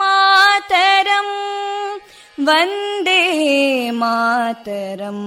[0.00, 1.34] मातरम्
[2.46, 3.20] वन्दे
[4.00, 5.26] मातरम्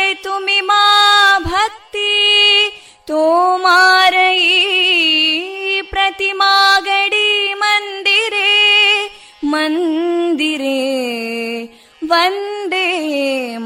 [12.11, 12.87] वन्दे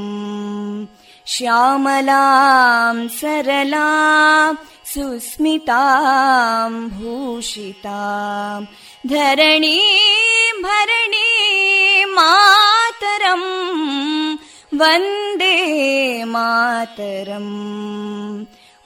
[1.26, 4.54] श्यामलां सरलां
[4.94, 8.64] सुस्मितां भूषितां।
[9.06, 13.48] धरणीं भरणीं मातरम्
[14.80, 15.58] वन्दे
[16.24, 17.52] मातरम्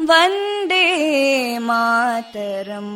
[0.08, 0.85] वन्दे
[1.69, 2.94] मातरम्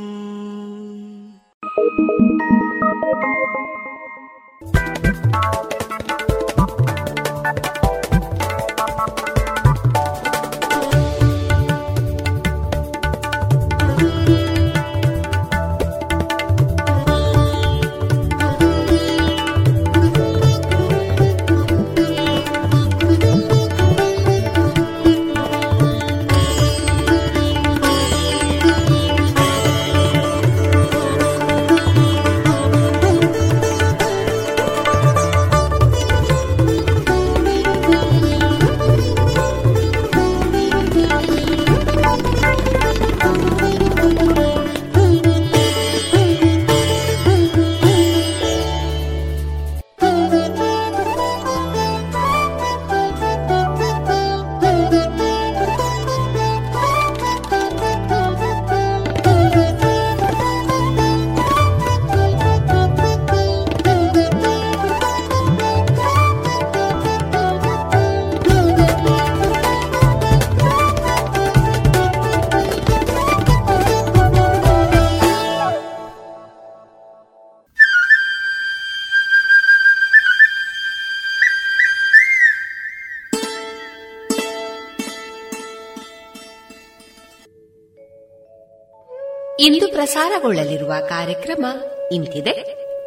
[90.00, 91.66] ಪ್ರಸಾರಗೊಳ್ಳಲಿರುವ ಕಾರ್ಯಕ್ರಮ
[92.12, 92.52] ಇಂತಿದೆ.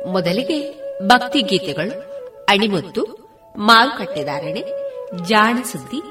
[0.08, 2.02] ಮೊದಲಿಗೆ ಭಕ್ತಿ ಗೀತೆಗಳು,
[2.46, 3.04] ಅಣಿಮುತ್ತು
[3.58, 4.64] ಮಾರುಕಟ್ಟೆದಾರಣೆ
[5.26, 6.02] ಜಾಣಸುದ್ದಿ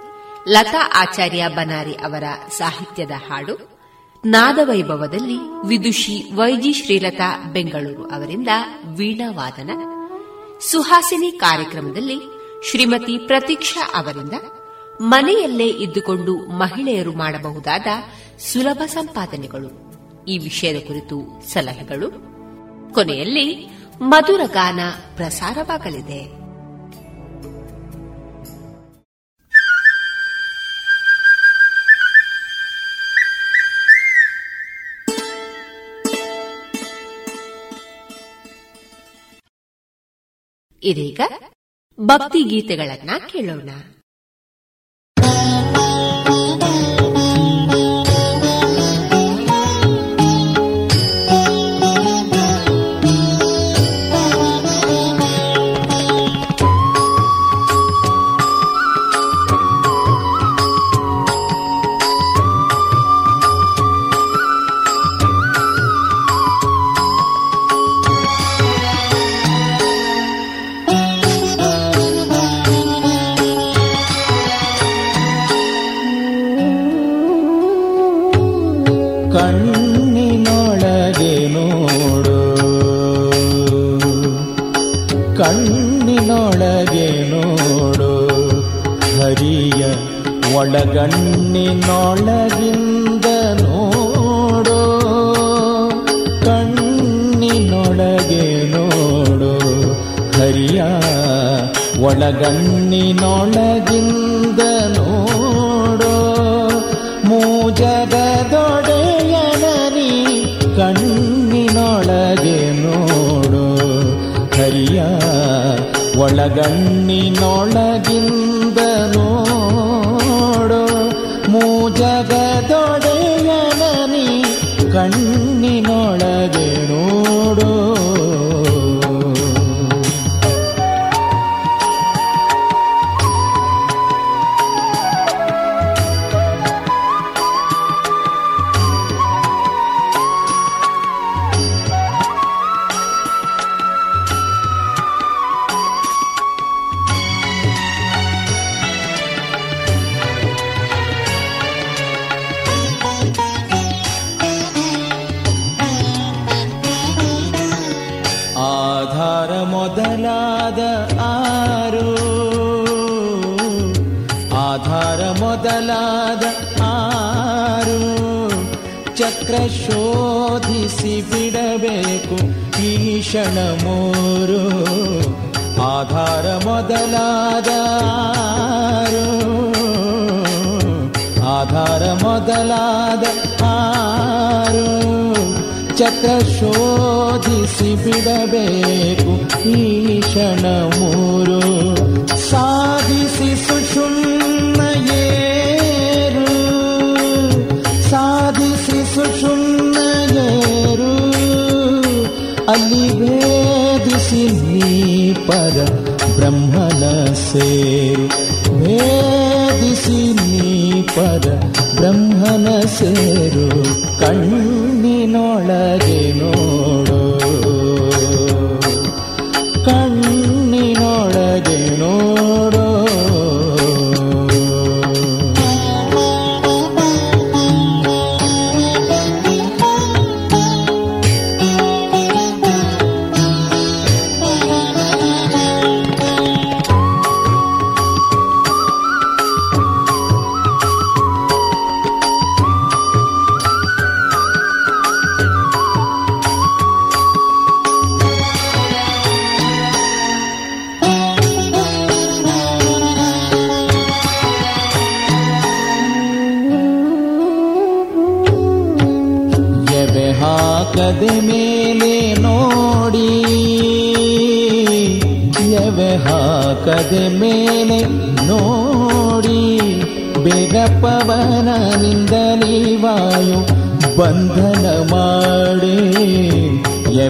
[0.48, 2.24] ಲತಾ ಆಚಾರ್ಯ ಬನಾರಿ ಅವರ
[2.58, 3.78] ಸಾಹಿತ್ಯದ ಹಾಡು,
[4.24, 5.36] ನಾದವೈಭವದಲ್ಲಿ
[5.68, 8.48] ವಿದುಷಿ ವೈಜಿ ಶ್ರೀಲತಾ ಬೆಂಗಳೂರು ಅವರಿಂದ
[8.96, 9.70] ವೀಣಾವಾದನ
[10.60, 12.16] ಸುಹಾಸಿನಿ ಕಾರ್ಯಕ್ರಮದಲ್ಲಿ
[12.70, 14.32] ಶ್ರೀಮತಿ ಪ್ರತೀಕ್ಷಾ ಅವರಿಂದ
[15.00, 17.86] ಮನೆಯಲ್ಲೇ ಇದ್ದುಕೊಂಡು ಮಹಿಳೆಯರು ಮಾಡಬಹುದಾದ
[18.38, 19.91] ಸುಲಭ ಸಂಪಾದನೆಗಳು.
[20.28, 22.32] ಈ ವಿಷಯದ ಕುರಿತು ಸಲಹೆಗಳು.
[22.94, 23.66] ಕೊನೆಯಲ್ಲಿ
[24.00, 24.80] ಮಧುರ ಗಾನ
[25.16, 26.42] ಪ್ರಸಾರವಾಗಲಿದೆ.
[40.84, 41.20] ಇದೀಗ
[42.00, 43.70] ಭಕ್ತಿ ಗೀತೆಗಳನ್ನ ಕೇಳೋಣ.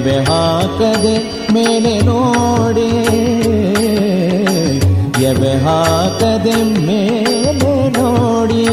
[0.02, 2.88] ಎವೆ ಹಾಕದೆ ಮೇಲೆ ನೋಡಿ.
[5.22, 8.66] ಎವೆ ಹಾಕದೆ ಮೇಲೆ ನೋಡಿ.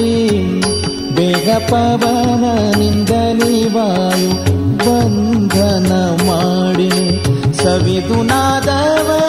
[1.16, 4.32] ಬೇಗ ಪವನನಿಂದಲೇ ವಾಯು
[4.78, 5.92] ಬಂಧನ
[6.28, 7.24] ಮಾಡಿ.
[7.54, 9.20] ಸವಿದು ನಾದವ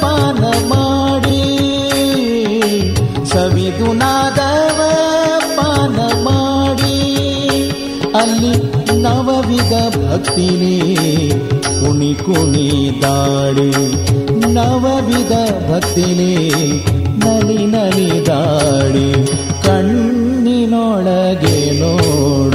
[0.00, 1.42] ಪಾನ ಮಾಡಿ.
[3.26, 4.80] ಸವಿದು ನಾದವ
[5.56, 7.00] ಪಾನ ಮಾಡಿ.
[8.16, 9.33] ಅಲ್ಲಿ ನವವಿಧ
[10.14, 10.74] ಭಕ್ತಿನೇ
[11.78, 12.66] ಕುಣಿ ಕುಣಿ
[13.02, 13.70] ದಾಡಿ
[14.54, 15.32] ನವವಿಧ
[15.68, 16.34] ಭಕ್ತಿನೇ
[17.22, 19.08] ನಲಿ ನಲಿ ದಾಡಿ
[19.64, 22.53] ಕಣ್ಣಿನೊಳಗೆ ನೋಡು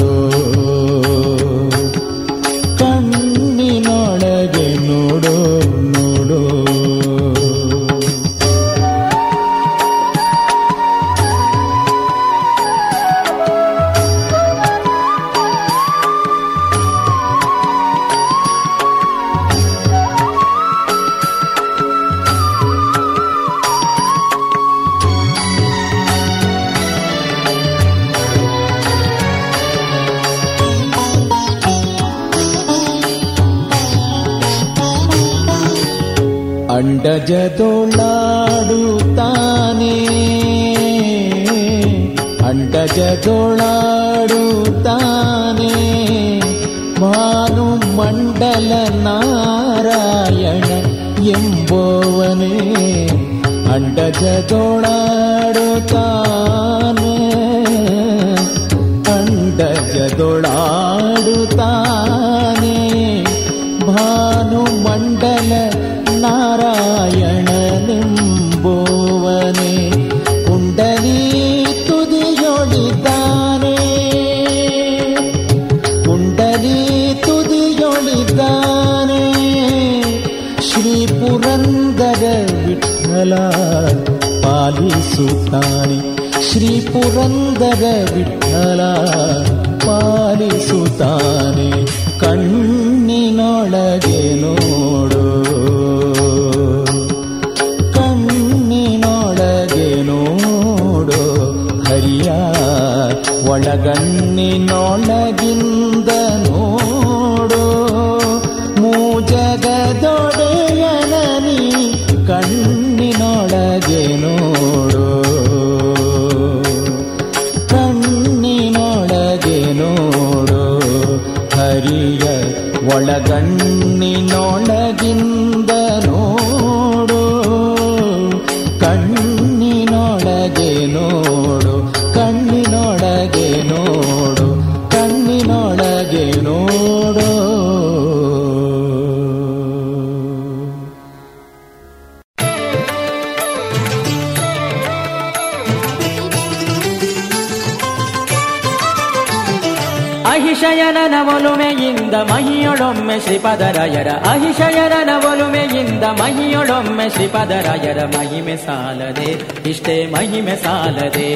[150.49, 159.29] ಅಹಿಶಯನನ ಒಲುಮೆಯಿಂದ ಮಹಿಯೊಳೊಮ್ಮೆ ಶ್ರೀಪದರಾಯರ ಅಹಿಶಯನನ ಒಲುಮೆಯಿಂದ ಮಹಿಯೊಳೊಮ್ಮೆ ಶ್ರೀಪದರಾಯರ ಮಹಿಮೆ ಸಾಲದೆ,
[159.69, 161.29] ಇಷ್ಟೇ ಮಹಿಮೆ ಸಾಲದೆ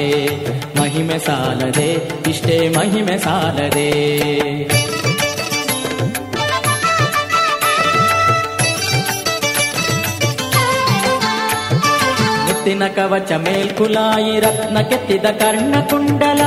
[0.81, 1.89] ಮಹಿಮೆ ಸಾಲದೆ,
[2.29, 3.89] ಇಷ್ಟೇ ಮಹಿಮೆ ಸಾಲದೆ.
[12.47, 16.41] ಮುತ್ತಿನ ಕವಚ ಮೇಲ್ಕುಲಾಯಿ ರತ್ನ ಕೆತ್ತಿದ ಕರ್ಣ ಕುಂಡಲ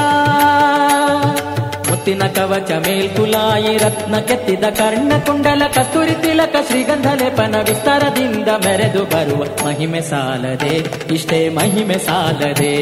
[2.07, 10.01] ಮುತ್ತಿನ ಕವಚ ಮೇಲ್ಕುಲಾಯಿ ರತ್ನ ಕೆತ್ತಿದ ಕರ್ಣ ಕುಂಡಲ ಕಸ್ತೂರಿ ತಿಲಕ ಶ್ರೀಗಂಧ ಲೇಪನ ವಿಸ್ತಾರದಿಂದ ಮೆರೆದು ಬರುವ ಮಹಿಮೆ
[10.01, 10.75] ಸಾಲದೆ,
[11.15, 12.73] ಇಷ್ಟೇ ಮಹಿಮೆ ಸಾಲದೆ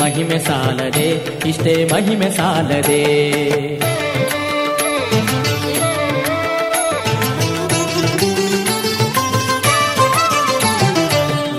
[0.00, 1.06] ಮಹಿಮೆ ಸಾಲದೆ,
[1.48, 3.02] ಇಷ್ಟೇ ಮಹಿಮೆ ಸಾಲದೆ.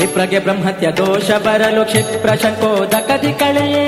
[0.01, 3.87] ವಿಪ್ರಗೆ ಬ್ರಹ್ಮತ್ಯ ದೋಷ ಬರಲು ಕ್ಷಿಪ್ರ ಶಂಕೋದಕದಿ ಕಳೆಯೇ.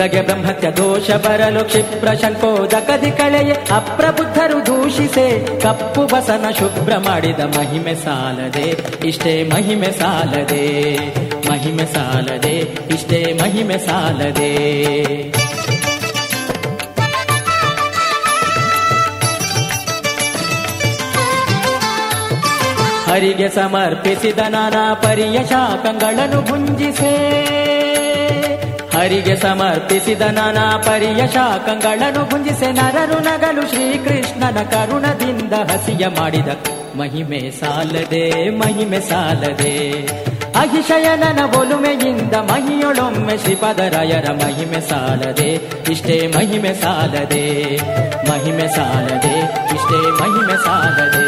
[0.00, 5.24] ವಿಪ್ರಗೆ ಬ್ರಹ್ಮತ್ಯ ದೋಷ ಬರಲು ಕ್ಷಿಪ್ರ ಶಂಕೋದಕದಿ ಕಳೆಯೇ ಅಪ್ರಬುದ್ಧರು ದೂಷಿಸೆ
[5.62, 8.66] ಕಪ್ಪು ಬಸನ ಶುಭ್ರ ಮಾಡಿದ ಮಹಿಮೆ ಸಾಲದೆ
[9.08, 10.62] ಇಷ್ಟೇ ಮಹಿಮೆ ಸಾಲದೆ
[11.48, 12.54] ಮಹಿಮೆ ಸಾಲದೆ
[12.96, 14.52] ಇಷ್ಟೇ ಮಹಿಮೆ ಸಾಲದೆ
[23.08, 27.14] ಹರಿಗೆ ಸಮರ್ಪಿಸಿದ ನಾನಾ ಪರಿಯ ಶಾಖಗಳನ್ನು ಭುಂಜಿಸೆ
[28.98, 36.50] ಹರಿಗೆ ಸಮರ್ಪಿಸಿದ ನಾನಾ ಪರಿಯ ಶಾಖಗಳನ್ನು ಭುಂಜಿಸೆ ನರರು ನಗಲು ಶ್ರೀಕೃಷ್ಣನ ಕರುಣದಿಂದ ಹಸಿಯ ಮಾಡಿದ
[36.98, 38.24] ಮಹಿಮೆ ಸಾಲದೆ
[38.56, 39.74] ಮಹಿಮೆ ಸಾಲದೆ
[40.54, 45.50] ಅಹಿಶಯನನ ಒಲುಮೆಯಿಂದ ಮಹಿಯೊಳೊಮ್ಮೆ ಶ್ರೀಪದರಾಯರ ಮಹಿಮೆ ಸಾಲದೆ
[45.92, 47.44] ಇಷ್ಟೇ ಮಹಿಮೆ ಸಾಲದೆ
[48.30, 49.34] ಮಹಿಮೆ ಸಾಲದೆ
[49.76, 51.24] ಇಷ್ಟೇ ಮಹಿಮೆ ಸಾಲದೆ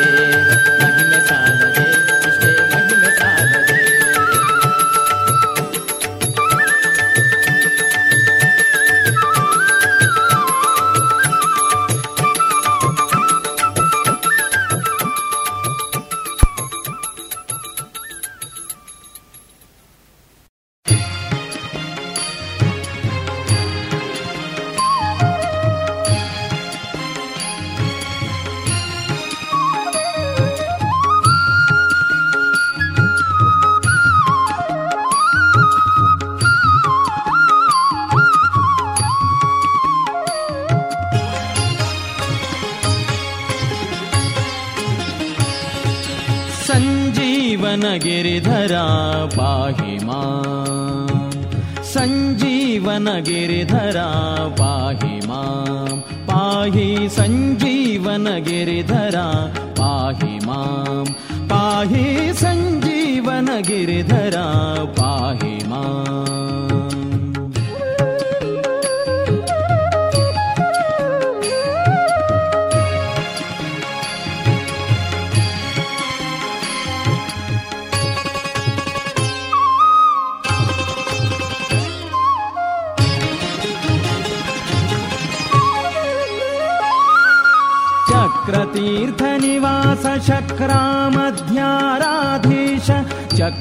[58.60, 58.99] सञ्जीवनगिरिधरा पाहि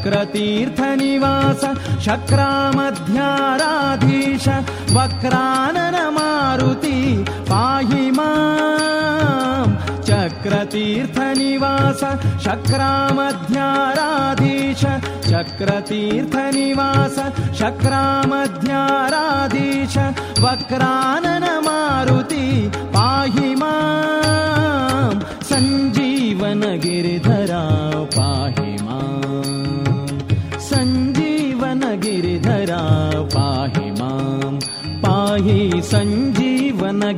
[0.09, 1.61] चक्रतीर्थनिवास
[2.01, 4.45] शक्रामध्याराधीश
[4.95, 12.01] वक्रानन मारुति पाहि माम्। चक्रतीर्थनिवास
[12.45, 14.81] शक्रामध्याराधीश
[15.29, 17.17] चक्रतीर्थनिवास
[17.59, 19.95] शक्रामध्याराधीश
[20.39, 25.19] वक्रानन मारुति पाहि माम्।
[25.49, 27.18] सञ्जीवनगिरिधरा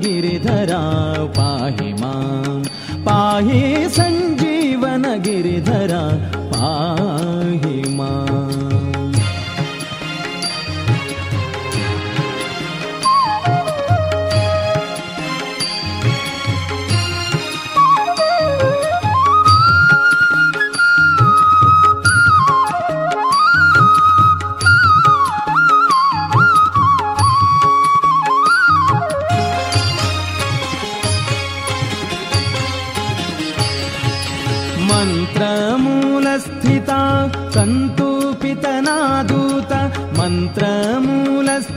[0.03, 0.81] गिरिधरा
[1.37, 2.59] पाहि मां
[3.07, 3.61] पाहि
[3.97, 6.03] सञ्जीवन गिरिधरा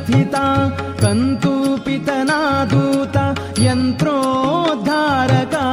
[0.04, 0.44] मन्त्रमूलस्थिता
[1.02, 3.16] कन्तूपितनादूत
[3.64, 5.66] यन्त्रोद्धारका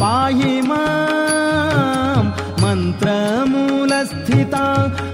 [0.00, 2.30] पाहि माम्
[2.62, 4.64] मन्त्रमूलस्थिता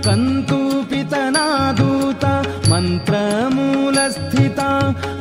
[0.07, 2.25] कन्तूपितनादूत
[2.73, 4.69] मन्त्रमूलस्थिता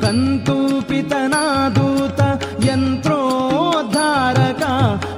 [0.04, 2.22] कन्तूपितनादूत
[2.70, 4.74] यन्त्रोद्धारका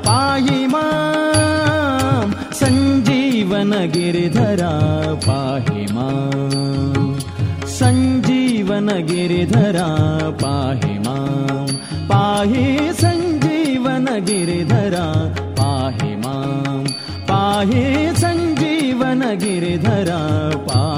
[0.10, 3.54] पाहि माम् सञ्जीवनगिरिधरा
[5.28, 5.53] पाहि
[9.24, 9.86] गिरिधरा
[10.40, 11.14] पाहि मा
[12.10, 12.64] पाहि
[13.02, 15.06] सञ्जीवन गिरिधरा
[15.60, 16.34] पाहि मा
[17.30, 17.84] पाहि
[18.24, 20.20] सञ्जीवन गिरिधरा
[20.68, 20.93] पाहि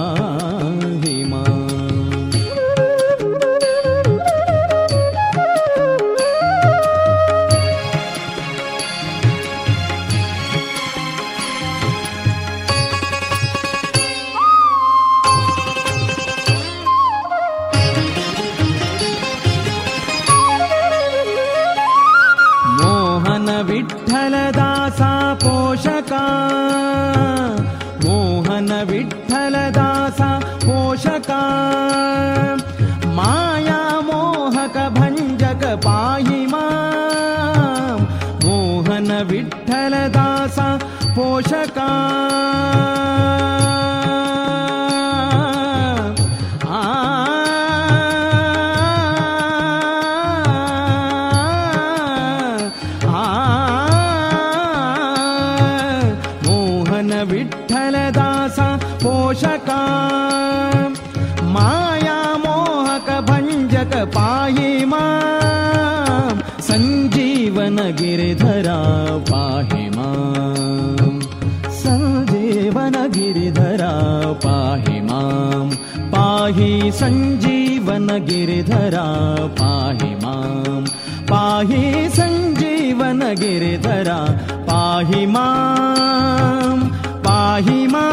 [76.95, 79.05] सञ्जीवन गिरिधरा
[79.61, 80.35] पाहि मा।
[81.31, 84.19] पाहि सञ्जीवन गिरिधरा
[84.69, 85.75] पाहि मा।
[87.27, 88.11] पाहि मा।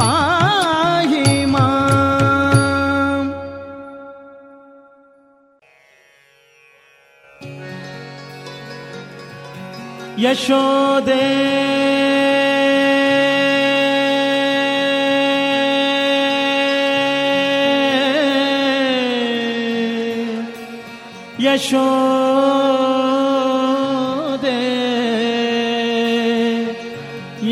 [0.00, 3.30] पाहि माम्
[10.18, 11.93] यशोदे
[21.44, 21.84] ಯಶೋದೆ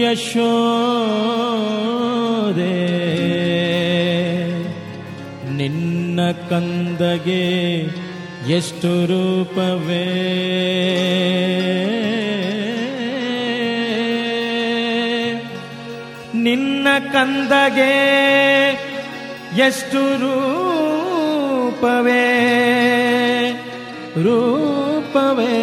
[0.00, 0.52] ಯಶೋದೆ
[5.56, 7.42] ನಿನ್ನ ಕಂದಗೆ
[8.52, 10.04] ಎಷ್ಟು ರೂಪವೇ?
[16.34, 17.92] ನಿನ್ನ ಕಂದಗೆ
[19.56, 22.21] ಎಷ್ಟು ರೂಪವೇ?
[24.21, 25.53] ರೂಪವೇ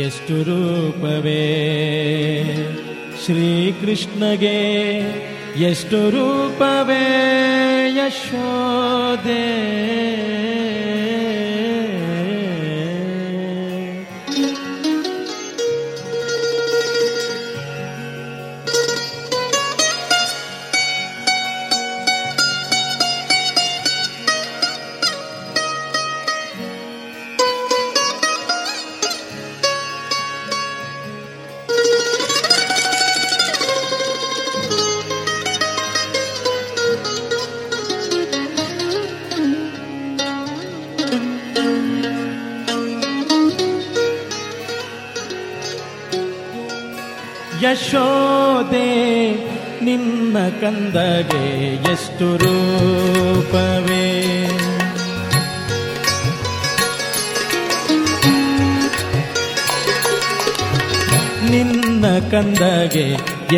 [0.00, 1.42] ಎಷ್ಟು ರೂಪವೇ
[3.24, 4.58] ಶ್ರೀಕೃಷ್ಣಗೆ
[5.62, 7.04] ಎಷ್ಟು ರೂಪವೇ
[7.96, 9.42] ಯಶೋದೆ ಯಶೋದೆ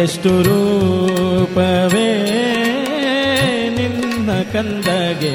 [0.08, 2.10] ಎಷ್ಟು ರೂಪವೇ
[3.78, 5.32] ನಿನ್ನ ಕಂದಗೆ,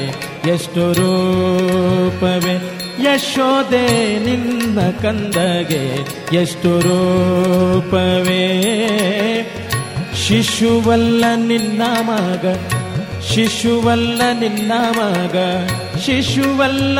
[0.51, 2.55] ಎಷ್ಟು ರೂಪವೇ
[3.03, 3.85] ಯಶೋದೆ
[4.19, 6.05] ನಿನ್ನ ಕಂದಗೆ,
[6.37, 8.45] ಎಷ್ಟು ರೂಪವೇ
[10.27, 12.45] ಶಿಶುವಲ್ಲ ನಿನ್ನ ಮಗ,
[13.33, 15.37] ಶಿಶುವಲ್ಲ ನಿನ್ನ ಮಗ,
[16.05, 16.99] ಶಿಶುವಲ್ಲ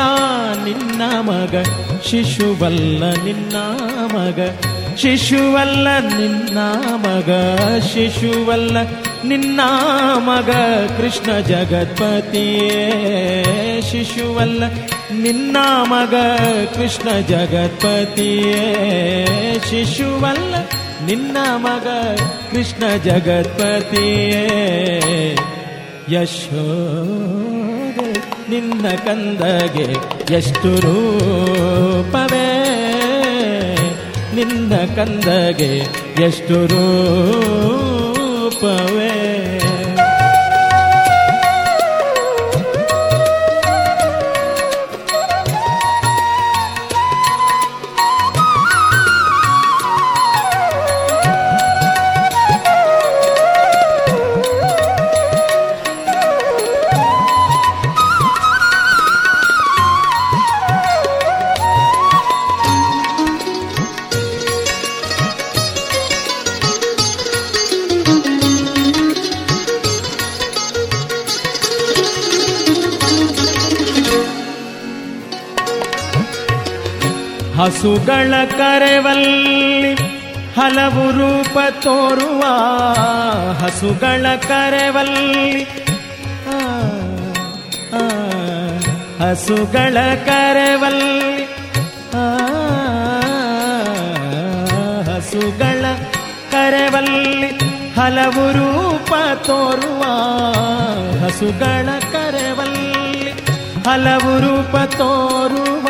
[0.64, 1.54] ನಿನ್ನ ಮಗ,
[2.10, 3.56] ಶಿಶುವಲ್ಲ ನಿನ್ನ
[4.16, 4.40] ಮಗ.
[4.98, 6.58] ಶಿಶುವಲ್ಲ ನಿನ್ನ
[6.96, 7.30] ಮಗ,
[7.80, 8.76] ಶಿಶುವಲ್ಲ
[9.24, 9.60] ನಿನ್ನ
[10.16, 10.50] ಮಗ,
[10.96, 12.92] ಕೃಷ್ಣ ಜಗತ್ಪತಿಯೇ.
[13.90, 14.64] ಶಿಶುವಲ್ಲ
[15.22, 16.14] ನಿನ್ನ ಮಗ,
[16.76, 18.74] ಕೃಷ್ಣ ಜಗತ್ಪತಿಯೇ.
[19.70, 20.54] ಶಿಶುವಲ್ಲ
[21.06, 21.86] ನಿನ್ನ ಮಗ,
[22.50, 24.46] ಕೃಷ್ಣ ಜಗತ್ಪತಿಯೇ.
[26.12, 26.66] ಯಶೋ
[28.50, 29.86] ನಿನ್ನ ಕಂದಗೆ
[30.34, 32.43] ಎಷ್ಟು ರೂಪವೇ.
[34.44, 35.70] ನಿನ್ನ ಕಂದಗೆ
[36.24, 39.13] ಎಷ್ಟು ರೂಪವೇ?
[77.64, 79.94] ಹಸುಗಳ ಕರೆವಲ್ಲಿ
[80.56, 82.42] ಹಲವು ರೂಪ ತೋರುವ
[83.52, 85.62] ಹಸುಗಳ ಕರೆವಲ್ಲಿ.
[89.18, 91.44] ಹಸುಗಳ ಕರೆವಲ್ಲಿ.
[95.04, 95.84] ಹಸುಗಳ
[96.50, 97.48] ಕರೆವಲ್ಲಿ
[97.94, 100.02] ಹಲವು ರೂಪ ತೋರುವ
[101.24, 103.30] ಹಸುಗಳ ಕರೆವಲ್ಲಿ
[103.86, 105.88] ಹಲವು ರೂಪ ತೋರುವ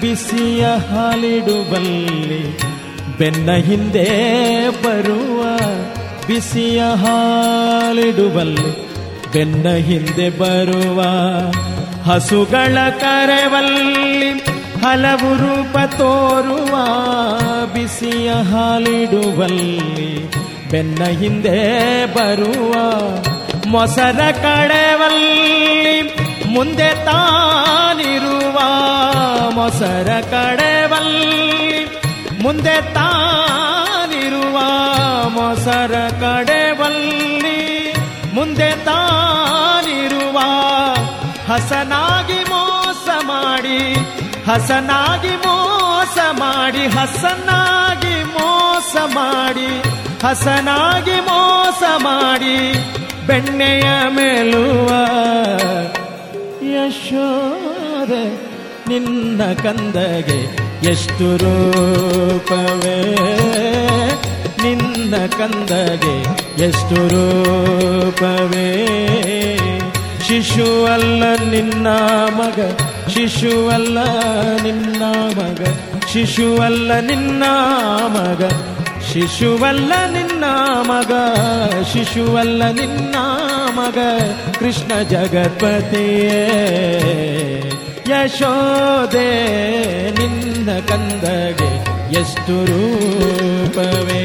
[0.00, 2.42] ಬಿಸಿಯ ಹಾಲಿಡುವಲ್ಲಿ
[3.18, 4.06] ಬೆನ್ನ ಹಿಂದೆ
[4.84, 5.40] ಬರುವ
[6.28, 8.72] ಬಿಸಿಯ ಹಾಲಿಡುವಲ್ಲಿ
[9.32, 11.00] ಬೆನ್ನ ಹಿಂದೆ ಬರುವ
[12.08, 14.30] ಹಸುಗಳ ಕರೆವಲ್ಲಿ
[14.82, 16.74] ಹಲವು ರೂಪ ತೋರುವ
[17.74, 20.10] ಬಿಸಿಯ ಹಾಲಿಡುವಲ್ಲಿ
[20.70, 21.58] ಬೆನ್ನ ಹಿಂದೆ
[22.14, 22.72] ಬರುವ
[23.66, 25.98] ಮೊಸರ ಕಡೆವಲ್ಲಿ
[26.50, 28.58] ಮುಂದೆ ತಾನಿರುವ
[29.60, 31.80] ಮೊಸರ ಕಡೆವಲ್ಲಿ
[32.42, 34.58] ಮುಂದೆ ತಾನಿರುವ
[35.28, 37.58] ಮೊಸರ ಕಡೆವಲ್ಲಿ
[38.34, 40.38] ಮುಂದೆ ತಾನಿರುವ
[41.50, 43.80] ಹಸನಾಗಿ ಮೋಸ ಮಾಡಿ,
[44.48, 49.70] ಹಸನಾಗಿ ಮೋಸ ಮಾಡಿ, ಹಸನಾಗಿ ಮೋಸ ಮಾಡಿ,
[50.24, 52.56] ಹಸನಾಗಿ ಮೋಸ ಮಾಡಿ
[53.26, 54.90] ಬೆಣ್ಣೆಯ ಮೇಲುವ
[56.74, 58.24] ಯಶೋದೆ
[58.90, 60.38] ನಿನ್ನ ಕಂದಗೆ
[60.90, 63.14] ಎಷ್ಟು ರೂಪವೇ?
[64.62, 66.22] ನಿನ್ನ ಕಂದಗೆ
[66.64, 68.86] ಎಷ್ಟು ರೂಪವೇ?
[70.28, 71.88] ಶಿಶುವಲ್ಲ ನಿನ್ನ
[72.34, 72.60] ಮಗ,
[73.08, 73.98] ಶಿಶುವಲ್ಲ
[74.62, 75.02] ನಿನ್ನ
[75.38, 75.64] ಮಗ,
[76.12, 77.42] ಶಿಶುವಲ್ಲ ನಿನ್ನ
[78.06, 78.42] ಮಗ,
[79.12, 80.44] ಶಿಶುವಲ್ಲ ನಿನ್ನ
[80.80, 81.12] ಮಗ,
[81.92, 83.14] ಶಿಶುವಲ್ಲ ನಿನ್ನ
[83.74, 83.98] ಮಗ,
[84.58, 86.46] ಕೃಷ್ಣ ಜಗತ್ಪತಿಯೇ.
[88.10, 89.28] ಯಶೋದೆ
[90.10, 91.70] ನಿನ್ನ ಕಂದಗೆ
[92.20, 94.24] ಎಷ್ಟು ರೂಪವೇ?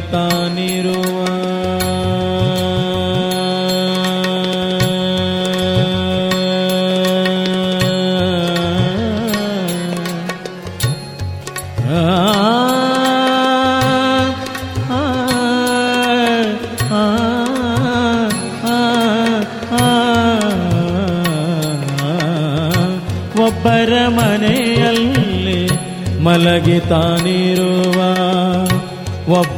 [0.00, 0.39] पिता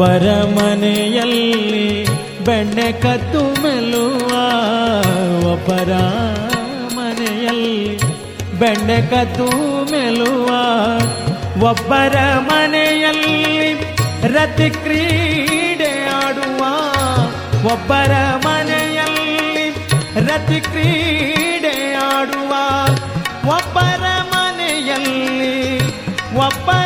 [0.02, 0.28] ಒಬ್ಬರ
[2.46, 4.30] ಬೆಣ್ಣೆ ಕದ್ದು ಮೆಲುವ
[5.50, 5.90] ಒಬ್ಬರ
[6.96, 7.76] ಮನೆಯಲ್ಲಿ
[8.60, 9.46] ಬೆಣ್ಣೆ ಕದ್ದು
[9.92, 10.48] ಮೆಲುವ
[11.68, 12.16] ಒಬ್ಬರ
[12.48, 13.38] ಮನೆಯಲ್ಲಿ
[14.34, 16.62] ರತಿ ಕ್ರೀಡೆ ಆಡುವ
[17.72, 18.14] ಒಬ್ಬರ
[18.46, 19.30] ಮನೆಯಲ್ಲಿ
[20.26, 21.76] ರತಿ ಕ್ರೀಡೆ
[22.08, 22.52] ಆಡುವ
[23.50, 25.54] ಒಬ್ಬರ ಮನೆಯಲ್ಲಿ
[26.40, 26.81] ಒಬ್ಬರ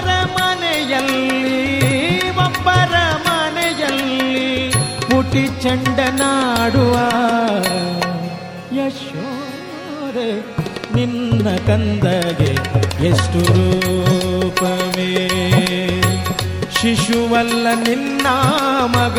[5.37, 6.95] ಪುಟಿ ಚಂಡನಾಡುವ
[8.77, 10.29] ಯಶೋರೆ
[10.95, 12.53] ನಿನ್ನ ಕಂದಗೆ
[13.07, 15.09] ಎಷ್ಟು ರೂಪವೇ?
[16.77, 18.27] ಶಿಶುವಲ್ಲ ನಿನ್ನ
[18.97, 19.19] ಮಗ,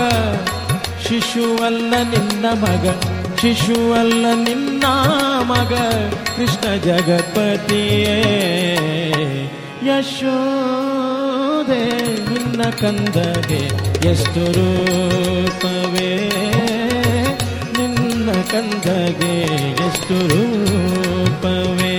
[1.07, 2.85] ಶಿಶುವಲ್ಲ ನಿನ್ನ ಮಗ,
[3.41, 4.85] ಶಿಶುವಲ್ಲ ನಿನ್ನ
[5.51, 5.73] ಮಗ,
[6.35, 8.17] ಕೃಷ್ಣ ಜಗಪತಿಯೇ.
[9.85, 11.83] ಯಶೋದೆ
[12.29, 13.61] ನಿನ್ನ ಕಂದಗೆ
[14.09, 15.26] ಎಷ್ಟು ರೂಪವೇ
[18.57, 19.33] ನಿನ್ನ ಕಂದಗೆ
[19.87, 21.97] ಎಷ್ಟು ರೂಪವೇ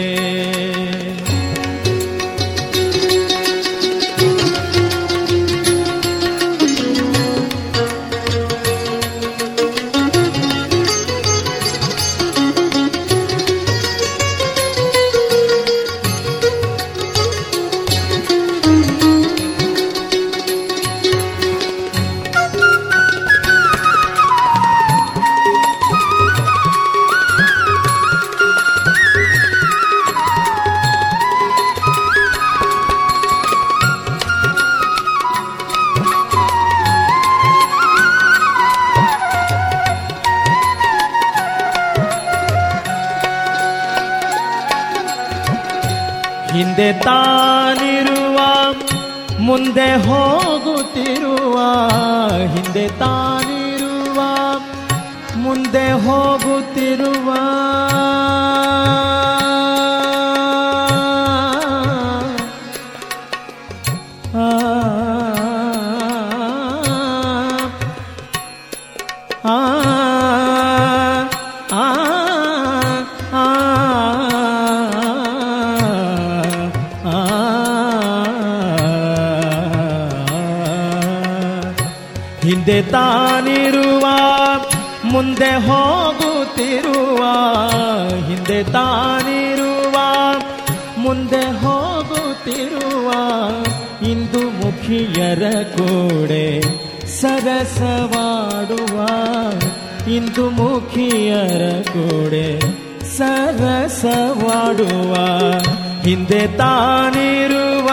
[106.08, 107.88] ಹಿಂದೆ ತಾನಿರುವ,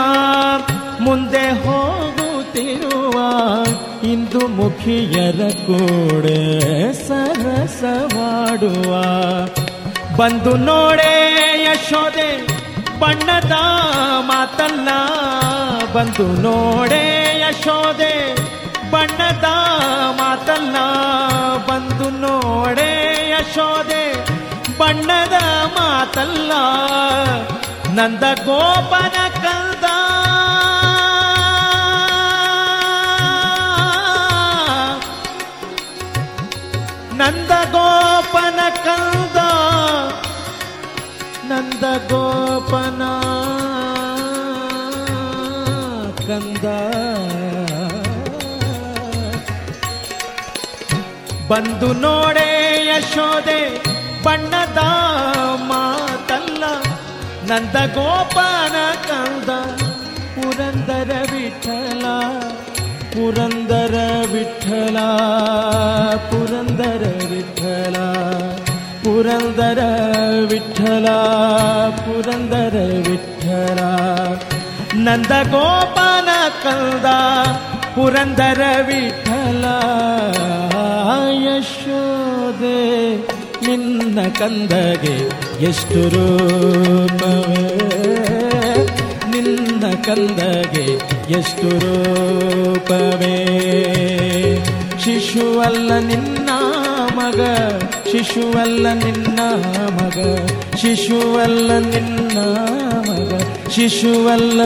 [1.00, 3.16] ಮುಂದೆ ಹೋಗುತ್ತಿರುವ,
[4.04, 6.40] ಇಂದು ಮುಖಿಯರ ಕೂಡೆ
[7.08, 8.92] ಸರಸವಾಡುವ.
[10.18, 11.14] ಬಂದು ನೋಡೆ
[11.64, 12.30] ಯಶೋದೆ
[13.00, 13.52] ಬಣ್ಣದ
[14.20, 14.90] ಮಾತಲ್ಲ
[15.94, 17.04] ಬಂದು ನೋಡೆ
[17.40, 18.14] ಯಶೋದೆ
[18.92, 19.44] ಬಣ್ಣದ
[20.12, 20.76] ಮಾತಲ್ಲ
[21.68, 22.92] ಬಂದು ನೋಡೆ
[23.30, 24.04] ಯಶೋದೆ
[24.78, 25.34] ಬಣ್ಣದ
[25.66, 26.52] ಮಾತಲ್ಲ.
[27.96, 29.86] ನಂದ ಗೋಪನ ಕಂದ.
[37.14, 39.38] ನಂದ ಗೋಪನ ಕಂದ.
[41.52, 43.02] ನಂದ ಗೋಪನ
[46.28, 46.66] ಕಂದ.
[51.50, 52.50] ಬಂದು ನೋಡೆ
[52.88, 53.84] ಯಶೋದೆ
[54.24, 54.78] ಬಣ್ಣದ
[55.56, 55.85] ಮಾತಲ್ಲ
[57.50, 58.76] ನಂದ ಗೋಪನ
[59.08, 59.50] ಕಂದ,
[60.36, 62.06] ಪುರಂದರ ವಿಠಲ
[63.14, 63.96] ಪುರಂದರ
[64.32, 64.98] ವಿಠಲ
[66.30, 67.98] ಪುರಂದರ ವಿಠಲ
[69.04, 69.82] ಪುರಂದರ
[70.50, 71.08] ವಿಠಲ
[72.00, 72.76] ಪುರಂದರ
[73.08, 73.80] ವಿಠಲ.
[75.06, 76.30] ನಂದ ಗೋಪನ
[76.64, 77.06] ಕಂದ,
[77.96, 79.66] ಪುರಂದರ ವಿಠಲ
[81.46, 82.80] ಯಶೋದೆ
[83.66, 87.66] ನಿನ್ನ ಕಂದಗೆ ಎಷ್ಟು ರೂಪವೇ?
[89.32, 90.94] ನಿನ್ನ ಕಂದಗೆ
[91.40, 93.36] ಎಷ್ಟು ರೂಪವೇ?
[95.04, 96.50] ಶಿಶುವಲ್ಲ ನಿನ್ನ
[97.16, 97.42] ಮಗ,
[98.12, 99.40] ಶಿಶುವಲ್ಲ ನಿನ್ನ
[99.90, 100.38] ಮಗ,
[100.76, 102.38] ಶಿಶುವಲ್ಲ ನಿನ್ನ
[103.10, 103.42] ಮಗ,
[103.72, 104.62] ಶಿಶುವಲ್ಲ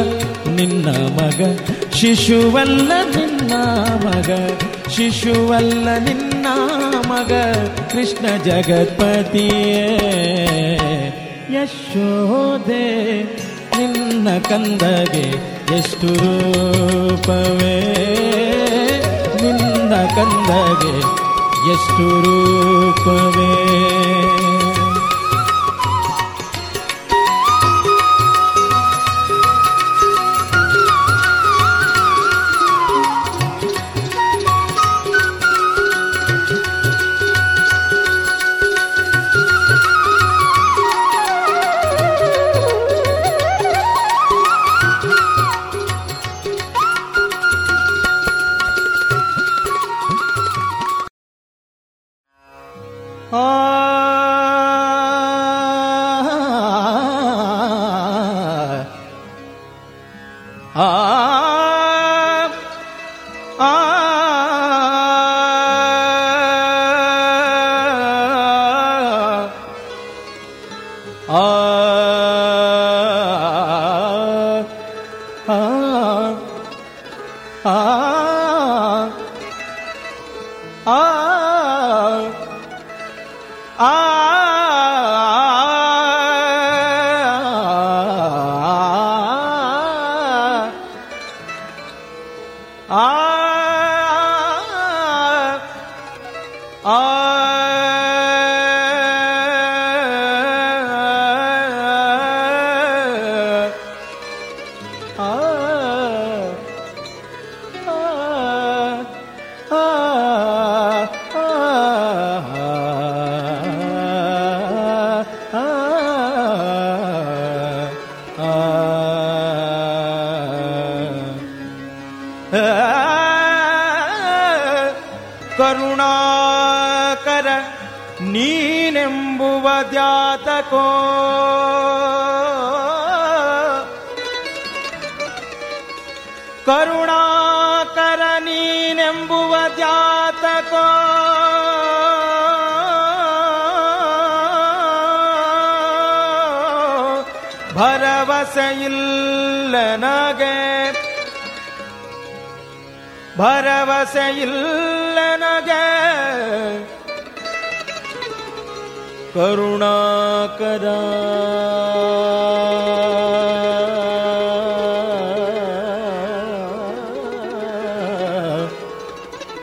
[0.56, 1.58] ನಿನ್ನ ಮಗ,
[1.94, 3.54] ಶಿಶುವಲ್ಲ ನಿನ್ನ
[4.06, 4.50] ಮಗ,
[4.90, 6.29] ಶಿಶುವಲ್ಲ ನಿನ್ನ
[7.08, 7.34] ಮಗ
[7.92, 10.00] ಕೃಷ್ಣ ಜಗತ್ಪತಿಯೇ.
[11.54, 13.24] ಯಶೋದೆ
[13.78, 15.30] ನಿನ್ನ ಕಂದಗೆ
[15.78, 17.82] ಎಷ್ಟು ರೂಪವೇ?
[19.42, 20.98] ನಿನ್ನ ಕಂದಗೆ
[21.72, 23.99] ಎಷ್ಟು ರೂಪವೇ?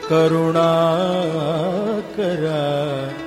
[0.09, 0.67] ಕರುಣಾಕರ
[2.17, 3.26] ಕರುಣಾಕರ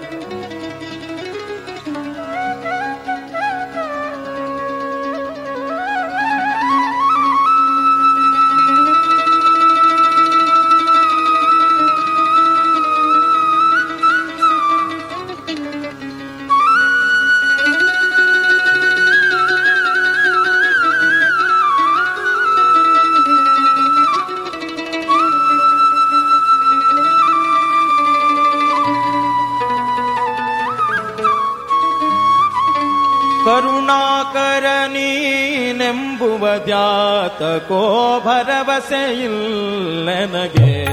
[36.50, 40.86] ನೀನೆಂಬುವ ದ್ಯಾತಕೋ ಭರವಸೆಯಿಲ್ಲನಗೆ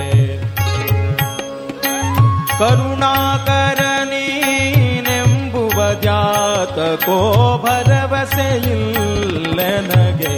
[2.59, 7.19] ಕರುಣಾಕರ ನೀನೆಂಬುವ ಇಲ್ಲ
[9.55, 10.37] ನನಗೆ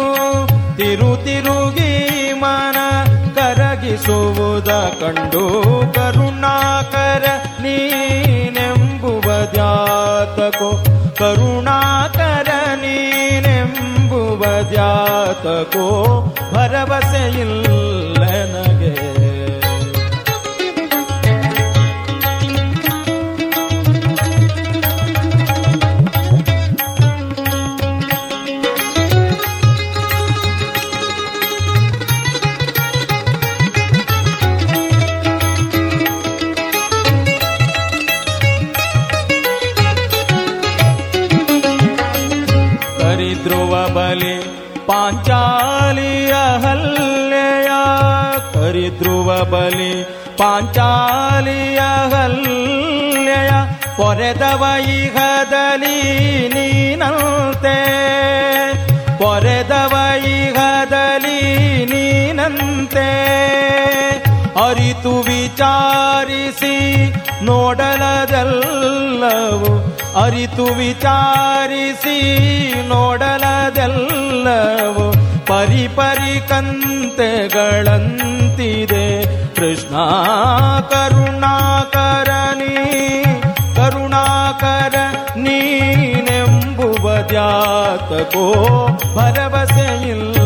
[0.77, 1.86] ತಿರು ತಿರುಗಿ
[3.89, 5.43] ಕರಗಿಸುವುದ ಕಂಡು
[5.95, 7.25] ಕರುಣಾಕರ
[7.63, 10.69] ನೀನೆಂಬುವ ಜಾತಕೋ
[11.19, 12.49] ಕರುಣಾಕರ
[12.83, 15.87] ನೀನೆಂಬುವ ಜಾತಕೋ
[16.53, 17.67] ಭರವಸೆಯಿಲ್ಲ
[50.37, 51.79] ಪಾಂಚಾಲಿಯ
[52.13, 53.51] ಹಲ್ಲೆಯ
[53.97, 57.77] ಪೊರೆದವ ಇಹದಲ್ಲಿ ನೀನಂತೆ.
[59.17, 63.07] ಪೊರೆದವ ಇಹದಲ್ಲಿ ನೀನಂತೆ.
[64.65, 66.75] ಅರಿತು ವಿಚಾರಿಸಿ
[67.45, 69.73] ನೋಡಲದೆಲ್ಲವು,
[70.23, 72.17] ಅರಿತು ವಿಚಾರಿಸಿ
[72.87, 75.13] ನೋಡಲದೆಲ್ಲವು,
[75.45, 79.46] ಪರಿಪರಿ ಪರಿ ಕಂತೆಗಳಂತಿದೆ.
[79.57, 79.95] ಕೃಷ್ಣ
[80.91, 82.75] ಕರುಣಾಕರನಿ
[83.77, 84.95] ಕರುಣಾಕರ
[85.45, 88.45] ನೀನೆಂಬುವ ಜಾತಕೋ
[89.17, 90.36] ಭರವಸೆಯಿಲ್ಲ.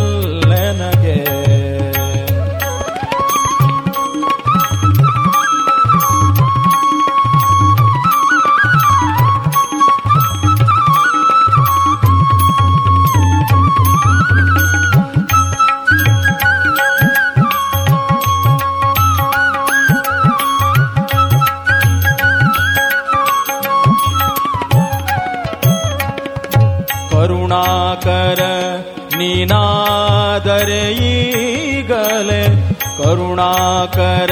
[33.86, 34.32] ಕರುಣಾಕರ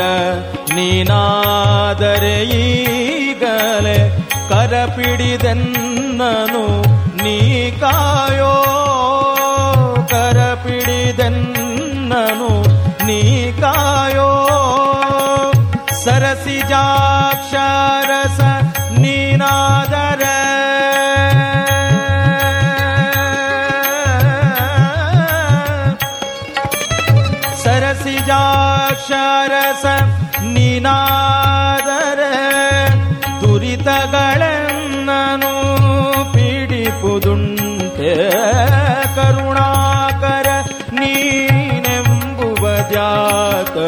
[0.74, 6.84] ನೀನಾದರೆ ಈಗಲೇ ಕರಪಿಡಿದೆನ್ನನು
[7.24, 8.56] ನೀ ಕಾಯೋ.
[10.10, 12.52] ಕರಪಿಡಿದೆನ್ನನು
[13.06, 14.30] ನೀ ಕಾಯೋ.
[16.04, 17.09] ಸರಸಿಜಾಕ್ಷರಸ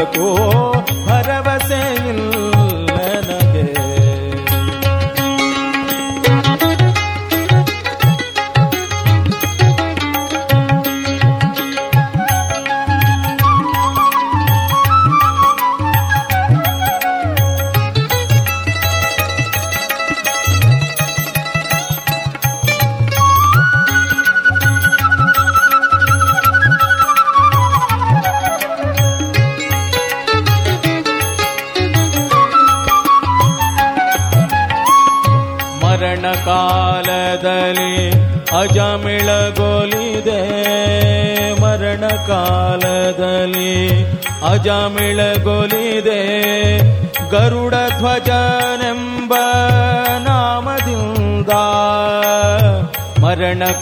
[0.05, 0.90] को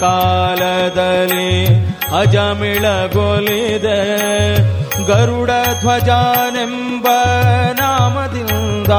[0.08, 1.52] ಕಾಲದಲ್ಲಿ
[2.20, 4.00] ಅಜಮಿಳಗೊಲಿದೆ
[5.06, 7.06] ಗರುಡ ಧ್ವಜನೆಂಬ
[7.72, 8.92] ನಾಮದಿಂದ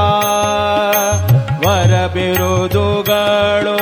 [1.66, 3.78] ವರ ಬಿರುದುಗಳು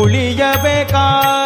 [0.00, 1.43] ಉಳಿಯಬೇಕಾದರೆ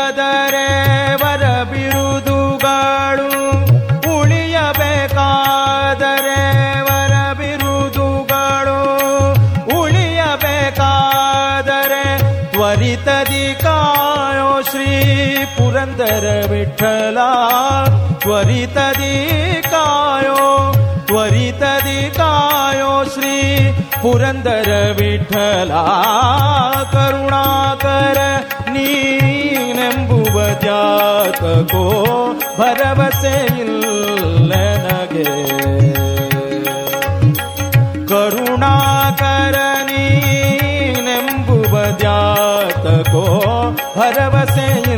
[18.29, 19.15] ತ್ವರಿತದಿ
[19.71, 20.41] ಕಾಯೋ
[21.07, 23.35] ತ್ವರಿತದಿ ಕಾಯೋ ಶ್ರೀ
[24.03, 25.73] ಪುರಂದರ ವಿಠಲ
[26.95, 28.19] ಕರುಣಾಕರ
[28.75, 31.85] ನೀನೆಂಬುವ ಜಾತಕೋ
[32.59, 33.85] ಭರವಸೆ ಇಲ್ಲ
[34.51, 35.27] ನನಗೆ
[38.11, 39.57] ಕರುಣಾಕರ
[39.89, 43.25] ನೀನೆಂಬುವ ಜಾತಕೋ
[43.97, 44.98] ಭರವಸೆ ಇಲ್ಲ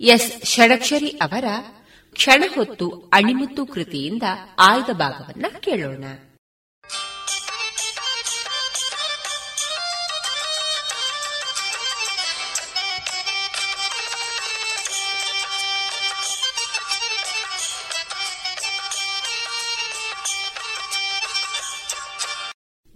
[0.00, 1.44] ಎಸ್ ಷಡಕ್ಷರಿ ಅವರ
[2.12, 4.22] ಕ್ಷಣ ಹೊತ್ತು ಅಣಿಮುತ್ತು ಕೃತಿಯಿಂದ
[4.58, 6.04] ಆಯ್ದ ಭಾಗವನ್ನ ಕೇಳೋಣ.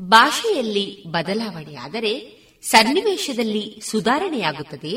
[0.00, 2.12] ಭಾಷೆಯಲ್ಲಿ ಬದಲಾವಣೆಯಾದರೆ
[2.62, 4.94] ಸನ್ನಿವೇಶದಲ್ಲಿ ಸುಧಾರಣೆಯಾಗುತ್ತದೆ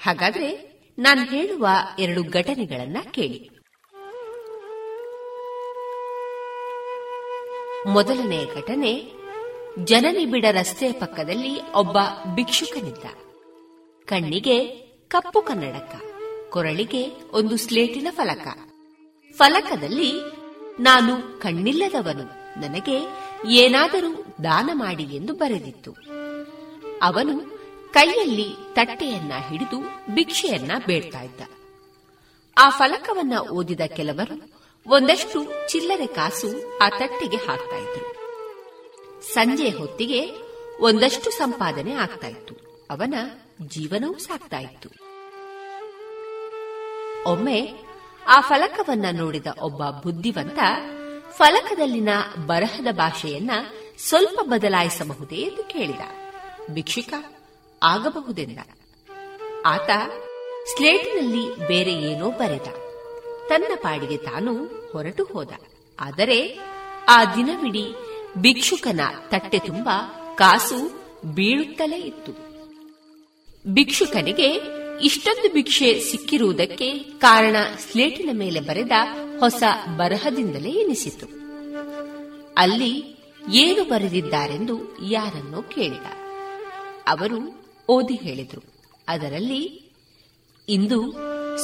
[0.00, 1.68] ಹಾಗಾದ್ರೆ ನಾನು ಹೇಳುವ
[1.98, 3.50] ಎರಡು ಘಟನೆಗಳನ್ನ ಕೇಳಿ.
[7.86, 9.12] ಮೊದಲನೆಯ ಘಟನೆ
[9.84, 11.96] ಜನನಿಬಿಡ ರಸ್ತೆಯ ಪಕ್ಕದಲ್ಲಿ ಒಬ್ಬ
[12.34, 13.04] ಭಿಕ್ಷುಕನಿದ್ದ.
[14.04, 14.64] ಕಣ್ಣಿಗೆ
[15.08, 16.02] ಕಪ್ಪು ಕನ್ನಡಕ,
[16.50, 18.48] ಕೊರಳಿಗೆ ಒಂದು ಸ್ಲೇಟಿನ ಫಲಕ.
[19.36, 20.12] ಫಲಕದಲ್ಲಿ,
[20.80, 22.24] ನಾನು ಕಣ್ಣಿಲ್ಲದವನು,
[22.60, 23.08] ನನಗೆ
[23.48, 25.92] ಏನಾದರೂ ದಾನ ಮಾಡಿ ಎಂದು ಬರೆದಿತ್ತು.
[27.02, 27.51] ಅವನು
[27.92, 29.80] ಕೈಯಲ್ಲಿ ತಟ್ಟೆಯನ್ನ ಹಿಡಿದು
[30.14, 31.40] ಭಿಕ್ಷೆಯನ್ನ ಬೇಡ್ತಾ ಇದ್ದ.
[32.58, 34.52] ಆ ಫಲಕವನ್ನ ಓದಿದ ಕೆಲವರು
[34.86, 38.12] ಒಂದಷ್ಟು ಚಿಲ್ಲರೆ ಕಾಸು ಆ ತಟ್ಟೆಗೆ ಹಾಕ್ತಾ ಇದ್ರು.
[39.34, 40.30] ಸಂಜೆ ಹೊತ್ತಿಗೆ
[40.80, 42.54] ಒಂದಷ್ಟು ಸಂಪಾದನೆ ಆಗ್ತಾ ಇತ್ತು.
[42.90, 43.14] ಅವನ
[43.62, 44.88] ಜೀವನವೂ ಸಾಕ್ತಾ ಇತ್ತು.
[47.30, 47.72] ಒಮ್ಮೆ
[48.26, 50.58] ಆ ಫಲಕವನ್ನ ನೋಡಿದ ಒಬ್ಬ ಬುದ್ಧಿವಂತ
[51.30, 52.08] ಫಲಕದಲ್ಲಿನ
[52.46, 53.50] ಬರಹದ ಭಾಷೆಯನ್ನ
[53.98, 56.00] ಸ್ವಲ್ಪ ಬದಲಾಯಿಸಬಹುದೇ ಎಂದು ಕೇಳಿದ.
[56.70, 57.14] ಭಿಕ್ಷುಕ
[57.82, 58.58] ಆಗಬಹುದೆಂದ
[59.66, 59.90] ಆತ
[60.76, 62.68] ಸ್ಲೇಟಿನಲ್ಲಿ ಬೇರೆ ಏನೋ ಬರೆದ.
[63.48, 65.50] ತನ್ನ ಪಾಡಿಗೆ ತಾನು ಹೊರಟು ಹೋದ.
[66.00, 66.58] ಆದರೆ
[67.08, 67.94] ಆ ದಿನವಿಡೀ
[68.38, 69.88] ಭಿಕ್ಷುಕನ ತಟ್ಟೆ ತುಂಬ
[70.34, 71.02] ಕಾಸು
[71.34, 72.32] ಬೀಳುತ್ತಲೇ ಇತ್ತು.
[73.74, 74.60] ಭಿಕ್ಷುಕನಿಗೆ
[75.02, 78.92] ಇಷ್ಟೊಂದು ಭಿಕ್ಷೆ ಸಿಕ್ಕಿರುವುದಕ್ಕೆ ಕಾರಣ ಸ್ಲೇಟಿನ ಮೇಲೆ ಬರೆದ
[79.40, 79.62] ಹೊಸ
[79.96, 81.26] ಬರಹದಿಂದಲೇ ಎನಿಸಿತು.
[82.58, 83.18] ಅಲ್ಲಿ
[83.50, 86.06] ಏನು ಬರೆದಿದ್ದಾರೆಂದು ಯಾರನ್ನೋ ಕೇಳಿದ.
[87.06, 88.62] ಅವರು ಓದಿ ಹೇಳಿದರು.
[89.08, 89.92] ಅದರಲ್ಲಿ,
[90.68, 91.12] ಇಂದು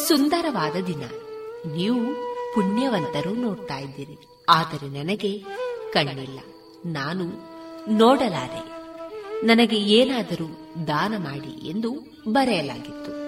[0.08, 1.02] ಸುಂದರವಾದ ದಿನ.
[1.74, 2.14] ನೀವು
[2.54, 4.18] ಪುಣ್ಯವಂತರು ನೋಡ್ತಾ ಇದ್ದೀರಿ.
[4.48, 5.38] ಆದರೆ ನನಗೆ
[5.92, 6.38] ಕಣ್ಣಿಲ್ಲ.
[6.86, 7.24] ನಾನು
[7.92, 8.78] ನೋಡಲಾರೆ.
[9.46, 10.46] ನನಗೆ ಏನಾದರೂ
[10.86, 11.96] ದಾನ ಮಾಡಿ ಎಂದು
[12.28, 13.18] ಬರೆಯಲಾಗಿತ್ತು.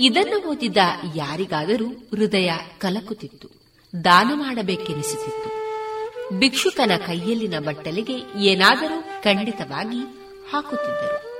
[0.00, 0.76] ಇದನ್ನು ಓದಿದ
[1.14, 3.48] ಯಾರಿಗಾದರೂ ಹೃದಯ ಕಲಕುತ್ತಿತ್ತು.
[4.04, 5.64] ದಾನ ಮಾಡಬೇಕೆನಿಸುತ್ತಿತ್ತು
[6.38, 9.98] ಭಿಕ್ಷುಕನ ಕೈಯಲ್ಲಿನ ಬಟ್ಟಲಿಗೆ ಏನಾದರೂ ಖಂಡಿತವಾಗಿ
[10.52, 11.33] ಹಾಕುತ್ತಿದ್ದರು.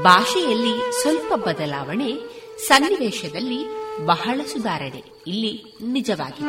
[0.00, 2.12] ಭಾಷೆಯಲ್ಲಿ ಸ್ವಲ್ಪ ಬದಲಾವಣೆ
[2.66, 3.64] ಸನ್ನಿವೇಶದಲ್ಲಿ
[4.06, 6.44] ಬಹಳ ಸುಧಾರಣೆ ಇಲ್ಲಿ ನಿಜವಾಗಿ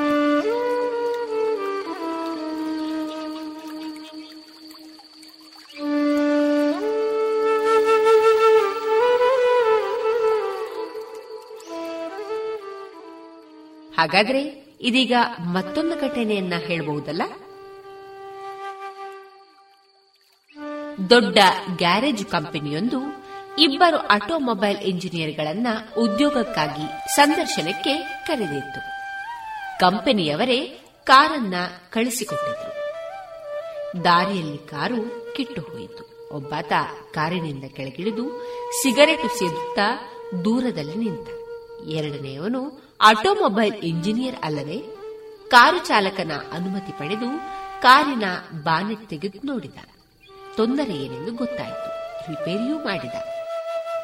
[13.96, 14.42] ಹಾಗಾದ್ರೆ
[14.82, 15.14] ಇದೀಗ
[15.54, 17.22] ಮತ್ತೊಂದು ಘಟನೆಯನ್ನ ಹೇಳಬಹುದಲ್ಲ?
[21.10, 21.38] ದೊಡ್ಡ
[21.78, 23.23] ಗ್ಯಾರೇಜ್ ಕಂಪನಿಯೊಂದು
[23.60, 28.80] ಇಬ್ಬರು ಆಟೋಮೊಬೈಲ್ ಇಂಜಿನಿಯರ್ಗಳನ್ನ ಉದ್ಯೋಗಕ್ಕಾಗಿ ಸಂದರ್ಶನಕ್ಕೆ ಕರೆದಿತ್ತು.
[29.80, 30.60] ಕಂಪನಿಯವರೇ
[31.04, 31.54] ಕಾರನ್ನ
[31.90, 32.74] ಕಳಿಸಿಕೊಟ್ಟಿದ್ರು
[34.04, 36.72] ದಾರಿಯಲ್ಲಿ ಕಾರು ಕಿಟ್ಟು ಹೋಯಿತು ಒಬ್ಬಾತ
[37.14, 38.42] ಕಾರಿನಿಂದ ಕೆಳಗಿಳಿದು
[38.84, 40.14] ಸಿಗರೆಟ್ ಸೇದುತ್ತಾ
[40.46, 41.28] ದೂರದಲ್ಲಿ ನಿಂತ.
[41.90, 44.80] ಎರಡನೆಯವನು ಆಟೋಮೊಬೈಲ್ ಇಂಜಿನಿಯರ್ ಅಲ್ಲದೆ
[45.50, 47.38] ಕಾರು ಚಾಲಕನ ಅನುಮತಿ ಪಡೆದು
[47.82, 48.24] ಕಾರಿನ
[48.64, 49.78] ಬಾನೆಟ್ ತೆಗೆದು ನೋಡಿದ.
[50.56, 51.94] ತೊಂದರೆ ಏನೆಂದು ಗೊತ್ತಾಯಿತು.
[52.30, 53.33] ರಿಪೇರಿಯೂ ಮಾಡಿದ.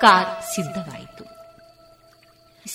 [0.02, 1.26] ಕಾರ್ ಸಿದ್ಧವಾಯಿತು.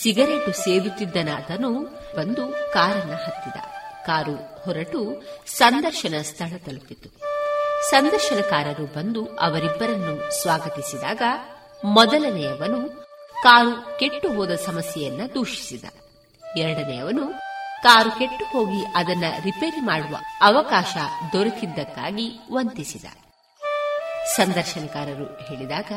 [0.03, 1.83] ಸಿಗರೇಟು ಸೇದುತ್ತಿದ್ದನಾದನು
[2.16, 3.61] ಬಂದು ಕಾರನ್ನ ಹತ್ತಿದ.
[4.07, 7.09] ಕಾರು ಹೊರಟು ಸಂದರ್ಶನ ಸ್ಥಳ ತಲುಪಿತು.
[7.91, 11.22] ಸಂದರ್ಶನಕಾರರು ಬಂದು ಅವರಿಬ್ಬರನ್ನು ಸ್ವಾಗತಿಸಿದಾಗ
[11.85, 13.07] ಮೊದಲನೆಯವನು
[13.43, 15.85] ಕಾರು ಕೆಟ್ಟು ಹೋದ ಸಮಸ್ಯೆಯನ್ನ ದೂಷಿಸಿದ.
[16.57, 17.27] ಎರಡನೆಯವನು
[17.83, 20.97] ಕಾರು ಕೆಟ್ಟು ಹೋಗಿ ಅದನ್ನ ರಿಪೇರಿ ಮಾಡುವ ಅವಕಾಶ
[21.33, 23.05] ದೊರೆತಿದ್ದಕ್ಕಾಗಿ ವಂತಿಸಿದ.
[24.37, 25.93] ಸಂದರ್ಶನಕಾರರು ಹೇಳಿದಾಗ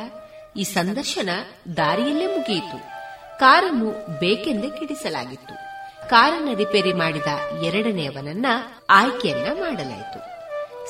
[0.58, 1.30] ಈ ಸಂದರ್ಶನ
[1.78, 2.78] ದಾರಿಯಲ್ಲೇ ಮುಗಿಯಿತು.
[3.39, 5.53] ಕಾರನ್ನು ಬೇಕೆಂದೇ ಕಿಡಿಸಲಾಗಿತ್ತು.
[6.10, 7.28] ಕಾರನ್ನು ರಿಪೇರಿ ಮಾಡಿದ
[7.64, 8.45] ಎರಡನೆಯವನನ್ನ
[8.89, 10.20] ಆಯ್ಕೆಯನ್ನ ಮಾಡಲಾಯಿತು.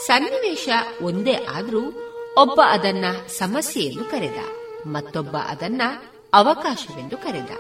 [0.08, 0.70] ಸನ್ನಿವೇಶ
[1.02, 1.82] ಒಂದೇ ಆದರೂ
[2.38, 4.38] ಒಬ್ಬ ಅದನ್ನ ಸಮಸ್ಯೆ ಎಂದು ಕರೆದ,
[4.88, 5.82] ಮತ್ತೊಬ್ಬ ಅದನ್ನ
[6.34, 7.52] ಅವಕಾಶವೆಂದು ಕರೆದ.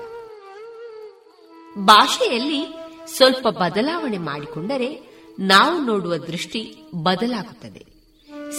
[1.78, 2.76] ಭಾಷೆಯಲ್ಲಿ
[3.16, 5.08] ಸ್ವಲ್ಪ ಬದಲಾವಣೆ ಮಾಡಿಕೊಂಡರೆ
[5.40, 7.86] ನಾವು ನೋಡುವ ದೃಷ್ಟಿ ಬದಲಾಗುತ್ತದೆ.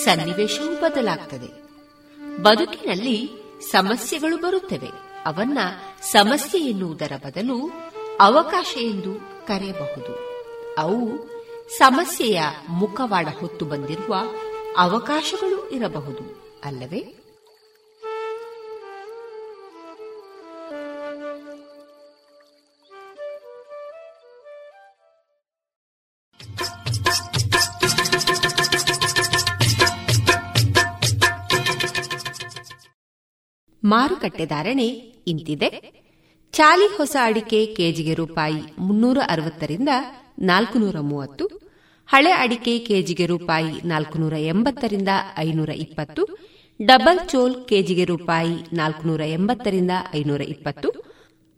[0.05, 1.68] ಸನ್ನಿವೇಶವೂ ಬದಲಾಗುತ್ತದೆ
[2.43, 3.31] ಬದುಕಿನಲ್ಲಿ
[3.71, 4.89] ಸಮಸ್ಯೆಗಳು ಬರುತ್ತವೆ.
[5.27, 5.59] ಅವನ್ನ
[6.03, 7.71] ಸಮಸ್ಯೆ ಎನ್ನುವುದರ ಬದಲು
[8.21, 9.15] ಅವಕಾಶ ಎಂದು
[9.47, 10.29] ಕರೆಯಬಹುದು.
[10.79, 11.29] ಅವು
[11.79, 14.15] ಸಮಸ್ಯೆಯ ಮುಖವಾಡ ಹೊತ್ತು ಬಂದಿರುವ
[14.77, 16.53] ಅವಕಾಶಗಳು ಇರಬಹುದು.
[16.65, 17.15] ಅಲ್ಲವೇ?
[33.91, 34.87] ಮಾರುಕಟ್ಟೆ ಧಾರಣೆ
[35.27, 35.69] ಇಂತಿದೆ.
[36.55, 39.91] ಚಾಲಿ ಹೊಸ ಅಡಿಕೆ ಕೆಜಿಗೆ ರೂಪಾಯಿ ಮುನ್ನೂರ ಅರವತ್ತರಿಂದ
[40.43, 41.45] ನಾಲ್ಕುನೂರ ಮೂವತ್ತು
[42.09, 46.23] ಹಳೆ ಅಡಿಕೆ ಕೆಜಿಗೆ ರೂಪಾಯಿ ನಾಲ್ಕುನೂರ ಎಂಬತ್ತರಿಂದ ಐನೂರ ಇಪ್ಪತ್ತು
[46.81, 50.91] ಡಬಲ್ ಚೋಲ್ ಕೆಜಿಗೆ ರೂಪಾಯಿ ನಾಲ್ಕುನೂರ ಎಂಬತ್ತರಿಂದ ಐನೂರ ಇಪ್ಪತ್ತು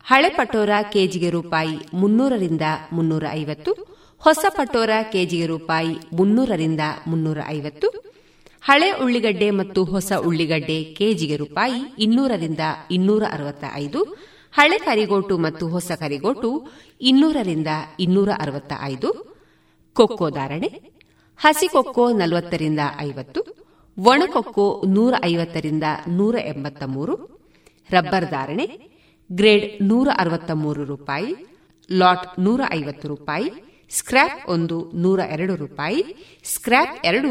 [0.05, 3.73] ಹಳೆ ಪಟೋರಾ ಕೆಜಿಗೆ ರೂಪಾಯಿ ಮುನ್ನೂರರಿಂದ ಮುನ್ನೂರ ಐವತ್ತು
[4.23, 7.89] ಹೊಸ ಪಟೋರಾ ಕೆಜಿಗೆ ರೂಪಾಯಿ ಮುನ್ನೂರರಿಂದ ಮುನ್ನೂರ ಐವತ್ತು
[8.63, 14.01] ಹಳೆ ಉಳ್ಳಿಗಡ್ಡೆ ಮತ್ತು ಹೊಸ ಉಳ್ಳಿಗಡ್ಡೆ ಕೆಜಿಗೆ ರೂಪಾಯಿ ಇನ್ನೂರರಿಂದ ಇನ್ನೂರ ಅರವತ್ತ ಐದು
[14.53, 16.51] ಹಳೆ ಕರಿಗೋಟು ಮತ್ತು ಹೊಸ ಕರಿಗೋಟು
[17.01, 17.69] ಇನ್ನೂರರಿಂದ
[18.01, 19.11] ಇನ್ನೂರ ಅರವತ್ತ ಐದು
[19.97, 20.69] ಕೊಕ್ಕೋ ಧಾರಣೆ,
[21.39, 23.41] ಹಸಿ ಕೊಕ್ಕೋ ನಲವತ್ತರಿಂದ ಐವತ್ತು
[23.97, 27.15] ಒಣಕೊಕ್ಕೋ ನೂರ ಐವತ್ತರಿಂದ ನೂರ ಎಂಬತ್ತ ಮೂರು
[27.91, 28.67] ರಬ್ಬರ್ ಧಾರಣೆ,
[29.31, 31.33] ಗ್ರೇಡ್ ನೂರ ಅರವತ್ತ ಮೂರು ರೂಪಾಯಿ,
[31.89, 33.49] ಲಾಟ್ ನೂರ ಐವತ್ತು ರೂಪಾಯಿ
[33.91, 36.03] ಸ್ಕ್ರಾಪ್ ಒಂದು ನೂರ ಎರಡು ರೂಪಾಯಿ
[36.45, 37.31] ಸ್ಕ್ರಾಪ್ ಎರಡು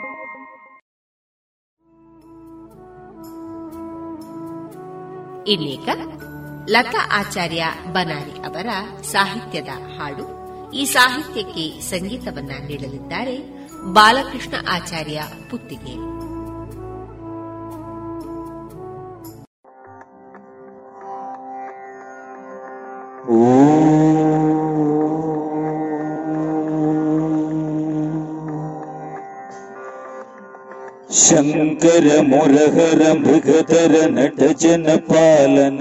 [5.47, 5.89] ಇನ್ನೀಗ
[6.69, 8.67] ಲತಾ ಆಚಾರ್ಯ ಬನಾರಿ ಅವರ
[9.01, 10.25] ಸಾಹಿತ್ಯದ ಹಾಡು,
[10.71, 13.37] ಈ ಸಾಹಿತ್ಯಕ್ಕೆ ಸಂಗೀತವನ್ನ ನೀಡಲಿದ್ದಾರೆ
[13.93, 16.21] ಬಾಲಕೃಷ್ಣ ಆಚಾರ್ಯ ಪುತ್ತಿಗೆ.
[23.21, 23.80] ಶಂಕರ
[32.30, 35.80] ಮುರಹರ ಮೃಗತರ ನಟ ಜನ ಪಾಲನ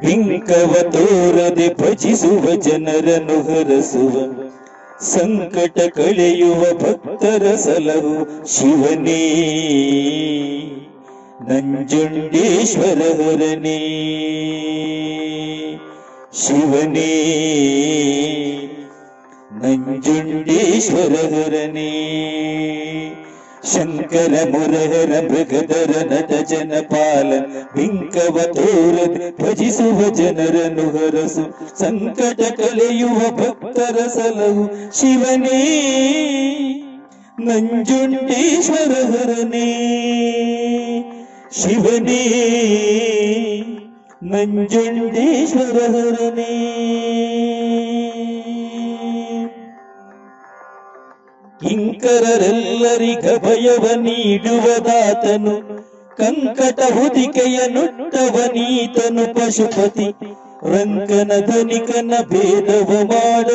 [0.00, 4.14] ಬಿಂಕವ ತೋರದೆ ಭಜಿಸುವ ಜನರನ್ನು ಹರಸುವ
[5.06, 8.14] ಸಂಕಟ ಕಳೆಯುವ ಭಕ್ತರ ಸಲಹು
[8.54, 9.22] ಶಿವನೇ
[11.48, 13.78] ನಂಜುಂಡೇಶ್ವರ ಹರನೇ
[16.42, 17.12] ಶಿವನೇ
[19.62, 21.90] ನಂಜುಂಡೇಶ್ವರ ಹರನೇ
[23.63, 27.29] ಶಂಕರ ಮುರಹರ ಮೃಗಧರ ನಟ ಜನ ಪಾಲ
[27.75, 31.43] ಬಿಂಕವ ತೋರದೆ ಭಜಿಸುವ ಜನರನ್ನು ಹರಸು
[31.79, 34.65] ಸಂಕಟ ಕಲೆಯುವ ಭಕ್ತರ ಸಲಹು
[34.99, 35.59] ಶಿವನೇ
[37.41, 39.67] ನಂಜುಂಡೇಶ್ವರ ಹರನೇ
[41.53, 42.21] ಶಿವನೇ
[44.31, 46.51] ನಂಜುಂಡೇಶ್ವರ ಹರನೇ
[51.61, 55.55] ಕಿಂಕರರೆಲ್ಲರಿಗ ಭಯವ ನೀಡುವದಾತನು
[56.17, 60.07] ಕಂಕಟ ಹುದಿಕೆಯ ನುಟ್ಟವನೀತನು ಪಶುಪತಿ
[60.65, 63.47] ರಂಕನ ಧನಿಕನ ಭೇದವ ಮಾಡ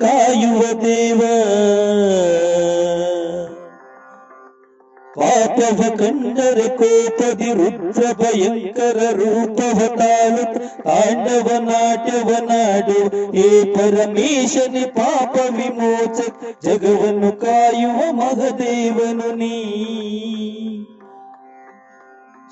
[0.00, 1.20] ಕಾಯುವ ದೇವ.
[5.15, 10.43] ಪಾಪವ ಕಂಡರೆ ಕೋಪದಿ ರುದ್ರ ಭಯಂಕರ ರೂಪವ ತಾಳು
[10.85, 12.97] ತಾಂಡವ ನಾಟ್ಯವ ನಾಡು
[13.41, 16.17] ಏ ಪರಮೇಶನಿ ಪಾಪ ವಿಮೋಚ
[16.65, 19.53] ಜಗವನ್ನು ಕಾಯುವ ಮಹದೇವನು ನೀ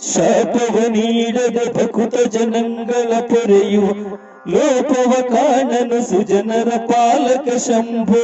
[0.07, 3.89] ಶಾಪವ ನೀಡದ ಭಕುತ ಜನಂಗಳ ಪೊರೆಯುವ
[4.53, 8.23] ಲೋಪವ ಕಾಣನು ಸುಜನರ ಪಾಲಕ ಶಂಭೋ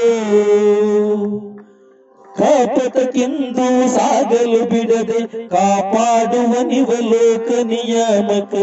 [2.39, 8.55] ಕಾಪತಕ್ಕೆಂದು ಸಾಗಲು ಬಿಡದೆ ಕಾಪಾಡುವ ನಿವಲೋಕ ನಿಯಾಮಕ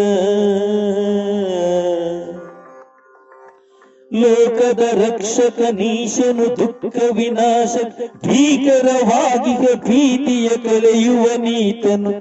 [4.13, 7.75] ಲೋಕದ ರಕ್ಷಕ ನೀಶನು ದುಃಖ ವಿನಾಶ
[8.27, 12.11] ಭೀಕರವಾಗಿ ಭೀತಿಯ ಕಳೆಯುವ ನೀತನು,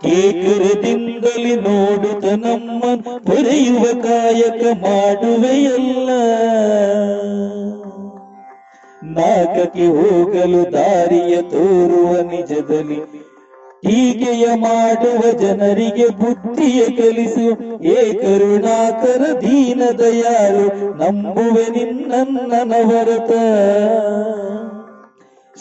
[0.00, 2.82] ಕೇಕರದಿಂದಲೇ ನೋಡುತ್ತ ನಮ್ಮ
[3.18, 6.10] ಪೊರೆಯುವ ಕಾಯಕ ಮಾಡುವೆಯಲ್ಲ.
[9.16, 13.26] ನಾಕಕ್ಕೆ ಹೋಗಲು ದಾರಿಯ ತೋರುವ ನಿಜದಲ್ಲಿ
[13.86, 17.46] ಹೀಗೆಯ ಮಾಡುವ ಜನರಿಗೆ ಬುದ್ಧಿಯ ಕಲಿಸು.
[17.82, 23.30] ಏ ಕರುಣಾಕರ ದೀನ ದಯಾಳು, ನಂಬುವೆ ನಿನ್ನನ್ನವರತ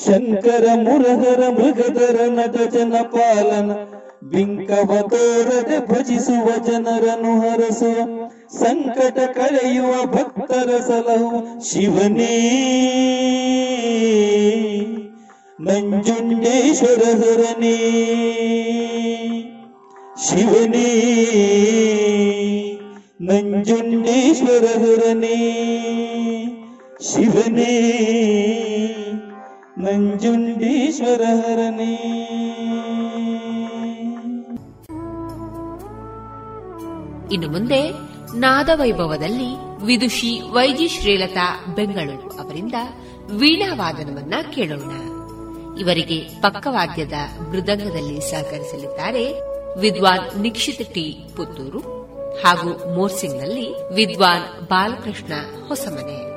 [0.06, 3.72] ಶಂಕರ ಮುರಹರ ಮೃಗಧರ ನಟ ಜನ ಪಾಲನ,
[4.24, 7.98] ಬಿಂಕವ ತೋರದೆ ಭಜಿಸುವ ಜನರನ್ನು ಹರಸುವ.
[8.60, 12.52] ಸಂಕಟ ಕಳೆಯುವ ಭಕ್ತರ ಸಲಹು ಶಿವನೇ.
[15.62, 17.78] ನಂಜುಂಡೇಶ್ವರ ಹರನೇ.
[20.28, 21.06] ಶಿವನೇ.
[23.22, 25.36] ನಂಜುಂಡೇಶ್ವರ ಹರನೇ.
[27.02, 27.92] ಶಿವನೇ.
[29.78, 32.22] ನಂಜುಂಡೇಶ್ವರ ಹರನೇ.
[37.32, 42.74] ಇನ್ನು ಮುಂದೆ ನಾದವೈಭವದಲ್ಲಿ ವಿದುಷಿ ವೈಜಿ ಶ್ರೀಲತಾ ಬೆಂಗಳೂರು ಅವರಿಂದ
[43.32, 44.92] ವೀಣಾವಾದನವನ್ನ ಕೇಳೋಣ.
[45.80, 47.14] ಇವರಿಗೆ ಪಕ್ಕವಾದ್ಯದ
[47.52, 49.34] ಮೃದಂಗದಲ್ಲಿ ಸಹಕರಿಸಲಿದ್ದಾರೆ
[49.80, 51.80] ವಿದ್ವಾನ್ ನಿಕ್ಷಿತ್ ಟಿ ಪುತ್ತೂರು
[52.44, 55.34] ಹಾಗೂ ಮೋರ್ಸಿಂಗ್ನಲ್ಲಿ ವಿದ್ವಾನ್ ಬಾಲಕೃಷ್ಣ
[55.68, 56.35] ಹೊಸಮನೆ.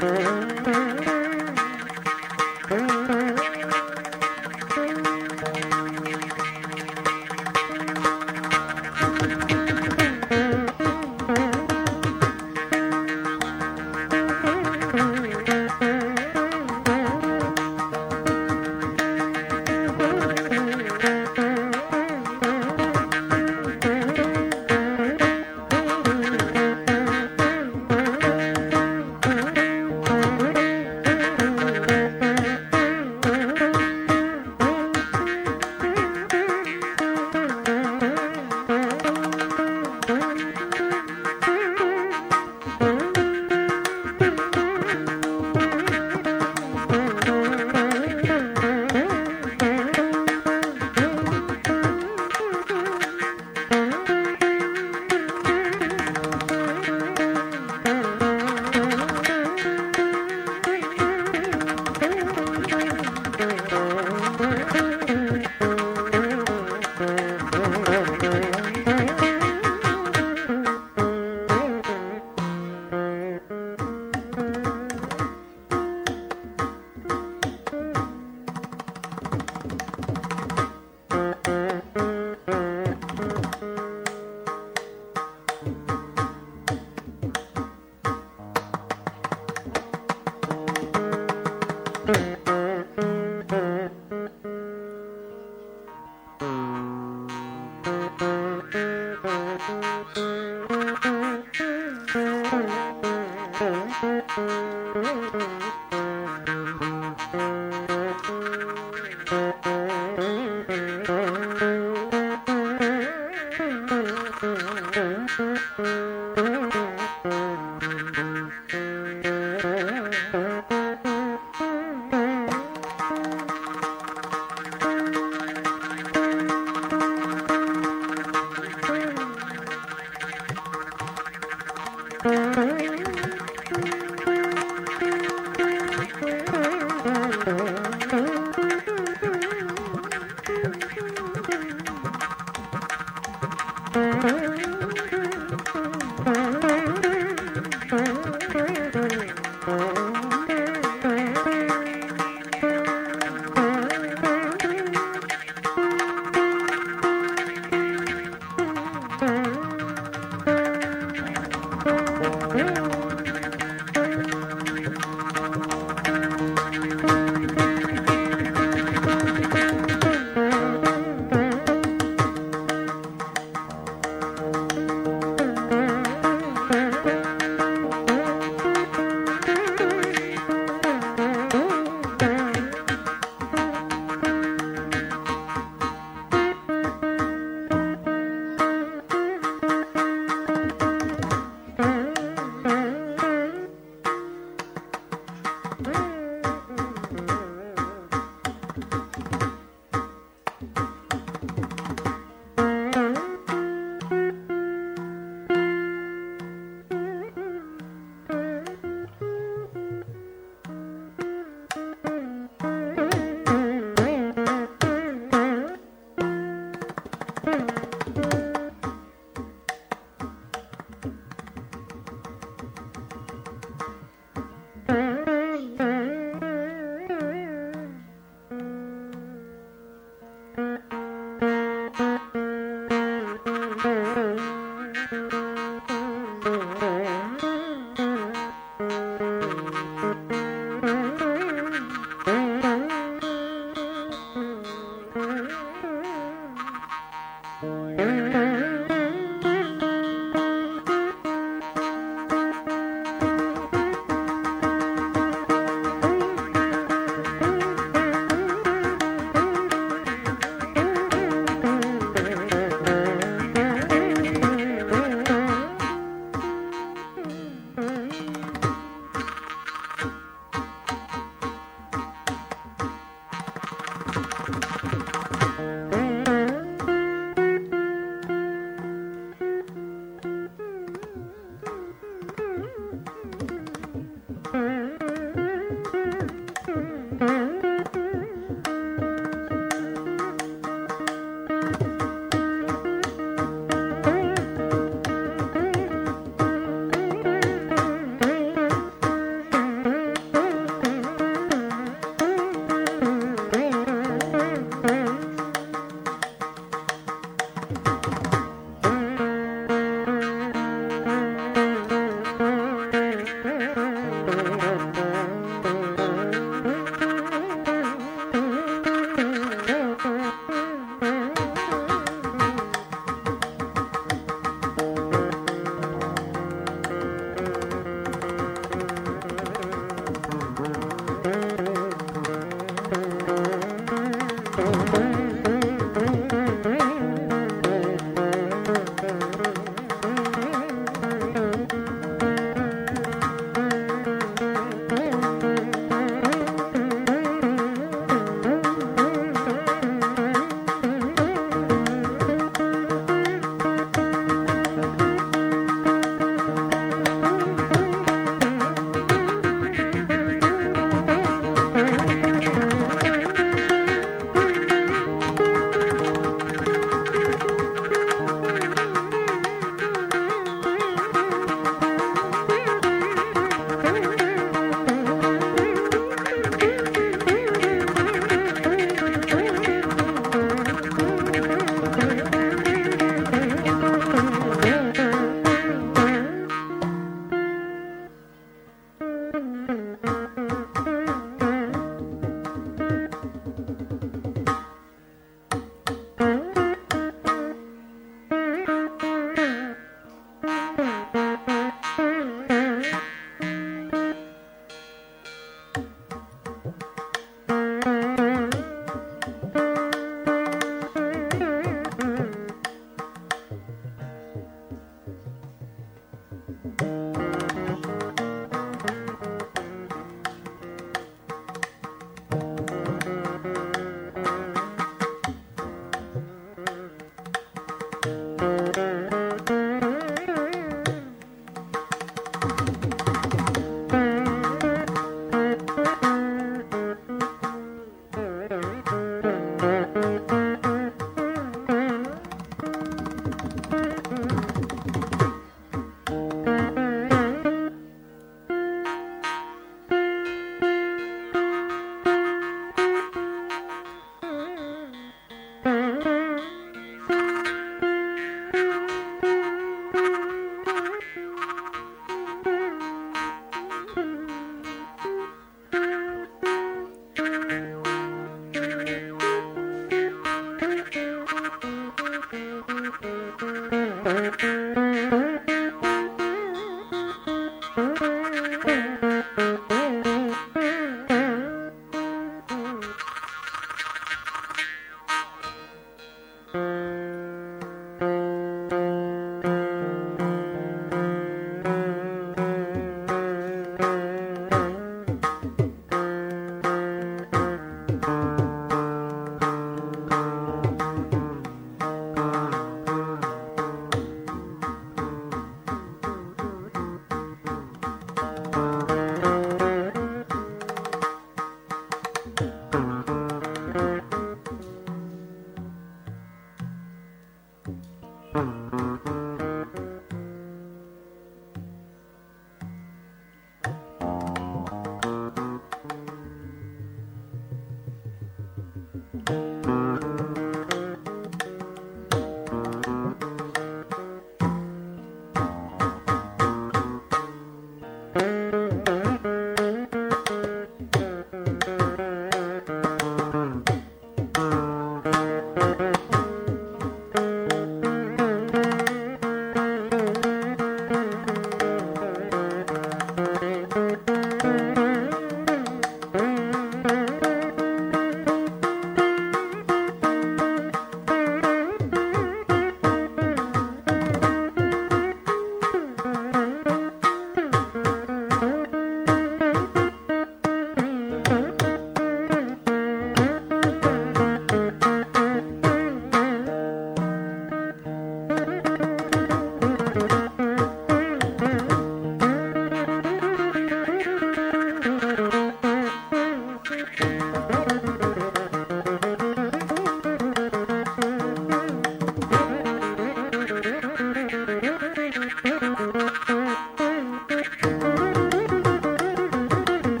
[0.00, 0.37] Mm-hmm.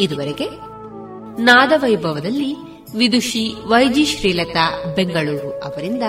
[0.00, 0.48] ಇದುವರೆಗೆ
[1.42, 2.56] ನಾದವೈಭವದಲ್ಲಿ
[2.98, 6.02] ವಿದುಷಿ ವೈಜಿ ಶ್ರೀಲತಾ ಬೆಂಗಳೂರು ಅವರಿಂದ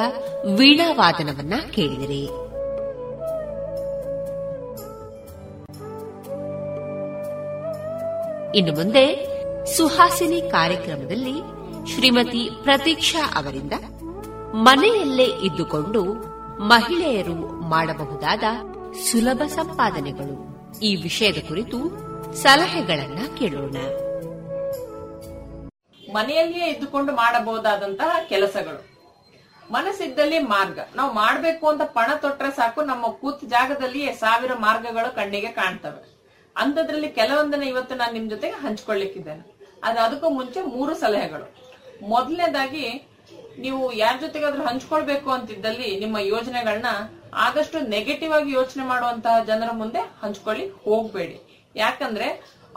[0.57, 2.23] ವೀಣಾವಾದನವನ್ನ ಕೇಳಿದಿರಿ.
[8.57, 9.31] ಇನ್ನು ಮುಂದೆ
[9.77, 11.33] ಸುಹಾಸಿನಿ ಕಾರ್ಯಕ್ರಮದಲ್ಲಿ
[11.95, 13.73] ಶ್ರೀಮತಿ ಪ್ರತೀಕ್ಷಾ ಅವರಿಂದ
[14.53, 16.03] ಮನೆಯಲ್ಲೇ ಇದ್ದುಕೊಂಡು
[16.63, 18.43] ಮಹಿಳೆಯರು ಮಾಡಬಹುದಾದ
[19.11, 20.51] ಸುಲಭ ಸಂಪಾದನೆಗಳು.
[20.79, 23.77] ಈ ವಿಷಯದ ಕುರಿತು ಸಲಹೆಗಳನ್ನ ಕೇಳೋಣ.
[26.13, 28.91] ಮನೆಯಲ್ಲಿಯೇ ಇದ್ದುಕೊಂಡು ಮಾಡಬಹುದಾದಂತಹ ಕೆಲಸಗಳು.
[29.71, 30.79] ಮನಸ್ಸಿದ್ದಲ್ಲಿ ಮಾರ್ಗ.
[30.95, 36.19] ನಾವು ಮಾಡ್ಬೇಕು ಅಂತ ಪಣ ತೊಟ್ರೆ ಸಾಕು, ನಮ್ಮ ಕೂತ್ ಜಾಗದಲ್ಲಿಯೇ ಸಾವಿರ ಮಾರ್ಗಗಳು ಕಣ್ಣಿಗೆ ಕಾಣ್ತವೆ.
[36.57, 39.59] ಅಂತದ್ರಲ್ಲಿ ಕೆಲವೊಂದನ್ನ ಇವತ್ತು ನಾನು ನಿಮ್ ಜೊತೆಗೆ ಹಂಚ್ಕೊಳ್ಳಿಕ್ಕಿದ್ದೇನೆ.
[39.83, 41.55] ಆದ್ರೆ ಅದಕ್ಕೂ ಮುಂಚೆ ಮೂರು ಸಲಹೆಗಳು.
[42.09, 43.07] ಮೊದಲನೇದಾಗಿ,
[43.59, 46.85] ನೀವು ಯಾರ ಜೊತೆಗಾದ್ರೂ ಹಂಚ್ಕೊಳ್ಬೇಕು ಅಂತಿದ್ದಲ್ಲಿ ನಿಮ್ಮ ಯೋಜನೆಗಳನ್ನ
[47.33, 51.50] ಆದಷ್ಟು ನೆಗೆಟಿವ್ ಆಗಿ ಯೋಚನೆ ಮಾಡುವಂತಹ ಜನರ ಮುಂದೆ ಹಂಚ್ಕೊಳ್ಳಿ, ಹೋಗ್ಬೇಡಿ.
[51.75, 52.27] ಯಾಕಂದ್ರೆ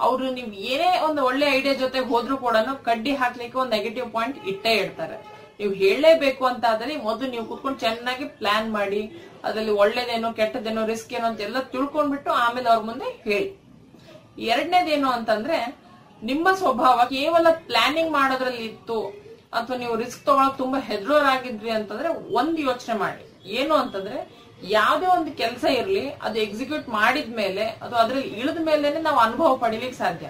[0.07, 2.57] ಅವರು ನೀವು ಏನೇ ಒಂದು ಒಳ್ಳೆ ಐಡಿಯಾ ಜೊತೆ ಹೋದ್ರು ಕೂಡ
[2.89, 5.17] ಕಡ್ಡಿ ಹಾಕ್ಲಿಕ್ಕೆ ಒಂದು ನೆಗೆಟಿವ್ ಪಾಯಿಂಟ್ ಇಟ್ಟೇ ಇಡ್ತಾರೆ.
[5.59, 9.03] ನೀವು ಹೇಳಲೇಬೇಕು ಅಂತ ಆದ್ರೆ ಮೊದಲು ನೀವು ಕುತ್ಕೊಂಡು ಚೆನ್ನಾಗಿ ಪ್ಲಾನ್ ಮಾಡಿ,
[9.47, 13.49] ಅದರಲ್ಲಿ ಒಳ್ಳೇದೇನೋ ಕೆಟ್ಟದೇನೋ ರಿಸ್ಕ್ ಏನೋ ಅಂತ ಎಲ್ಲ ತಿಳ್ಕೊಂಡ್ಬಿಟ್ಟು ಆಮೇಲೆ ಅವ್ರ ಮುಂದೆ ಹೇಳಿ.
[14.53, 15.59] ಎರಡನೇದೇನು ಅಂತಂದ್ರೆ
[16.31, 18.99] ನಿಮ್ಮ ಸ್ವಭಾವ ಕೇವಲ ಪ್ಲಾನಿಂಗ್ ಮಾಡೋದ್ರಲ್ಲಿ ಇತ್ತು
[19.59, 22.09] ಅಥವಾ ನೀವು ರಿಸ್ಕ್ ತಗೊಳಕ್ ತುಂಬಾ ಹೆದರೋರಾಗಿದ್ವಿ ಅಂತಂದ್ರೆ
[22.41, 23.25] ಒಂದು ಯೋಚನೆ ಮಾಡಿ.
[23.59, 24.19] ಏನು ಅಂತಂದ್ರೆ
[24.73, 29.99] ಯಾವ್ದೇ ಒಂದು ಕೆಲಸ ಇರ್ಲಿ, ಅದು ಎಕ್ಸಿಕ್ಯೂಟ್ ಮಾಡಿದ ಮೇಲೆ, ಅದು ಅದ್ರಲ್ಲಿ ಇಳಿದ ಮೇಲೆನೆ ನಾವು ಅನುಭವ ಪಡಿಲಿಕ್ಕೆ
[30.03, 30.27] ಸಾಧ್ಯ.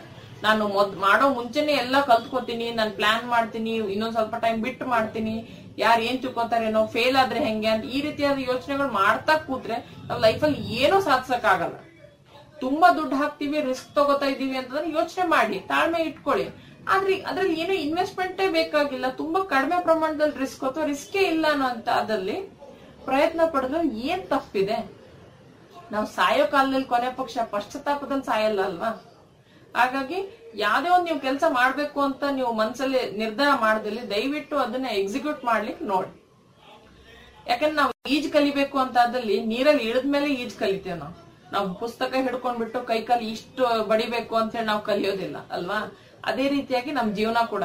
[0.46, 5.34] ನಾನು ಮೊದ್, ಮಾಡೋ ಮುಂಚೆನೆ ಎಲ್ಲ ಕಲ್ತ್ಕೋತೀನಿ, ನಾನು ಪ್ಲಾನ್ ಮಾಡ್ತೀನಿ, ಇನ್ನೊಂದ್ ಸ್ವಲ್ಪ ಟೈಮ್ ಬಿಟ್ಟು ಮಾಡ್ತೀನಿ,
[5.84, 9.76] ಯಾರು ಏನ್ ತಿಳ್ಕೊತಾರೇನೋ ಫೇಲ್ ಆದ್ರೆ ಹೆಂಗೆ ಅಂತ ಈ ರೀತಿಯಾದ ಯೋಚನೆಗಳು ಮಾಡ್ತಾ ಕೂತ್ರೆ
[10.08, 11.76] ನಾವು ಲೈಫಲ್ಲಿ ಏನೂ ಸಾಧಿಸಕ್ ಆಗಲ್ಲ
[12.64, 16.46] ತುಂಬಾ ದುಡ್ಡು ಹಾಕ್ತಿವಿ ರಿಸ್ಕ್ ತಗೋತಾ ಇದೀವಿ ಅಂತಂದ್ರೆ ಯೋಚನೆ ಮಾಡಿ, ತಾಳ್ಮೆ ಇಟ್ಕೊಳ್ಳಿ.
[16.94, 21.66] ಆದ್ರೆ ಅದ್ರಲ್ಲಿ ಏನೋ ಇನ್ವೆಸ್ಟ್ಮೆಂಟೇ ಬೇಕಾಗಿಲ್ಲ, ತುಂಬಾ ಕಡಿಮೆ ಪ್ರಮಾಣದಲ್ಲಿ ರಿಸ್ಕ್ ಅಥವಾ ರಿಸ್ಕೇ ಇಲ್ಲ ಅನ್ನೋ
[23.08, 24.78] ಪ್ರಯತ್ನ ಪಡೆದ್ರೆ ಏನ್ ತಪ್ಪಿದೆ?
[25.92, 28.90] ನಾವು ಸಾಯೋ ಕಾಲದಲ್ಲಿ ಕೊನೆ ಪಕ್ಷ ಪಶ್ಚಾತ್ತಾಪದಲ್ಲಿ ಸಾಯಲ್ಲ ಅಲ್ವಾ?
[29.78, 30.18] ಹಾಗಾಗಿ
[30.64, 36.10] ಯಾವ್ದೇ ಒಂದು ನೀವು ಕೆಲಸ ಮಾಡ್ಬೇಕು ಅಂತ ನೀವು ಮನ್ಸಲ್ಲಿ ನಿರ್ಧಾರ ಮಾಡದಲ್ಲಿ ದಯವಿಟ್ಟು ಅದನ್ನ ಎಕ್ಸಿಕ್ಯೂಟ್ ಮಾಡ್ಲಿಕ್ಕೆ ನೋಡಿ.
[37.50, 41.14] ಯಾಕಂದ್ರೆ ನಾವು ಈಜ್ ಕಲಿಬೇಕು ಅಂತ ಅದಲ್ಲಿ ನೀರಲ್ಲಿ ಇಳಿದ್ಮೇಲೆ ಈಜ್ ಕಲಿತೇವೆ ನಾವು.
[41.54, 45.80] ನಾವು ಪುಸ್ತಕ ಹಿಡ್ಕೊಂಡ್ಬಿಟ್ಟು ಕೈ ಕಾಲು ಇಷ್ಟು ಬಡಿಬೇಕು ಅಂತ ಹೇಳಿ ನಾವು ಕಲಿಯೋದಿಲ್ಲ, ಅಲ್ವಾ?
[46.30, 47.64] ಅದೇ ರೀತಿಯಾಗಿ ನಮ್ ಜೀವನ ಕೂಡ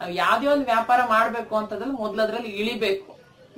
[0.00, 3.10] ನಾವು ಯಾವ್ದೇ ಒಂದು ವ್ಯಾಪಾರ ಮಾಡ್ಬೇಕು ಅಂತದ್ರಲ್ಲಿ ಮೊದ್ಲು ಅದ್ರಲ್ಲಿ ಇಳಿಬೇಕು.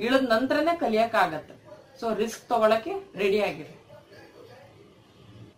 [0.07, 1.55] ಇಳಿದ ನಂತರನೇ ಕಲಿಯಕ್ ಆಗತ್ತೆ
[2.01, 2.93] ಸೊ ರಿಸ್ಕ್ ತಗೊಳಕ್ಕೆ
[3.23, 3.74] ರೆಡಿ ಆಗಿರಿ.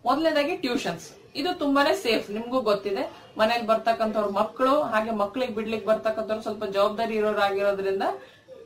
[0.07, 1.05] ಮೊದಲನೇದಾಗಿ ಟ್ಯೂಷನ್ಸ್
[1.39, 3.03] ಇದು ತುಂಬಾನೇ ಸೇಫ್ ನಿಮ್ಗೂ ಗೊತ್ತಿದೆ.
[3.39, 8.05] ಮನೆಯಲ್ಲಿ ಬರ್ತಕ್ಕಂಥವ್ರ ಮಕ್ಕಳು ಹಾಗೆ ಮಕ್ಕಳಿಗೆ ಬಿಡ್ಲಿಕ್ಕೆ ಬರ್ತಕ್ಕಂಥವ್ರು ಸ್ವಲ್ಪ ಜವಾಬ್ದಾರಿ ಇರೋರಾಗಿರೋದ್ರಿಂದ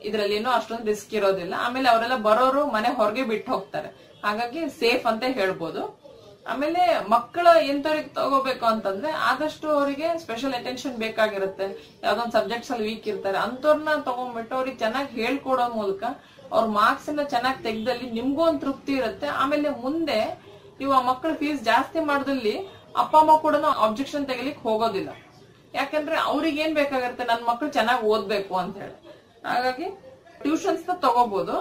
[0.08, 1.54] ಇದರಲ್ಲಿ ಏನೋ ಅಷ್ಟೊಂದು ರಿಸ್ಕ್ ಇರೋದಿಲ್ಲ.
[1.66, 3.88] ಆಮೇಲೆ ಅವರೆಲ್ಲ ಬರೋರು ಮನೆ ಹೊರಗೆ ಬಿಟ್ಟು ಹೋಗ್ತಾರೆ.
[4.26, 5.82] ಹಾಗಾಗಿ ಸೇಫ್ ಅಂತ ಹೇಳ್ಬೋದು.
[6.50, 6.82] ಆಮೇಲೆ
[7.14, 11.66] ಮಕ್ಕಳ ಎಂತವ್ರಿಗೆ ತಗೋಬೇಕು ಅಂತಂದ್ರೆ ಆದಷ್ಟು ಅವರಿಗೆ ಸ್ಪೆಷಲ್ ಅಟೆನ್ಷನ್ ಬೇಕಾಗಿರುತ್ತೆ.
[12.04, 16.02] ಯಾವ್ದೊಂದು ಸಬ್ಜೆಕ್ಟ್ಸ್ ಅಲ್ಲಿ ವೀಕ್ ಇರ್ತಾರೆ ಅಂತವ್ರನ್ನ ತಗೊಂಡ್ಬಿಟ್ಟು ಅವ್ರಿಗೆ ಚೆನ್ನಾಗಿ ಹೇಳ್ಕೊಡೋ ಮೂಲಕ
[16.52, 19.26] ಅವ್ರ ಮಾರ್ಕ್ಸ್ ಅನ್ನ ಚೆನ್ನಾಗಿ ತೆಗ್ದಲ್ಲಿ ನಿಮ್ಗೂ ಒಂದು ತೃಪ್ತಿ ಇರುತ್ತೆ.
[19.42, 20.20] ಆಮೇಲೆ ಮುಂದೆ
[20.78, 22.54] ನೀವು ಆ ಮಕ್ಕಳ ಫೀಸ್ ಜಾಸ್ತಿ ಮಾಡಿದಲ್ಲಿ
[23.02, 23.56] ಅಪ್ಪ, ಅಮ್ಮ ಕೂಡ
[23.86, 25.10] ಅಬ್ಜೆಕ್ಷನ್ ತೆಗಿಲಿಕ್ಕೆ ಹೋಗೋದಿಲ್ಲ.
[25.74, 27.24] ಯಾಕಂದ್ರೆ ಅವ್ರಿಗೆ ಏನ್ ಬೇಕಾಗಿರುತ್ತೆ?
[27.24, 28.96] ನನ್ನ ಮಕ್ಕಳು ಚೆನ್ನಾಗಿ ಓದ್ಬೇಕು ಅಂತ ಹೇಳಿ.
[29.44, 29.86] ಹಾಗಾಗಿ
[30.42, 31.56] ಟ್ಯೂಷನ್ಸ್ ತಗೋಬಹುದು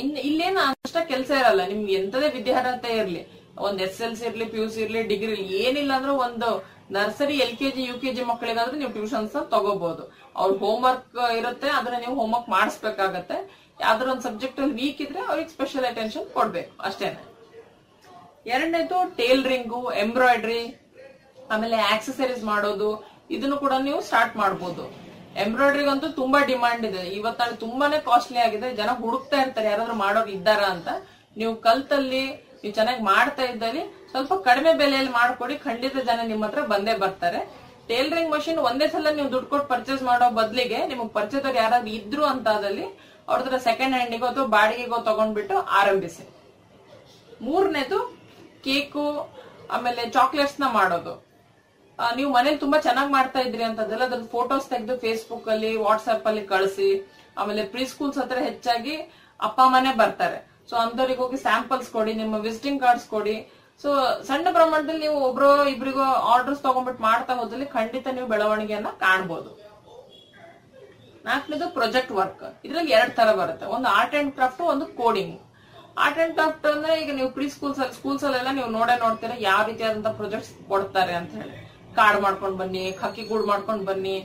[0.00, 1.62] ಇನ್ ಇಲ್ಲೇನು ಅಷ್ಟ ಕೆಲಸ ಇರಲ್ಲ.
[1.72, 3.22] ನಿಮ್ಗೆ ಎಂತದೇ ವಿದ್ಯಾರ್ಹತೆ ಇರ್ಲಿ.
[3.66, 6.48] ಒಂದ್ ಎಸ್ ಎಲ್ ಸಿ ಇರ್ಲಿ ಪಿ ಯು ಸಿ ಇರ್ಲಿ, ಡಿಗ್ರಿ ಇರ್ಲಿ, ಏನಿಲ್ಲ ಅಂದ್ರೆ ಒಂದು
[6.96, 10.04] nursery, L K G, U K G ಮಕ್ಕಳಿಗಾದ್ರೆ ನೀವು ಟ್ಯೂಷನ್ಸ್ ತಗೋಬಹುದು
[10.40, 13.38] ಅವ್ರ ಹೋಮ್ ವರ್ಕ್ ಇರುತ್ತೆ, ಅದನ್ನ ನೀವು ಹೋಮ್ ವರ್ಕ್ ಮಾಡಿಸ್ಬೇಕಾಗತ್ತೆ.
[13.84, 17.20] ಯಾವ್ದಾರ ಒಂದು ಸಬ್ಜೆಕ್ಟ್ ಅಲ್ಲಿ ವೀಕ್ ಇದ್ರೆ ಅವ್ರಿಗೆ ಸ್ಪೆಷಲ್ ಅಟೆನ್ಷನ್ ಕೊಡ್ಬೇಕು, ಅಷ್ಟೇನೆ.
[18.54, 20.62] ಎರಡನೇದು ಟೇಲರಿಂಗು, ಎಂಬ್ರಾಯ್ಡ್ರಿ,
[21.54, 22.90] ಆಮೇಲೆ ಆಕ್ಸೆಸರೀಸ್ ಮಾಡೋದು,
[23.36, 24.84] ಇದನ್ನು ಕೂಡ ನೀವು ಸ್ಟಾರ್ಟ್ ಮಾಡಬಹುದು
[25.44, 27.02] ಎಂಬ್ರಾಯ್ಡ್ರಿಗಂತೂ ತುಂಬಾ ಡಿಮಾಂಡ್ ಇದೆ.
[27.18, 28.68] ಇವತ್ತಾಳೆ ತುಂಬಾನೇ ಕಾಸ್ಟ್ಲಿ ಆಗಿದೆ.
[28.78, 30.88] ಜನ ಹುಡುಕ್ತಾ ಇರ್ತಾರೆ, ಯಾರಾದ್ರೂ ಮಾಡೋರು ಇದ್ದಾರ ಅಂತ.
[31.40, 32.22] ನೀವು ಕಲ್ತಲ್ಲಿ
[32.60, 33.82] ನೀವು ಚೆನ್ನಾಗಿ ಮಾಡ್ತಾ ಇದ್ದಲ್ಲಿ
[34.12, 35.54] ಸ್ವಲ್ಪ ಕಡಿಮೆ ಬೆಲೆಯಲ್ಲಿ ಮಾಡ್ಕೊಡಿ.
[35.66, 37.40] ಖಂಡಿತ ಜನ ನಿಮ್ಮ ಹತ್ರ ಬಂದೇ ಬರ್ತಾರೆ.
[37.90, 42.48] ಟೇಲರಿಂಗ್ ಮಷಿನ್ ಒಂದೇ ಸಲ ನೀವು ದುಡ್ಡು ಕೊಟ್ಟು ಪರ್ಚೇಸ್ ಮಾಡೋ ಬದಲಿಗೆ ನಿಮಗೆ ಪರಿಚಯದವ್ರು ಯಾರಾದ್ರೂ ಇದ್ರು ಅಂತ
[42.58, 42.86] ಅದಲ್ಲಿ
[43.28, 46.24] ಹತ್ರ ಸೆಕೆಂಡ್ ಹ್ಯಾಂಡಿಗೋ ಅಥವಾ ಬಾಡಿಗೆಗೋ ತಗೊಂಡ್ಬಿಟ್ಟು ಆರಂಭಿಸಿ.
[47.46, 47.98] ಮೂರನೇದು
[48.66, 49.04] ಕೇಕು,
[49.74, 51.14] ಆಮೇಲೆ ಚಾಕ್ಲೇಟ್ಸ್ನ ಮಾಡೋದು.
[52.18, 56.90] ನೀವು ಮನೇಲಿ ತುಂಬಾ ಚೆನ್ನಾಗಿ ಮಾಡ್ತಾ ಇದ್ರಿ ಅಂತಂದ್ರೆ ಅದ್ರ ಫೋಟೋಸ್ ತೆಗೆದು ಫೇಸ್ಬುಕ್ ಅಲ್ಲಿ ವಾಟ್ಸ್ಆಪ್ ಅಲ್ಲಿ ಕಳಿಸಿ.
[57.40, 58.94] ಆಮೇಲೆ ಪ್ರೀ ಸ್ಕೂಲ್ಸ್ ಹತ್ರ ಹೆಚ್ಚಾಗಿ
[59.40, 60.38] ಅಪ್ಪ ಅಮ್ಮನೇ ಬರ್ತಾರೆ.
[60.70, 63.36] ಸೊ ಅಂತವ್ರಿಗೆ ಹೋಗಿ ಸ್ಯಾಂಪಲ್ಸ್ ಕೊಡಿ, ನಿಮ್ಮ ವಿಸಿಟಿಂಗ್ ಕಾರ್ಡ್ಸ್ ಕೊಡಿ.
[63.82, 63.88] ಸೊ
[64.28, 69.50] ಸಣ್ಣ ಪ್ರಮಾಣದಲ್ಲಿ ನೀವು ಒಬ್ರು ಇಬ್ರಿಗೋ ಆರ್ಡರ್ಸ್ ತಗೊಂಡ್ಬಿಟ್ಟು ಮಾಡ್ತಾ ಹೋದಲ್ಲಿ ಖಂಡಿತ ನೀವು ಬೆಳವಣಿಗೆಯನ್ನ ಕಾಣ್ಬೋದು.
[71.28, 73.66] ನಾಲ್ಕನೇದು ಪ್ರೊಜೆಕ್ಟ್ ವರ್ಕ್ ಇದ್ರಲ್ಲಿ ಎರಡ್ ತರ ಬರುತ್ತೆ.
[73.76, 75.36] ಒಂದು ಆರ್ಟ್ ಅಂಡ್ ಕ್ರಾಫ್ಟ್ ಒಂದು ಕೋಡಿಂಗ್
[76.04, 79.62] ಆರ್ಟ್ ಅಂಡ್ ಕ್ರಾಫ್ಟ್ ಅಂದ್ರೆ ಈಗ ನೀವು ಪ್ರೀ ಸ್ಕೂಲ್ಸ್ ಅಲ್ಲಿ ಸ್ಕೂಲ್ಸ್ ಅಲ್ಲೆಲ್ಲ ನೀವು ನೋಡೇ ನೋಡ್ತೀರಾ ಯಾವ
[79.70, 81.56] ರೀತಿಯಾದಂತಹ ಪ್ರೊಜೆಕ್ಟ್ಸ್ ಕೊಡ್ತಾರೆ ಅಂತ ಹೇಳಿ.
[81.98, 84.16] ಕಾರ್ಡ್ ಮಾಡ್ಕೊಂಡ್ ಬನ್ನಿ, ಹಕ್ಕಿ ಗೂಡ್ ಮಾಡ್ಕೊಂಡ್ ಬನ್ನಿ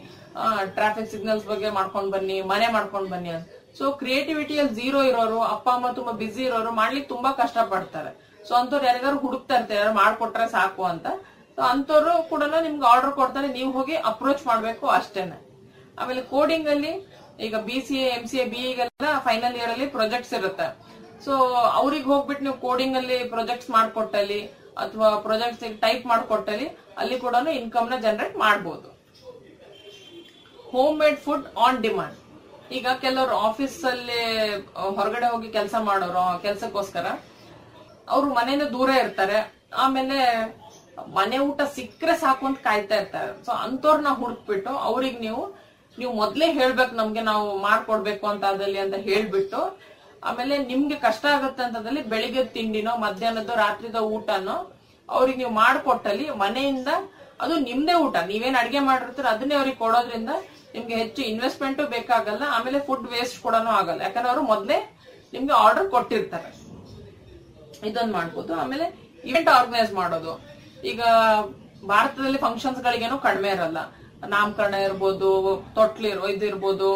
[0.78, 3.50] ಟ್ರಾಫಿಕ್ ಸಿಗ್ನಲ್ಸ್ ಬಗ್ಗೆ ಮಾಡ್ಕೊಂಡ್ ಬನ್ನಿ, ಮನೆ ಮಾಡ್ಕೊಂಡ್ ಬನ್ನಿ ಅಂತ.
[3.78, 8.12] ಸೊ ಕ್ರಿಯೇಟಿವಿಟಿಯಲ್ಲಿ ಝೀರೋ ಇರೋರು, ಅಪ್ಪ, ಅಮ್ಮ ತುಂಬಾ ಬಿಸಿ ಇರೋರು ಮಾಡ್ಲಿಕ್ಕೆ ತುಂಬಾ ಕಷ್ಟ ಪಡ್ತಾರೆ
[8.48, 11.08] ಸೊ ಅಂತವ್ರು ಯಾರಿಗಾರು ಹುಡುಕ್ತಾ ಇರ್ತಾರೆ ಮಾಡ್ಕೊಟ್ರೆ ಸಾಕು ಅಂತ.
[11.56, 15.38] ಸೊ ಅಂತವ್ರು ಕೂಡ ನಿಮ್ಗೆ ಆರ್ಡರ್ ಕೊಡ್ತಾರೆ, ನೀವು ಹೋಗಿ ಅಪ್ರೋಚ್ ಮಾಡ್ಬೇಕು ಅಷ್ಟೇನೆ.
[16.00, 16.94] ಆಮೇಲೆ ಕೋಡಿಂಗ್ ಅಲ್ಲಿ
[17.46, 20.68] ಈಗ B C A M C A B ಗೆಲ್ಲ ಫೈನಲ್ ಇಯರ್ ಅಲ್ಲಿ ಪ್ರೊಜೆಕ್ಟ್ಸ್ ಇರುತ್ತೆ.
[21.26, 21.34] ಸೊ
[21.80, 24.42] ಅವ್ರಿಗೆ ಹೋಗ್ಬಿಟ್ಟು ನೀವು ಕೋಡಿಂಗ್ ಅಲ್ಲಿ ಪ್ರೊಜೆಕ್ಟ್ಸ್ ಮಾಡ್ಕೊಟ್ಟಲ್ಲಿ,
[24.84, 26.68] ಅಥವಾ ಪ್ರೊಜೆಕ್ಟ್ಸ್ ಟೈಪ್ ಮಾಡ್ಕೊಟ್ಟಲ್ಲಿ,
[27.02, 28.90] ಅಲ್ಲಿ ಕೂಡ ಇನ್ಕಮ್ನ ಜನರೇಟ್ ಮಾಡಬಹುದು
[30.74, 32.18] home made food on demand
[32.78, 34.22] ಈಗ ಕೆಲವರು ಆಫೀಸ್ ಅಲ್ಲಿ
[34.98, 37.08] ಹೊರಗಡೆ ಹೋಗಿ ಕೆಲಸ ಮಾಡೋರು ಕೆಲಸಕ್ಕೋಸ್ಕರ
[38.14, 39.40] ಅವ್ರು ಮನೆಯಿಂದ ದೂರ ಇರ್ತಾರೆ.
[39.84, 40.18] ಆಮೇಲೆ
[41.18, 43.32] ಮನೆ ಊಟ ಸಿಕ್ಕರೆ ಸಾಕು ಅಂತ ಕಾಯ್ತಾ ಇರ್ತಾರೆ.
[43.46, 45.44] ಸೊ ಅಂತವ್ರನ್ನ ಹುಡುಕ್ಬಿಟ್ಟು ಅವ್ರಿಗೆ ನೀವು
[45.98, 49.60] ನೀವು ಮೊದ್ಲೇ ಹೇಳ್ಬೇಕು ನಮ್ಗೆ ನಾವು ಮಾಡ್ಕೊಡ್ಬೇಕು ಅಂತ ಅದಲ್ಲಿ ಅಂತ ಹೇಳ್ಬಿಟ್ಟು,
[50.30, 54.58] ಆಮೇಲೆ ನಿಮ್ಗೆ ಕಷ್ಟ ಆಗುತ್ತೆ ಅಂತದಲ್ಲಿ ಬೆಳಿಗ್ಗೆ ತಿಂಡಿನೋ, ಮಧ್ಯಾಹ್ನದ, ರಾತ್ರಿದ ಊಟನೋ
[55.10, 56.90] ಅವ್ರಿಗೆ ನೀವು ಮಾಡ್ಕೊಟ್ಟಲ್ಲಿ ಮನೆಯಿಂದ
[57.44, 58.16] ಅದು ನಿಮ್ದೇ ಊಟ.
[58.32, 60.32] ನೀವೇನ್ ಅಡಿಗೆ ಮಾಡಿರ್ತೀರ ಅದನ್ನೇ ಅವ್ರಿಗೆ ಕೊಡೋದ್ರಿಂದ
[60.76, 64.00] ನಿಮ್ಗೆ ಹೆಚ್ಚು ಇನ್ವೆಸ್ಟ್ಮೆಂಟ್ ಬೇಕಾಗಲ್ಲ, ಆಮೇಲೆ ಫುಡ್ ವೇಸ್ಟ್ ಕೂಡ ಆಗಲ್ಲ.
[64.08, 64.78] ಯಾಕಂದ್ರೆ ಅವರು ಮೊದಲೇ
[65.34, 66.52] ನಿಮ್ಗೆ ಆರ್ಡರ್ ಕೊಟ್ಟಿರ್ತಾರೆ.
[67.90, 68.52] ಇದೊಂದು ಮಾಡ್ಬೋದು.
[68.64, 68.86] ಆಮೇಲೆ
[69.30, 70.34] ಇವೆಂಟ್ ಆರ್ಗನೈಸ್ ಮಾಡೋದು.
[70.92, 71.02] ಈಗ
[71.92, 73.80] ಭಾರತದಲ್ಲಿ ಫಂಕ್ಷನ್ಸ್ ಗಳಿಗೇನು ಕಡಿಮೆ ಇರಲ್ಲ.
[74.34, 75.30] ನಾಮಕರಣ ಇರ್ಬೋದು
[75.78, 76.90] ತೊಟ್ಲಿರೋ ಇದಿರ್ಬೋದು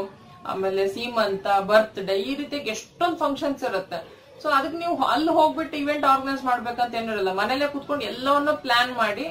[0.52, 4.00] ಆಮೇಲೆ ಸೀಮಂತ ಬರ್ತ್ಡೇ ಈ ರೀತಿ ಎಷ್ಟೊಂದು ಫಂಕ್ಷನ್ಸ್ ಇರುತ್ತೆ.
[4.42, 9.26] ಸೊ ಅದಕ್ಕೆ ನೀವು ಅಲ್ಲಿ ಹೋಗ್ಬಿಟ್ಟು ಇವೆಂಟ್ ಆರ್ಗನೈಸ್ ಮಾಡ್ಬೇಕಂತ ಏನಿರಲ್ಲ ಮನೇಲೆ ಕುತ್ಕೊಂಡು ಎಲ್ಲವನ್ನೂ ಪ್ಲಾನ್ ಮಾಡಿ,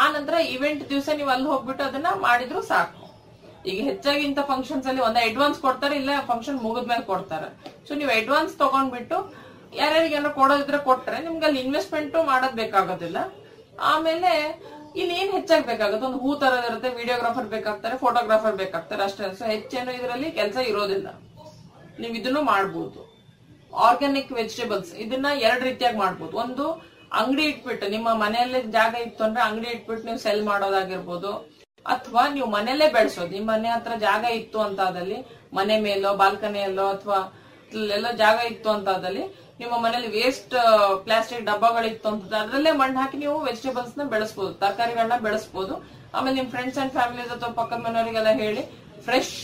[0.00, 3.01] ಆ ನಂತರ ಇವೆಂಟ್ ದಿವಸ ನೀವು ಅಲ್ಲಿ ಹೋಗ್ಬಿಟ್ಟು ಅದನ್ನ ಮಾಡಿದ್ರು ಸಾಕು.
[3.70, 7.48] ಈಗ ಹೆಚ್ಚಾಗಿ ಇಂಥ ಫಂಕ್ಷನ್ಸ್ ಅಲ್ಲಿ ಒಂದ್ ಅಡ್ವಾನ್ಸ್ ಕೊಡ್ತಾರೆ, ಇಲ್ಲ ಫಂಕ್ಷನ್ ಮುಗಿದ್ಮೇಲೆ ಕೊಡ್ತಾರೆ.
[7.88, 9.18] ಸೊ ನೀವು ಅಡ್ವಾನ್ಸ್ ತಗೊಂಡ್ಬಿಟ್ಟು
[9.80, 13.18] ಯಾರ್ಯಾರಿಗೆ ಕೊಡೋದಿದ್ರೆ ಕೊಟ್ರೆ ನಿಮ್ಗೆ ಅಲ್ಲಿ ಇನ್ವೆಸ್ಟ್ಮೆಂಟ್ ಮಾಡೋದ್ ಬೇಕಾಗೋದಿಲ್ಲ.
[13.80, 14.32] ಆಮೇಲೆ
[15.00, 16.06] ಇಲ್ಲಿ ಏನ್ ಹೆಚ್ಚಾಗಿ ಬೇಕಾಗುತ್ತೆ?
[16.06, 19.30] ಒಂದು ಹೂ ತರೋದಿರುತ್ತೆ ವಿಡಿಯೋಗ್ರಾಫರ್ ಬೇಕಾಗ್ತಾರೆ ಫೋಟೋಗ್ರಾಫರ್ ಬೇಕಾಗ್ತಾರೆ ಅಷ್ಟೇ.
[19.38, 21.08] ಸೊ ಹೆಚ್ಚೇನು ಇದರಲ್ಲಿ ಕೆಲಸ ಇರೋದಿಲ್ಲ.
[22.00, 23.00] ನೀವು ಇದನ್ನು ಮಾಡ್ಬೋದು.
[23.86, 26.36] ಆರ್ಗ್ಯಾನಿಕ್ ವೆಜಿಟೇಬಲ್ಸ್ ಇದನ್ನ ಎರಡ್ ರೀತಿಯಾಗಿ ಮಾಡ್ಬೋದು.
[26.36, 26.66] ಒಂದು
[27.20, 31.51] ಅಂಗಡಿ ಇಟ್ಬಿಟ್ಟು, ನಿಮ್ಮ ಮನೆಯಲ್ಲೇ ಜಾಗ ಇತ್ತು ಅಂದ್ರೆ ಅಂಗಡಿ ಇಟ್ಬಿಟ್ಟು ನೀವು ಸೆಲ್ ಮಾಡೋದಾಗಿರ್ಬೋದು.
[31.86, 33.30] ಅಥವಾ ನೀವು ಮನೆಯಲ್ಲೇ ಬೆಳೆಸೋದು.
[33.36, 35.18] ನಿಮ್ಮ ಮನೆ ಹತ್ರ ಜಾಗ ಇತ್ತು ಅಂತ ಆದಲ್ಲಿ
[35.58, 37.18] ಮನೆ ಮೇಲೋ, ಬಾಲ್ಕನಿಯಲ್ಲೋ ಅಥವಾ
[37.96, 39.24] ಎಲ್ಲ ಜಾಗ ಇತ್ತು ಅಂತ ಆದಲ್ಲಿ
[39.60, 40.54] ನಿಮ್ಮ ಮನೇಲಿ ವೇಸ್ಟ್
[41.04, 45.74] ಪ್ಲಾಸ್ಟಿಕ್ ಡಬ್ಬಗಳಿತ್ತು ಅಂತ ಅದ್ರಲ್ಲೇ ಮಣ್ಣು ಹಾಕಿ ನೀವು ವೆಜಿಟೇಬಲ್ಸ್ನ ಬೆಳೆಸಬಹುದು ತರಕಾರಿಗಳನ್ನ ಬೆಳೆಸಬಹುದು
[46.14, 48.62] ಆಮೇಲೆ ನಿಮ್ ಫ್ರೆಂಡ್ಸ್ ಅಂಡ್ ಫ್ಯಾಮಿಲೀಸ್ ಅಥವಾ ಪಕ್ಕದ ಮನೆಯವರಿಗೆಲ್ಲ ಹೇಳಿ
[49.06, 49.36] ಫ್ರೆಶ್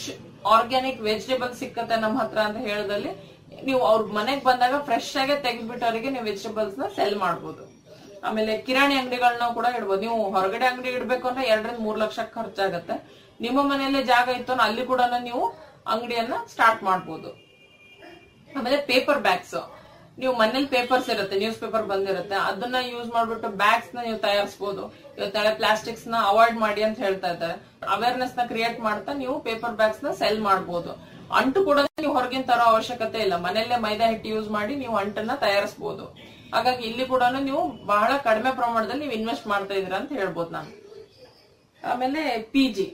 [0.56, 3.12] ಆರ್ಗ್ಯಾನಿಕ್ ವೆಜಿಟೇಬಲ್ ಸಿಕ್ಕತ್ತೆ ನಮ್ಮ ಹತ್ರ ಅಂತ ಹೇಳದಲ್ಲಿ
[3.64, 7.64] ನೀವು ಅವ್ರ ಮನೆಗೆ ಬಂದಾಗ ಫ್ರೆಶ್ ಆಗಿ ತೆಗೆದ್ಬಿಟ್ಟು ಅವರಿಗೆ ನೀವು ವೆಜಿಟೇಬಲ್ಸ್ನ ಸೆಲ್ ಮಾಡಬಹುದು
[8.26, 10.00] ಆಮೇಲೆ ಕಿರಾಣಿ ಅಂಗಡಿಗಳನ್ನ ಕೂಡ ಇಡ್ಬೋದು.
[10.06, 12.96] ನೀವು ಹೊರಗಡೆ ಅಂಗಡಿ ಇಡ್ಬೇಕು ಅಂದ್ರೆ ಎರಡರಿಂದ ಮೂರ್ ಲಕ್ಷ ಖರ್ಚಾಗತ್ತೆ.
[13.46, 15.42] ನಿಮ್ಮ ಮನೆಯಲ್ಲೇ ಜಾಗ ಇತ್ತು ಅಲ್ಲಿ ಕೂಡ ನೀವು
[15.94, 17.30] ಅಂಗಡಿಯನ್ನ ಸ್ಟಾರ್ಟ್ ಮಾಡ್ಬೋದು.
[18.58, 19.58] ಆಮೇಲೆ ಪೇಪರ್ ಬ್ಯಾಗ್ಸ್
[20.20, 22.36] ನೀವು ಮನೇಲಿ ಪೇಪರ್ಸ್ ಇರುತ್ತೆ ನ್ಯೂಸ್ ಪೇಪರ್ ಬಂದಿರುತ್ತೆ.
[22.50, 24.82] ಅದನ್ನ ಯೂಸ್ ಮಾಡ್ಬಿಟ್ಟು ಬ್ಯಾಗ್ಸ್ನ ನೀವು ತಯಾರಿಸಬಹುದು
[25.18, 27.56] ಇವತ್ತೆಲ್ಲ ಪ್ಲಾಸ್ಟಿಕ್ಸ್ನ ಅವಾಯ್ಡ್ ಮಾಡಿ ಅಂತ ಹೇಳ್ತಾ ಇದ್ದಾರೆ.
[27.94, 30.90] ಅವೇರ್ನೆಸ್ನ ಕ್ರಿಯೇಟ್ ಮಾಡ್ತಾ ನೀವು ಪೇಪರ್ ಬ್ಯಾಗ್ಸ್ನ ಸೆಲ್ ಮಾಡಬಹುದು
[31.40, 33.36] ಅಂಟು ಕೂಡ ನೀವು ಹೊರಗಿನ ತರೋ ಅವಶ್ಯಕತೆ ಇಲ್ಲ.
[33.46, 36.06] ಮನೆಯಲ್ಲೇ ಮೈದಾ ಹಿಟ್ಟು ಯೂಸ್ ಮಾಡಿ ನೀವು ಅಂಟನ್ನ ತಯಾರಿಸಬಹುದು
[36.54, 37.62] ಹಾಗಾಗಿ ಇಲ್ಲಿ ಕೂಡ ನೀವು
[37.92, 40.70] ಬಹಳ ಕಡಿಮೆ ಪ್ರಮಾಣದಲ್ಲಿ ನೀವು ಇನ್ವೆಸ್ಟ್ ಮಾಡ್ತಾ ಇದೀರ ಅಂತ ಹೇಳ್ಬೋದು ನಾನು.
[41.82, 42.22] ಆಮೇಲೆ
[42.54, 42.86] ಪಿ ಜಿ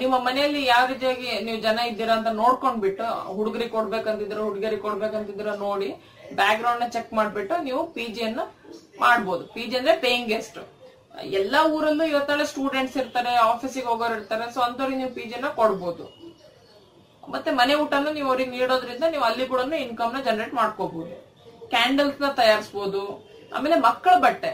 [0.00, 3.06] ನಿಮ್ಮ ಮನೆಯಲ್ಲಿ ಯಾವ ರೀತಿಯಾಗಿ ನೀವು ಜನ ಇದ್ದೀರಾ ಅಂತ ನೋಡ್ಕೊಂಡ್ಬಿಟ್ಟು,
[3.38, 5.88] ಹುಡುಗರಿಗೆ ಕೊಡ್ಬೇಕಂತಿದ್ರ ಹುಡುಗರಿಗೆ ಕೊಡ್ಬೇಕಂತಿದ್ರ ನೋಡಿ
[6.38, 8.44] ಬ್ಯಾಕ್ ಗ್ರೌಂಡ್ನ ಚೆಕ್ ಮಾಡ್ಬಿಟ್ಟು ನೀವು ಪಿ ಜಿಯನ್ನು
[9.04, 9.42] ಮಾಡ್ಬೋದು.
[9.54, 10.58] ಪಿ ಜಿ ಅಂದ್ರೆ ಪೇಯಿಂಗ್ ಗೆಸ್ಟ್
[11.40, 16.06] ಎಲ್ಲಾ ಊರಲ್ಲೂ ಇವತ್ತೆಲ್ಲ ಸ್ಟೂಡೆಂಟ್ಸ್ ಇರ್ತಾರೆ ಆಫೀಸಿಗೆ ಹೋಗೋರು ಇರ್ತಾರೆ ಸೊ ಅಂತವ್ರಿಗೆ ನೀವು ಪಿ ಜಿನ ಕೊಡ್ಬೋದು.
[17.34, 21.14] ಮತ್ತೆ ಮನೆ ಊಟನ ನೀವು ಅವ್ರಿಗೆ ನೀಡೋದ್ರಿಂದ ನೀವು ಅಲ್ಲಿ ಕೂಡ ಇನ್ಕಮ್ನ ಜನರೇಟ್ ಮಾಡ್ಕೋಬಹುದು
[21.72, 23.02] ಕ್ಯಾಂಡಲ್ಸ್ನ ತಯಾರಿಸಬಹುದು
[23.56, 24.52] ಆಮೇಲೆ ಮಕ್ಕಳ ಬಟ್ಟೆ.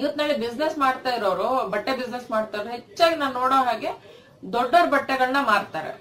[0.00, 3.90] ಇವತ್ ನಾಳೆ ಬಿಸ್ನೆಸ್ ಮಾಡ್ತಾ ಇರೋರು, ಬಟ್ಟೆ ಬಿಸ್ನೆಸ್ ಮಾಡ್ತಾ ಇರೋರು ಹೆಚ್ಚಾಗಿ ನಾನು ನೋಡೋ ಹಾಗೆ
[4.54, 5.92] ದೊಡ್ಡವ್ರ ಬಟ್ಟೆಗಳನ್ನ ಮಾರ್ತಾರೆ.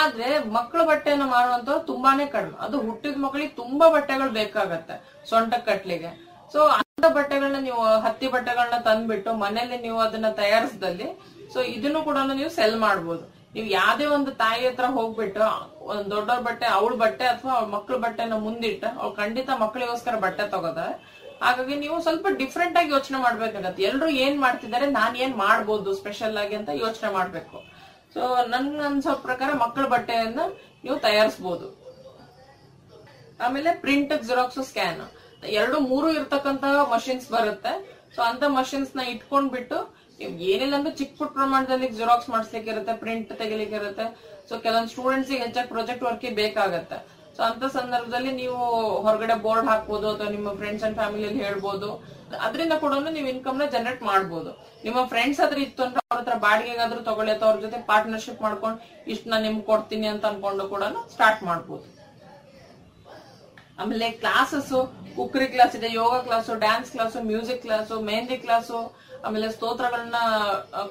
[0.00, 2.56] ಆದ್ರೆ ಮಕ್ಕಳ ಬಟ್ಟೆನ ಮಾರುವಂತವ್ರು ತುಂಬಾನೇ ಕಡಿಮೆ.
[2.66, 4.96] ಅದು ಹುಟ್ಟಿದ ಮಕ್ಕಳಿಗೆ ತುಂಬಾ ಬಟ್ಟೆಗಳು ಬೇಕಾಗತ್ತೆ
[5.30, 6.10] ಸೊಂಟ ಕಟ್ಲಿಗೆ.
[6.52, 11.08] ಸೊ ಅಂತ ಬಟ್ಟೆಗಳನ್ನ ನೀವು, ಹತ್ತಿ ಬಟ್ಟೆಗಳನ್ನ ತಂದ್ಬಿಟ್ಟು ಮನೆಯಲ್ಲಿ ನೀವು ಅದನ್ನ ತಯಾರಿಸದಲ್ಲಿ
[11.52, 13.24] ಸೊ ಇದನ್ನು ಕೂಡ ನೀವು ಸೆಲ್ ಮಾಡ್ಬೋದು.
[13.54, 15.44] ನೀವು ಯಾವ್ದೇ ಒಂದು ತಾಯಿ ಹತ್ರ ಹೋಗ್ಬಿಟ್ಟು
[15.92, 20.94] ಒಂದ್ ದೊಡ್ಡವ್ರ ಬಟ್ಟೆ, ಅವಳ ಬಟ್ಟೆ ಅಥವಾ ಅವಳ ಮಕ್ಳ ಬಟ್ಟೆನ ಮುಂದಿಟ್ಟ, ಅವ್ಳು ಖಂಡಿತ ಮಕ್ಕಳಿಗೋಸ್ಕರ ಬಟ್ಟೆ ತಗೋತಾರೆ
[21.42, 23.82] ಹಾಗಾಗಿ ನೀವು ಸ್ವಲ್ಪ ಡಿಫ್ರೆಂಟ್ ಆಗಿ ಯೋಚನೆ ಮಾಡ್ಬೇಕಾಗತ್ತೆ.
[23.90, 27.58] ಎಲ್ರು ಏನ್ ಮಾಡ್ತಿದ್ದಾರೆ, ನಾನ್ ಏನ್ ಮಾಡ್ಬೋದು ಸ್ಪೆಷಲ್ ಆಗಿ ಅಂತ ಯೋಚನೆ ಮಾಡ್ಬೇಕು.
[28.14, 28.22] ಸೊ
[28.54, 30.42] ನನ್ ಅನ್ಸೋ ಪ್ರಕಾರ ಮಕ್ಕಳ ಬಟ್ಟೆಯನ್ನ
[30.84, 31.68] ನೀವು ತಯಾರಿಸಬಹುದು
[33.46, 35.02] ಆಮೇಲೆ ಪ್ರಿಂಟ್ ಜೆರಾಕ್ಸ್ ಸ್ಕ್ಯಾನ್
[35.58, 37.72] ಎರಡು, ಮೂರು ಇರ್ತಕ್ಕಂತ ಮಷಿನ್ಸ್ ಬರುತ್ತೆ.
[38.14, 39.78] ಸೊ ಅಂತ ಮಷಿನ್ಸ್ನ ಇಟ್ಕೊಂಡ್ಬಿಟ್ಟು
[40.20, 44.06] ನೀವು ಏನಿಲ್ಲ ಅಂದ್ರೆ ಚಿಕ್ಕ ಪುಟ್ಟ ಪ್ರಮಾಣದಲ್ಲಿ ಜೆರಾಕ್ಸ್ ಮಾಡಿಸ್ಲಿಕ್ಕೆ ಇರುತ್ತೆ ಪ್ರಿಂಟ್ ತೆಗಿಲಿಕ್ಕೆ ಇರುತ್ತೆ
[44.48, 46.98] ಸೊ ಕೆಲವೊಂದು ಸ್ಟೂಡೆಂಟ್ಸ್ ಹೆಚ್ಚಾಗಿ ಪ್ರಾಜೆಕ್ಟ್ ವರ್ಕ್ ಬೇಕಾಗತ್ತೆ.
[47.36, 48.60] ಸೊ ಅಂತ ಸಂದರ್ಭದಲ್ಲಿ ನೀವು
[49.04, 51.90] ಹೊರಗಡೆ ಬೋರ್ಡ್ ಹಾಕ್ಬೋದು ಅಥವಾ ನಿಮ್ಮ ಫ್ರೆಂಡ್ಸ್ ಅಂಡ್ ಫ್ಯಾಮಿಲಿಯಲ್ಲಿ ಹೇಳ್ಬೋದು.
[52.46, 54.50] ಅದರಿಂದ ಕೂಡ ನೀವು ಇನ್ಕಮ್ನ ಜನರೇಟ್ ಮಾಡ್ಬೋದು.
[54.86, 58.78] ನಿಮ್ಮ ಫ್ರೆಂಡ್ಸ್ ಹತ್ರ ಇತ್ತು ಅಂದ್ರೆ ಅವ್ರ ಹತ್ರ ಬಾಡಿಗೆಗಾದ್ರೂ ತಗೊಳ್ಳಿ ಅಥವಾ ಅವ್ರ ಜೊತೆ ಪಾರ್ಟ್ನರ್ಶಿಪ್ ಮಾಡ್ಕೊಂಡು
[59.12, 60.82] ಇಷ್ಟ ನಾನು ನಿಮ್ಗೆ ಕೊಡ್ತೀನಿ ಅಂತ ಅನ್ಕೊಂಡು ಕೂಡ
[61.14, 61.86] ಸ್ಟಾರ್ಟ್ ಮಾಡ್ಬೋದು.
[63.82, 64.72] ಆಮೇಲೆ ಕ್ಲಾಸಸ್
[65.16, 68.80] ಕುಕ್ರಿ ಕ್ಲಾಸ್ ಇದೆ yoga class dance class music class mehndi class
[69.26, 70.18] ಆಮೇಲೆ ಸ್ತೋತ್ರಗಳನ್ನ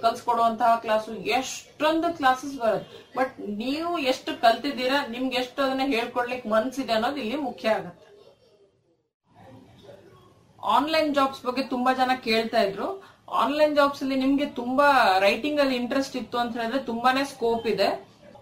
[0.04, 2.98] ಕಲ್ಸ್ಕೊಡುವಂತಹ ಕ್ಲಾಸು ಎಷ್ಟೊಂದು ಕ್ಲಾಸಸ್ ಬರುತ್ತೆ.
[3.18, 8.04] ಬಟ್ ನೀವು ಎಷ್ಟು ಕಲ್ತಿದ್ದೀರಾ, ನಿಮ್ಗೆ ಎಷ್ಟು ಅದನ್ನ ಹೇಳ್ಕೊಡ್ಲಿಕ್ಕೆ ಮನ್ಸಿದೆ ಅನ್ನೋದು ಇಲ್ಲಿ ಮುಖ್ಯ ಆಗುತ್ತೆ.
[10.76, 12.90] ಆನ್ಲೈನ್ ಜಾಬ್ಸ್ ಬಗ್ಗೆ ತುಂಬಾ ಜನ ಕೇಳ್ತಾ ಇದ್ರು.
[13.44, 14.90] ಆನ್ಲೈನ್ ಜಾಬ್ಸ್ ಅಲ್ಲಿ ನಿಮ್ಗೆ ತುಂಬಾ
[15.28, 17.90] ರೈಟಿಂಗ್ ಅಲ್ಲಿ ಇಂಟ್ರೆಸ್ಟ್ ಇತ್ತು ಅಂತ ಹೇಳಿದ್ರೆ ತುಂಬಾನೇ ಸ್ಕೋಪ್ ಇದೆ.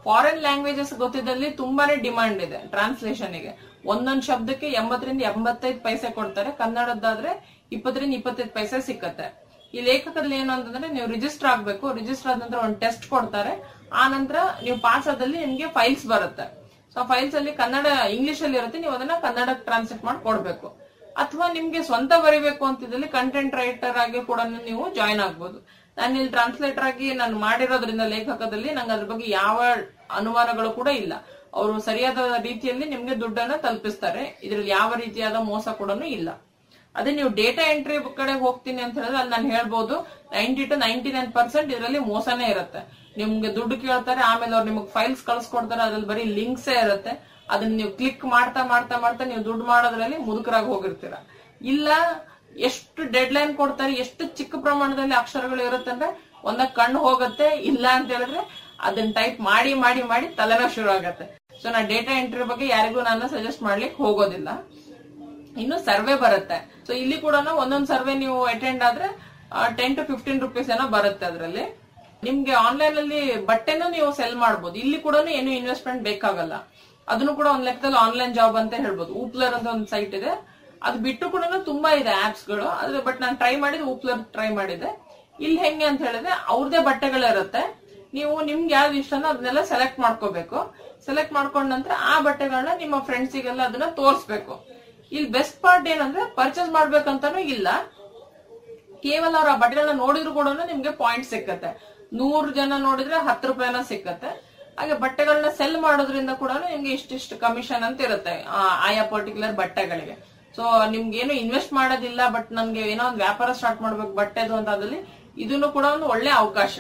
[0.08, 3.54] ಫಾರಿನ್ ಲ್ಯಾಂಗ್ವೇಜಸ್ ಗೊತ್ತಿದ್ದಲ್ಲಿ ತುಂಬಾನೇ ಡಿಮ್ಯಾಂಡ್ ಇದೆ ಟ್ರಾನ್ಸ್ಲೇಷನ್ಗೆ.
[3.94, 6.52] ಒಂದೊಂದ್ ಶಬ್ದಕ್ಕೆ ಎಂಬತ್ತರಿಂದ ಎಂಬತ್ತೈದು ಪೈಸೆ ಕೊಡ್ತಾರೆ.
[6.62, 7.32] ಕನ್ನಡದ್ದಾದ್ರೆ
[7.72, 9.28] ಇಪ್ಪತ್ತರಿಂದ ಇಪ್ಪತ್ತೈದು ಪೈಸೆ ಸಿಕ್ಕತ್ತೆ.
[9.76, 11.86] ಈ ಲೇಖಕದಲ್ಲಿ ಏನು ಅಂತಂದ್ರೆ ನೀವು ರಿಜಿಸ್ಟರ್ ಆಗ್ಬೇಕು.
[12.00, 13.54] ರಿಜಿಸ್ಟರ್ ಆದ ನಂತರ ಒಂದು ಟೆಸ್ಟ್ ಕೊಡ್ತಾರೆ.
[14.02, 16.46] ಆ ನಂತರ ನೀವು ಪಾಸ್ ಆದಲ್ಲಿ ನಿಮ್ಗೆ ಫೈಲ್ಸ್ ಬರುತ್ತೆ.
[16.94, 17.88] ಸೊ ಫೈಲ್ಸ್ ಅಲ್ಲಿ ಕನ್ನಡ
[18.18, 18.80] ಇಂಗ್ಲಿಷ್ ಅಲ್ಲಿ ಇರುತ್ತೆ.
[18.84, 20.68] ನೀವು ಅದನ್ನ ಕನ್ನಡ ಟ್ರಾನ್ಸ್ಲೇಟ್ ಮಾಡಿ ಕೊಡ್ಬೇಕು.
[21.24, 24.40] ಅಥವಾ ನಿಮ್ಗೆ ಸ್ವಂತ ಬರಿಬೇಕು ಅಂತಿದ್ದಲ್ಲಿ ಕಂಟೆಂಟ್ ರೈಟರ್ ಆಗಿ ಕೂಡ
[24.70, 25.58] ನೀವು ಜಾಯ್ನ್ ಆಗ್ಬೋದು.
[25.98, 29.58] ನಾನು ಇಲ್ಲಿ ಟ್ರಾನ್ಸ್ಲೇಟರ್ ಆಗಿ ನಾನು ಮಾಡಿರೋದ್ರಿಂದ ಲೇಖಕದಲ್ಲಿ ನಂಗೆ ಅದ್ರ ಬಗ್ಗೆ ಯಾವ
[30.20, 31.14] ಅನುಮಾನಗಳು ಕೂಡ ಇಲ್ಲ.
[31.60, 32.18] ಅವರು ಸರಿಯಾದ
[32.50, 34.24] ರೀತಿಯಲ್ಲಿ ನಿಮ್ಗೆ ದುಡ್ಡನ್ನ ತಲುಪಿಸ್ತಾರೆ.
[34.46, 36.30] ಇದ್ರಲ್ಲಿ ಯಾವ ರೀತಿಯಾದ ಮೋಸ ಕೂಡ ಇಲ್ಲ.
[37.00, 39.96] ಅದೇ ನೀವು ಡೇಟಾ ಎಂಟ್ರಿ ಕಡೆ ಹೋಗ್ತೀನಿ ಅಂತ ಹೇಳಿದ್ರೆ ಅಲ್ಲಿ ನಾನು ಹೇಳ್ಬೋದು
[40.36, 42.82] ninety to ninety nine percent ಇದರಲ್ಲಿ ಮೋಸನೇ ಇರುತ್ತೆ.
[43.22, 47.14] ನಿಮ್ಗೆ ದುಡ್ಡು ಕೇಳ್ತಾರೆ, ಆಮೇಲೆ ಅವ್ರು ನಿಮಗೆ ಫೈಲ್ಸ್ ಕಳ್ಸ್ಕೊಡ್ತಾರೆ, ಅದ್ರಲ್ಲಿ ಬರೀ ಲಿಂಕ್ಸೇ ಇರುತ್ತೆ.
[47.54, 51.16] ಅದನ್ನ ನೀವು ಕ್ಲಿಕ್ ಮಾಡ್ತಾ ಮಾಡ್ತಾ ಮಾಡ್ತಾ ನೀವು ದುಡ್ಡು ಮಾಡೋದ್ರಲ್ಲಿ ಮುದುಕರಾಗಿ ಹೋಗಿರ್ತೀರ.
[51.74, 51.90] ಇಲ್ಲ,
[52.70, 56.10] ಎಷ್ಟು ಡೆಡ್ ಲೈನ್ ಕೊಡ್ತಾರೆ, ಎಷ್ಟು ಚಿಕ್ಕ ಪ್ರಮಾಣದಲ್ಲಿ ಅಕ್ಷರಗಳು ಇರುತ್ತೆ ಅಂದ್ರೆ
[56.50, 58.44] ಒಂದ ಕಣ್ಣು ಹೋಗುತ್ತೆ, ಇಲ್ಲ ಅಂತ ಹೇಳಿದ್ರೆ
[58.88, 61.26] ಅದನ್ನ ಟೈಪ್ ಮಾಡಿ ಮಾಡಿ ಮಾಡಿ ತಲೆನೋ ಶುರು ಆಗತ್ತೆ
[61.62, 64.50] ಸೊ ನಾ ಡೇಟಾ ಎಂಟ್ರಿ ಬಗ್ಗೆ ಯಾರಿಗೂ ನಾನು ಸಜೆಸ್ಟ್ ಮಾಡ್ಲಿಕ್ಕೆ ಹೋಗೋದಿಲ್ಲ.
[65.62, 66.58] ಇನ್ನು ಸರ್ವೆ ಬರುತ್ತೆ.
[66.88, 69.08] ಸೊ ಇಲ್ಲಿ ಕೂಡ ಒಂದೊಂದು ಸರ್ವೆ ನೀವು ಅಟೆಂಡ್ ಆದ್ರೆ
[69.80, 71.66] ಟೆನ್ ಟು ಫಿಫ್ಟೀನ್ ರುಪೀಸ್ ಏನೋ ಬರುತ್ತೆ ಅದರಲ್ಲಿ.
[72.28, 76.56] ನಿಮ್ಗೆ ಆನ್ಲೈನ್ ಅಲ್ಲಿ ಬಟ್ಟೆನೂ ನೀವು ಸೆಲ್ ಮಾಡಬಹುದು ಇಲ್ಲಿ ಕೂಡ ಏನು ಇನ್ವೆಸ್ಟ್ಮೆಂಟ್ ಬೇಕಾಗಲ್ಲ.
[77.08, 79.14] ಅದನ್ನು ಕೂಡ ಒಂದ್ ಲೆಕ್ಕದಲ್ಲಿ ಆನ್ಲೈನ್ ಜಾಬ್ ಅಂತ ಹೇಳ್ಬೋದು.
[79.14, 80.32] ಊಪ್ಲರ್ ಅಂತ ಒಂದು ಸೈಟ್ ಇದೆ.
[80.84, 82.66] ಅದು ಬಿಟ್ಟು ಕೂಡ ತುಂಬಾ ಇದೆ ಆಪ್ಸ್ಗಳು.
[82.80, 84.90] ಆದ್ರೆ ಬಟ್ ನಾನು ಟ್ರೈ ಮಾಡಿದ್ರೆ ಊಪ್ಲರ್ ಟ್ರೈ ಮಾಡಿದೆ.
[85.40, 87.64] ಇಲ್ಲಿ ಹೆಂಗೆ ಅಂತ ಹೇಳಿದ್ರೆ, ಅವ್ರದೇ ಬಟ್ಟೆಗಳಿರುತ್ತೆ.
[88.18, 90.58] ನೀವು ನಿಮ್ಗೆ ಯಾವ್ದು ಇಷ್ಟನೋ ಅದನ್ನೆಲ್ಲ ಸೆಲೆಕ್ಟ್ ಮಾಡ್ಕೋಬೇಕು.
[91.08, 94.56] ಸೆಲೆಕ್ಟ್ ಮಾಡ್ಕೊಂಡ ನಂತರ ಆ ಬಟ್ಟೆಗಳನ್ನ ನಿಮ್ಮ ಫ್ರೆಂಡ್ಸಿಗೆಲ್ಲ ಅದನ್ನ ತೋರಿಸ್ಬೇಕು.
[95.12, 97.68] ಇಲ್ಲಿ ಬೆಸ್ಟ್ ಪಾರ್ಟ್ ಏನಂದ್ರೆ ಪರ್ಚೇಸ್ ಮಾಡ್ಬೇಕಂತಾನು ಇಲ್ಲ.
[99.06, 101.72] ಕೇವಲ ಅವ್ರ ಆ ಬಟ್ಟೆಗಳನ್ನ ನೋಡಿದ್ರು ಕೂಡ ನಿಮ್ಗೆ ಪಾಯಿಂಟ್ ಸಿಕ್ಕತ್ತೆ.
[102.20, 104.30] ನೂರು ಜನ ನೋಡಿದ್ರೆ ಹತ್ತು ರೂಪಾಯಿನ ಸಿಕ್ಕತ್ತೆ.
[104.80, 108.34] ಹಾಗೆ ಬಟ್ಟೆಗಳನ್ನ ಸೆಲ್ ಮಾಡೋದ್ರಿಂದ ಕೂಡ ನಿಮ್ಗೆ ಇಷ್ಟಿಷ್ಟು ಕಮಿಷನ್ ಅಂತ ಇರುತ್ತೆ
[108.88, 110.16] ಆಯಾ ಪರ್ಟಿಕ್ಯುಲರ್ ಬಟ್ಟೆಗಳಿಗೆ.
[110.56, 110.64] ಸೊ
[110.94, 115.00] ನಿಮ್ಗೆ ಏನು ಇನ್ವೆಸ್ಟ್ ಮಾಡೋದಿಲ್ಲ ಬಟ್ ನಮ್ಗೆ ಏನೋ ಒಂದು ವ್ಯಾಪಾರ ಸ್ಟಾರ್ಟ್ ಮಾಡ್ಬೇಕು ಬಟ್ಟೆದು ಅಂತ ಅದ್ರಲ್ಲಿ
[115.44, 116.76] ಇದನ್ನು ಕೂಡ ಒಂದು ಒಳ್ಳೆ ಅವಕಾಶ.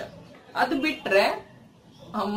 [0.61, 1.23] ಅದು ಬಿಟ್ರೆ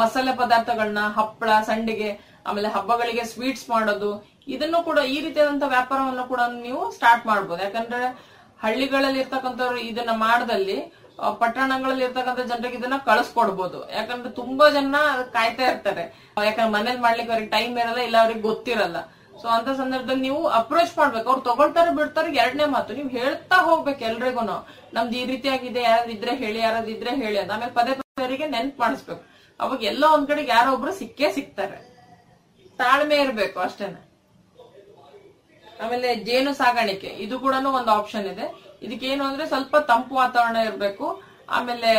[0.01, 2.11] ಮಸಾಲೆ ಪದಾರ್ಥಗಳನ್ನ ಹಪ್ಪಳ, ಸಂಡಿಗೆ,
[2.49, 4.11] ಆಮೇಲೆ ಹಬ್ಬಗಳಿಗೆ ಸ್ವೀಟ್ಸ್ ಮಾಡೋದು,
[4.55, 7.61] ಇದನ್ನು ಕೂಡ ಈ ರೀತಿಯಾದಂತ ವ್ಯಾಪಾರವನ್ನು ಕೂಡ ನೀವು ಸ್ಟಾರ್ಟ್ ಮಾಡ್ಬೋದು.
[7.67, 8.07] ಯಾಕಂದ್ರೆ
[8.65, 10.79] ಹಳ್ಳಿಗಳಲ್ಲಿ ಇರ್ತಕ್ಕಂಥವ್ರು ಇದನ್ನ ಮಾಡದಲ್ಲಿ
[11.43, 13.79] ಪಟ್ಟಣಗಳಲ್ಲಿ ಇರ್ತಕ್ಕಂಥ ಜನರಿಗೆ ಇದನ್ನ ಕಳಿಸ್ಕೊಡ್ಬೋದು.
[13.99, 14.97] ಯಾಕಂದ್ರೆ ತುಂಬಾ ಜನ
[15.37, 16.05] ಕಾಯ್ತಾ ಇರ್ತಾರೆ.
[16.49, 18.99] ಯಾಕಂದ್ರೆ ಮನೇಲಿ ಮಾಡ್ಲಿಕ್ಕೆ ಅವ್ರಿಗೆ ಟೈಮ್ ಇರಲ್ಲ, ಇಲ್ಲ ಅವ್ರಿಗೆ ಗೊತ್ತಿರಲ್ಲ.
[19.41, 21.27] ಸೊ ಅಂತ ಸಂದರ್ಭದಲ್ಲಿ ನೀವು ಅಪ್ರೋಚ್ ಮಾಡ್ಬೇಕು.
[21.31, 22.97] ಅವ್ರು ತಗೊಳ್ತಾರೆ, ಬಿಡ್ತಾರೆ, ಎರಡನೇ ಮಾತು.
[22.99, 24.45] ನೀವು ಹೇಳ್ತಾ ಹೋಗ್ಬೇಕು ಎಲ್ರಿಗೂ
[24.97, 27.53] ನಮ್ದು ಈ ರೀತಿಯಾಗಿದೆ, ಯಾರಾದ್ರೂ ಇದ್ರೆ ಹೇಳಿ, ಯಾರಾದ್ರೂ ಇದ್ರೆ ಹೇಳಿ ಅಂತ.
[27.57, 29.23] ಆಮೇಲೆ ಪದೇ ಪದೇ ಅವರಿಗೆ ನೆನ್ಪು ಮಾಡಿಸ್ಬೇಕು.
[29.61, 31.79] ಅವಾಗ ಎಲ್ಲೋ ಒಂದ್ ಕಡೆಗೆ ಯಾರೋ ಒಬ್ರು ಸಿಕ್ಕೇ ಸಿಗ್ತಾರೆ
[32.79, 34.09] ತಾಳ್ಮೆ ಇರ್ಬೇಕು ಅಷ್ಟೇನೆ.
[35.85, 38.77] ಆಮೇಲೆ ಜೇನು ಸಾಗಾಣಿಕೆ ಇದು ಕೂಡ ಒಂದು ಆಪ್ಷನ್ ಇದೆ.
[38.83, 41.23] ಇದಕ್ಕೇನು ಅಂದ್ರೆ ಸ್ವಲ್ಪ ತಂಪು ವಾತಾವರಣ ಇರಬೇಕು.
[41.51, 41.91] ಆಮೇಲೆ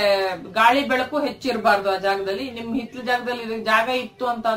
[0.52, 2.52] ಗಾಳಿ ಬೆಳಕು ಹೆಚ್ಚಿರಬಾರ್ದು ಆ ಜಾಗದಲ್ಲಿ.
[2.52, 4.48] ನಿಮ್ ಹಿತ್ಲ ಜಾಗದಲ್ಲಿ ಜಾಗ ಇತ್ತು ಅಂತ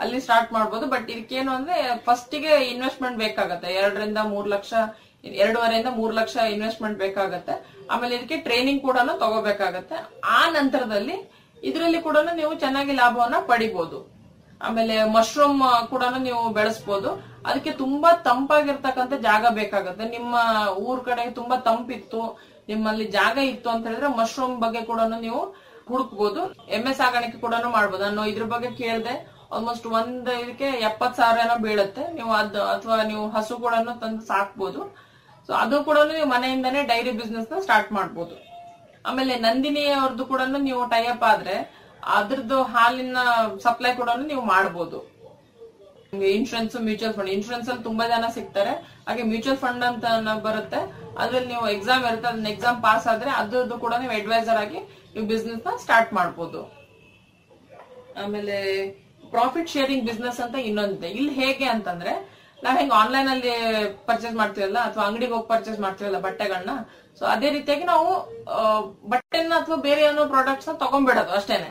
[0.00, 0.86] ಅಲ್ಲಿ ಸ್ಟಾರ್ಟ್ ಮಾಡ್ಬೋದು.
[0.86, 3.72] ಬಟ್ ಇದಕ್ಕೇನು ಅಂದ್ರೆ ಫಸ್ಟ್ಗೆ ಇನ್ವೆಸ್ಟ್ಮೆಂಟ್ ಬೇಕಾಗತ್ತೆ.
[3.72, 4.74] ಎರಡರಿಂದ ಮೂರ್ ಲಕ್ಷ,
[5.24, 7.86] ಎರಡೂವರೆಯಿಂದ ಮೂರ್ ಲಕ್ಷ ಇನ್ವೆಸ್ಟ್ಮೆಂಟ್ ಬೇಕಾಗತ್ತೆ.
[7.90, 10.20] ಆಮೇಲೆ ಇದಕ್ಕೆ ಟ್ರೈನಿಂಗ್ ಕೂಡ ತಗೋಬೇಕಾಗತ್ತೆ.
[10.24, 13.98] ಆ ನಂತರದಲ್ಲಿ ಇದರಲ್ಲಿ ಕೂಡ ನೀವು ಚೆನ್ನಾಗಿ ಲಾಭವನ್ನ ಪಡಿಬಹುದು
[14.66, 15.60] ಆಮೇಲೆ ಮಶ್ರೂಮ್
[15.92, 17.10] ಕೂಡ ನೀವು ಬೆಳೆಸಬಹುದು
[17.48, 20.04] ಅದಕ್ಕೆ ತುಂಬಾ ತಂಪಾಗಿರ್ತಕ್ಕಂಥ ಜಾಗ ಬೇಕಾಗುತ್ತೆ.
[20.16, 20.34] ನಿಮ್ಮ
[20.88, 22.22] ಊರ್ ಕಡೆ ತುಂಬಾ ತಂಪಿತ್ತು,
[22.70, 25.40] ನಿಮ್ಮಲ್ಲಿ ಜಾಗ ಇತ್ತು ಅಂತ ಹೇಳಿದ್ರೆ ಮಶ್ರೂಮ್ ಬಗ್ಗೆ ಕೂಡ ನೀವು
[25.90, 26.40] ಹುಡುಕ್ಬೋದು.
[26.76, 28.04] ಎಮ್ಮೆ ಸಾಗಾಣಿಕೆ ಕೂಡ ಮಾಡ್ಬೋದು.
[28.08, 29.14] ಅನ್ನೋ ಇದ್ರ ಬಗ್ಗೆ ಕೇಳಿದೆ
[29.56, 32.02] ಆಲ್ಮೋಸ್ಟ್ ಒಂದ್ ಇದಕ್ಕೆ ಎಪ್ಪತ್ ಸಾವಿರ ಏನೋ ಬೀಳುತ್ತೆ.
[32.18, 33.74] ನೀವು ಅದ್, ಅಥವಾ ನೀವು ಹಸು ಕೂಡ
[34.04, 34.82] ತಂದು ಸಾಕ್ಬೋದು.
[35.46, 38.36] ಸೊ ಅದು ಕೂಡ ನೀವು ಮನೆಯಿಂದಾನೇ ಡೈರಿ ಬಿಸ್ನೆಸ್ನ ಸ್ಟಾರ್ಟ್ ಮಾಡ್ಬೋದು.
[39.08, 41.56] ಆಮೇಲೆ ನಂದಿನಿ ಅವ್ರದ್ದು ಕೂಡ ನೀವು ಟೈಅಪ್ ಆದ್ರೆ
[42.18, 43.18] ಅದ್ರದ್ದು ಹಾಲಿನ
[43.64, 44.98] ಸಪ್ಲೈ ಕೂಡ ನೀವು ಮಾಡಬಹುದು
[46.36, 48.72] ಇನ್ಶೂರೆನ್ಸ್ ಮ್ಯೂಚುವಲ್ ಫಂಡ್ ಇನ್ಶೂರೆನ್ಸ್ ಅಲ್ಲಿ ತುಂಬಾ ಜನ ಸಿಗ್ತಾರೆ.
[49.06, 50.80] ಹಾಗೆ ಮ್ಯೂಚುವಲ್ ಫಂಡ್ ಅಂತ ಬರುತ್ತೆ.
[51.20, 54.80] ಅದ್ರಲ್ಲಿ ನೀವು ಎಕ್ಸಾಮ್ ಇರುತ್ತೆ, ಅದನ್ನ ಎಕ್ಸಾಮ್ ಪಾಸ್ ಆದ್ರೆ ಅದ್ರದ್ದು ಕೂಡ ನೀವು ಅಡ್ವೈಸರ್ ಆಗಿ
[55.12, 56.62] ನೀವು ಬಿಸ್ನೆಸ್ನ ಸ್ಟಾರ್ಟ್ ಮಾಡ್ಬೋದು.
[58.22, 58.56] ಆಮೇಲೆ
[59.34, 61.10] ಪ್ರಾಫಿಟ್ ಶೇರಿಂಗ್ ಬಿಸ್ನೆಸ್ ಅಂತ ಇನ್ನೊಂದಿದೆ.
[61.18, 62.14] ಇಲ್ಲಿ ಹೇಗೆ ಅಂತಂದ್ರೆ
[62.64, 63.52] ನಾವ್ ಹೆಂಗ್ ಆನ್ಲೈನ್ ಅಲ್ಲಿ
[64.08, 66.72] ಪರ್ಚೇಸ್ ಮಾಡ್ತೀವಲ್ಲ, ಅಥವಾ ಅಂಗಡಿಗೆ ಹೋಗಿ ಪರ್ಚೇಸ್ ಮಾಡ್ತೀವಲ್ಲ ಬಟ್ಟೆಗಳನ್ನ
[67.20, 68.10] ಸೊ ಅದೇ ರೀತಿಯಾಗಿ ನಾವು
[69.12, 71.70] ಬಟ್ಟೆನ ಅಥವಾ ಬೇರೆ ಏನೋ ಪ್ರಾಡಕ್ಟ್ಸ್ನ ತಗೊಂಡ್ಬಿಡೋದು ಅಷ್ಟೇನೆ.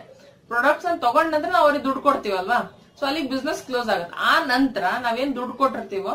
[0.50, 2.60] ಪ್ರಾಡಕ್ಟ್ಸ್ನ ತಗೊಂಡ್ ನಂತರ ನಾವು ಅವ್ರಿಗೆ ದುಡ್ಡು ಕೊಡ್ತೀವಲ್ವಾ?
[3.00, 4.16] ಸೊ ಅಲ್ಲಿ ಬಿಸ್ನೆಸ್ ಕ್ಲೋಸ್ ಆಗುತ್ತೆ.
[4.32, 6.14] ಆ ನಂತರ ನಾವೇನ್ ದುಡ್ಡು ಕೊಟ್ಟಿರ್ತೀವೋ,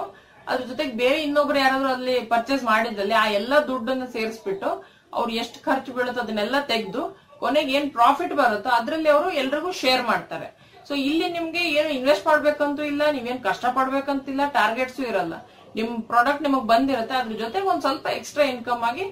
[0.50, 4.70] ಅದ್ರ ಜೊತೆಗೆ ಬೇರೆ ಇನ್ನೊಬ್ರು ಯಾರಾದ್ರೂ ಅಲ್ಲಿ ಪರ್ಚೇಸ್ ಮಾಡಿದಲ್ಲಿ ಆ ಎಲ್ಲಾ ದುಡ್ಡನ್ನ ಸೇರಿಸ್ಬಿಟ್ಟು
[5.18, 7.02] ಅವ್ರು ಎಷ್ಟು ಖರ್ಚು ಬೀಳುತ್ತೋ ಅದನ್ನೆಲ್ಲ ತೆಗೆದು,
[7.42, 10.48] ಕೊನೆಗೆ ಏನ್ ಪ್ರಾಫಿಟ್ ಬರುತ್ತೋ ಅದ್ರಲ್ಲಿ ಅವರು ಎಲ್ರಿಗೂ ಶೇರ್ ಮಾಡ್ತಾರೆ.
[10.88, 15.34] ಸೊ ಇಲ್ಲಿ ನಿಮ್ಗೆ ಏನು ಇನ್ವೆಸ್ಟ್ ಮಾಡ್ಬೇಕಂತೂ ಇಲ್ಲ, ನೀವೇನ್ ಕಷ್ಟ ಪಡ್ಬೇಕಂತಿಲ್ಲ ಟಾರ್ಗೆಟ್ಸು ಇರಲ್ಲ.
[15.78, 19.06] ನಿಮ್ ಪ್ರಾಡಕ್ಟ್ ನಿಮಗ್ ಬಂದಿರುತ್ತೆ, ಅದ್ರ ಜೊತೆಗೆ ಒಂದ್ ಸ್ವಲ್ಪ ಎಕ್ಸ್ಟ್ರಾ ಇನ್ಕಮ್ ಆಗಿ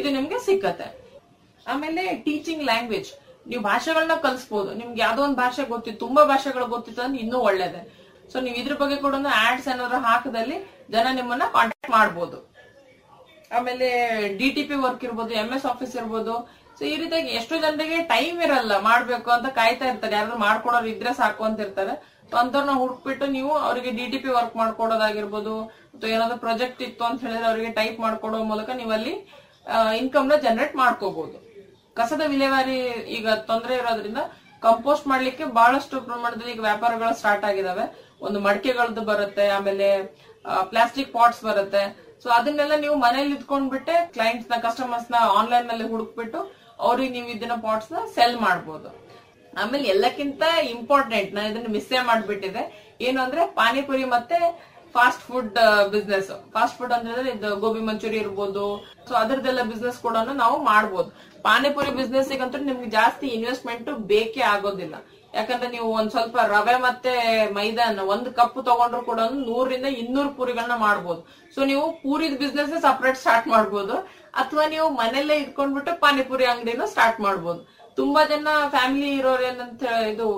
[0.00, 0.88] ಇದು ನಿಮ್ಗೆ ಸಿಕ್ಕತ್ತೆ.
[1.72, 3.10] ಆಮೇಲೆ ಟೀಚಿಂಗ್ ಲ್ಯಾಂಗ್ವೇಜ್
[3.50, 4.70] ನೀವು ಭಾಷೆಗಳನ್ನ ಕಲಿಸ್ಬೋದು.
[4.80, 7.80] ನಿಮ್ಗೆ ಯಾವ್ದೋ ಒಂದು ಭಾಷೆ ಗೊತ್ತಿತ್ತು, ತುಂಬಾ ಭಾಷೆಗಳು ಗೊತ್ತಿತ್ತು ಅಂದ್ರೆ ಇನ್ನೂ ಒಳ್ಳೇದೆ.
[8.32, 9.14] ಸೊ ನೀವು ಇದ್ರ ಬಗ್ಗೆ ಕೂಡ
[9.46, 10.56] ಆಡ್ಸ್ ಏನಾದ್ರು ಹಾಕದಲ್ಲಿ
[10.94, 12.38] ಜನ ನಿಮ್ಮನ್ನ ಕಾಂಟ್ಯಾಕ್ಟ್ ಮಾಡ್ಬೋದು.
[13.56, 13.88] ಆಮೇಲೆ
[14.38, 16.34] ಡಿ ಟಿ ಪಿ ವರ್ಕ್ ಇರ್ಬೋದು ಎಂ ಎಸ್ ಆಫೀಸ್ ಇರ್ಬೋದು.
[16.78, 20.14] ಸೊ ಈ ರೀತಿಯಾಗಿ ಎಷ್ಟೋ ಜನರಿಗೆ ಟೈಮ್ ಇರಲ್ಲ ಮಾಡ್ಬೇಕು ಅಂತ ಕಾಯ್ತಾ ಇರ್ತಾರೆ.
[20.18, 21.94] ಯಾರಾದ್ರೂ ಮಾಡ್ಕೊಡೋರು ಇದ್ರೆ ಸಾಕು ಅಂತ ಇರ್ತಾರೆ.
[22.30, 24.06] ಸೊ ಅಂತವ್ರನ್ನ ಹುಡ್ಕ್ಬಿಟ್ಟು ನೀವು ಅವರಿಗೆ ಡಿ
[24.38, 25.54] ವರ್ಕ್ ಮಾಡ್ಕೊಡೋದಾಗಿರ್ಬೋದು
[25.96, 29.14] ಅಥವಾ ಏನಾದ್ರು ಪ್ರಾಜೆಕ್ಟ್ ಇತ್ತು ಅಂತ ಹೇಳಿದ್ರೆ ಅವರಿಗೆ ಟೈಪ್ ಮಾಡ್ಕೊಡೋ ಮೂಲಕ ನೀವಲ್ಲಿ
[30.00, 31.38] ಇನ್ಕಮ್ನ ಜನರೇಟ್ ಮಾಡ್ಕೋಬಹುದು
[31.98, 32.78] ಕಸದ ವಿಲೇವಾರಿ
[33.16, 34.22] ಈಗ ತೊಂದರೆ ಇರೋದ್ರಿಂದ
[34.66, 37.84] ಕಂಪೋಸ್ಟ್ ಮಾಡ್ಲಿಕ್ಕೆ ಬಹಳಷ್ಟು ಪ್ರಮಾಣದಲ್ಲಿ ಈಗ ವ್ಯಾಪಾರಗಳು ಸ್ಟಾರ್ಟ್ ಆಗಿದಾವೆ.
[38.26, 39.88] ಒಂದು ಮಡಿಕೆಗಳದ್ದು ಬರುತ್ತೆ, ಆಮೇಲೆ
[40.70, 41.82] ಪ್ಲಾಸ್ಟಿಕ್ ಪಾಟ್ಸ್ ಬರುತ್ತೆ.
[42.22, 46.38] ಸೊ ಅದನ್ನೆಲ್ಲ ನೀವು ಮನೇಲಿ ಇದ್ಕೊಂಡ್ಬಿಟ್ಟೆ ಕ್ಲೈಂಟ್ಸ್ನ ಕಸ್ಟಮರ್ಸ್ನ ಆನ್ಲೈನ್ನಲ್ಲಿ ಹುಡುಕ್ಬಿಟ್ಟು
[46.86, 48.88] ಅವ್ರಿಗೆ ನೀವು ಇದನ್ನ ಪಾಟ್ಸ್ನ ಸೆಲ್ ಮಾಡ್ಬೋದು.
[49.62, 50.42] ಆಮೇಲೆ ಎಲ್ಲಕ್ಕಿಂತ
[50.76, 52.62] ಇಂಪಾರ್ಟೆಂಟ್ ನಾನು ಇದನ್ನ ಮಿಸ್ಸೇ ಮಾಡ್ಬಿಟ್ಟಿದೆ
[53.06, 54.38] ಏನು ಅಂದ್ರೆ ಪಾನಿಪುರಿ ಮತ್ತೆ
[54.96, 55.58] fast food
[55.94, 58.64] business fast food ಅಂದ್ರೆ ಇದು ಗೋಬಿ ಮಂಚೂರಿ ಇರ್ಬೋದು.
[59.08, 61.10] ಸೊ ಅದರದೆಲ್ಲ ಬಿಸ್ನೆಸ್ ಕೂಡ ನಾವು ಮಾಡ್ಬೋದು.
[61.46, 64.96] ಪಾನಿಪುರಿ ಬಿಸ್ನೆಸ್ ಅಂತೂ ನಿಮ್ಗೆ ಜಾಸ್ತಿ ಇನ್ವೆಸ್ಟ್ಮೆಂಟ್ ಬೇಕೇ ಆಗೋದಿಲ್ಲ.
[65.38, 67.12] ಯಾಕಂದ್ರೆ ನೀವು ಒಂದ್ ಸ್ವಲ್ಪ ರವೆ ಮತ್ತೆ
[67.56, 71.20] ಮೈದಾನ ಒಂದ್ ಕಪ್ ತಗೊಂಡ್ರು ಕೂಡ ನೂರರಿಂದ ಇನ್ನೂರು ಪೂರಿಗಳನ್ನ ಮಾಡ್ಬೋದು.
[71.54, 73.96] ಸೊ ನೀವು ಪೂರಿದ ಬಿಸ್ನೆಸ್ ಸಪರೇಟ್ ಸ್ಟಾರ್ಟ್ ಮಾಡ್ಬೋದು.
[74.42, 77.60] ಅಥವಾ ನೀವು ಮನೆಯಲ್ಲೇ ಇಟ್ಕೊಂಡ್ಬಿಟ್ಟು ಪಾನಿಪುರಿ ಅಂಗಡಿನೂ ಸ್ಟಾರ್ಟ್ ಮಾಡ್ಬೋದು.
[77.98, 79.82] ತುಂಬಾ ಜನ ಫ್ಯಾಮಿಲಿ ಇರೋರು ಏನಂತ
[80.12, 80.28] ಇದು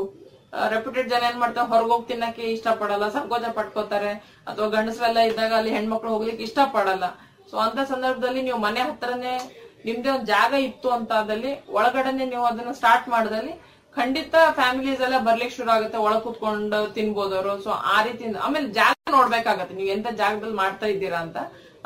[0.74, 4.12] ರೆಪ್ಯೂಟೆಡ್ ಜನ ಏನ್ ಮಾಡ್ತಾರೆ ಹೋಗಿ ತಿನ್ನಕ್ಕೆ ಇಷ್ಟ ಪಡಲ್ಲ ಸಂಕೋಚ ಪಟ್ಕೋತಾರೆ.
[4.50, 7.04] ಅಥವಾ ಗಂಡಸರೆಲ್ಲ ಇದ್ದಾಗ ಅಲ್ಲಿ ಹೆಣ್ಮಕ್ಳು ಹೋಗ್ಲಿಕ್ಕೆ ಇಷ್ಟ ಪಡಲ್ಲ
[7.50, 9.34] ಸೊ ಅಂತ ಸಂದರ್ಭದಲ್ಲಿ ನೀವು ಮನೆ ಹತ್ರನೇ
[9.86, 13.52] ನಿಮ್ದೇ ಒಂದ್ ಜಾಗ ಇತ್ತು ಅಂತ ಅದಲ್ಲಿ ಒಳಗಡೆನೆ ನೀವು ಅದನ್ನ ಸ್ಟಾರ್ಟ್ ಮಾಡಿದಲ್ಲಿ
[13.96, 15.98] ಖಂಡಿತ ಫ್ಯಾಮಿಲೀಸ್ ಎಲ್ಲ ಬರ್ಲಿಕ್ಕೆ ಶುರು ಆಗುತ್ತೆ.
[16.06, 19.74] ಒಳಗ್ ಕುತ್ಕೊಂಡು ತಿನ್ಬೋದು ಅವರು ಸೊ ಆ ರೀತಿ ಆಮೇಲೆ ಜಾಗ ನೋಡ್ಬೇಕಾಗತ್ತೆ.
[19.74, 21.38] ನೀವು ಎಂತ ಜಾಗದಲ್ಲಿ ಮಾಡ್ತಾ ಇದ್ದೀರಾ ಅಂತ.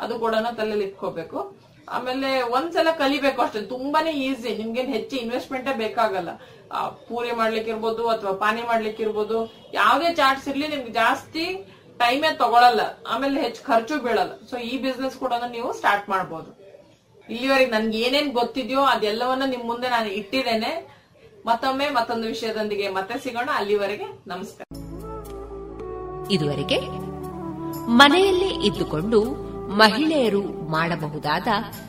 [0.03, 1.39] ಅದು ಕೂಡ ತಲೆಯಲ್ಲಿ ಇಟ್ಕೋಬೇಕು.
[1.89, 3.61] ಆಮೇಲೆ ಒಂದ್ಸಲ ಕಲಿಬೇಕು ಅಷ್ಟೇ.
[3.61, 6.29] ತುಂಬಾನೇ ಈಸಿ ನಿಮ್ಗೇನ್ ಹೆಚ್ಚು ಇನ್ವೆಸ್ಟ್ಮೆಂಟ್ ಬೇಕಾಗಲ್ಲ.
[6.89, 9.53] ಪೂರಿ ಮಾಡ್ಲಿಕ್ಕೆ ಇರ್ಬೋದು ಅಥವಾ ಪಾನಿ ಮಾಡ್ಲಿಕ್ಕೆ ಇರ್ಬೋದು.
[9.73, 11.45] ಯಾವ್ದೇ ಚಾಟ್ಸ್ ಇರ್ಲಿ ನಿಮ್ಗೆ ಜಾಸ್ತಿ
[11.99, 12.79] ಟೈಮೇ ತಗೊಳಲ್ಲ.
[13.07, 14.31] ಆಮೇಲೆ ಹೆಚ್ಚು ಖರ್ಚು ಬೀಳಲ್ಲ.
[14.49, 16.63] ಸೊ ಈ ಬಿಸ್ನೆಸ್ ಕೂಡ ನೀವು ಸ್ಟಾರ್ಟ್ ಮಾಡ್ಬೋದು.
[17.29, 21.03] ಇಲ್ಲಿವರೆಗೆ ನನ್ಗೆ ಏನೇನ್ ಗೊತ್ತಿದ್ಯೋ ಅದೆಲ್ಲವನ್ನ ನಿಮ್ ಮುಂದೆ ನಾನು ಇಟ್ಟಿದ್ದೇನೆ.
[21.45, 23.49] ಮತ್ತೊಮ್ಮೆ ಮತ್ತೊಂದು ವಿಷಯದೊಂದಿಗೆ ಮತ್ತೆ ಸಿಗೋಣ.
[23.55, 24.67] ಅಲ್ಲಿವರೆಗೆ ನಮಸ್ಕಾರ.
[26.31, 26.79] ಇದುವರೆಗೆ
[27.87, 29.42] ಮನೆಯಲ್ಲೇ ಇದ್ದುಕೊಂಡು
[29.73, 31.47] ಮಹಿಳೆಯರು ಮಾಡಬಹುದಾದ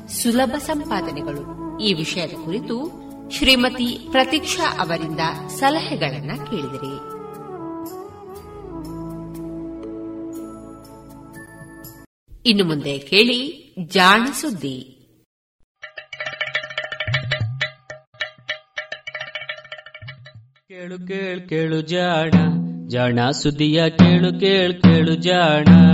[0.09, 1.65] ಸುಲಭ ಸಂಪಾದನೆಗಳು.
[1.79, 7.15] ಈ ವಿಷಯದ ಕುರಿತು ಶ್ರೀಮತಿ ಪ್ರತೀಕ್ಷಾ ಅವರಿಂದ ಸಲಹೆಗಳನ್ನ ಕೇಳಿದಿರಿ.
[12.47, 14.91] ಇನ್ನು ಮುಂದೆ ಕೇಳಿ ಜಾಣ ಸುದ್ದಿ.
[20.69, 22.31] ಕೇಳು ಕೇಳು ಕೇಳು ಜಾಣ
[22.89, 25.94] ಜಾಣ ಸುದ್ದಿಯ ಕೇಳು ಕೇಳು ಕೇಳು ಜಾಣ.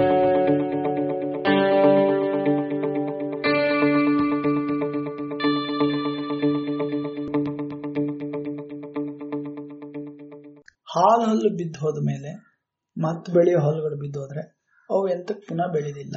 [11.01, 12.31] ಹಾಲು ಹಲ್ಲು ಬಿದ್ದು ಹೋದ ಮೇಲೆ
[12.97, 14.41] ಮತ್ತೆ ಬೆಳೆಯೋ ಹಲ್ಲುಗಳು ಬಿದ್ದು ಹೋದ್ರೆ
[14.89, 16.15] ಅವು ಎಂತಕ್ ಪುನಃ ಬೆಳೆದಿಲ್ಲ.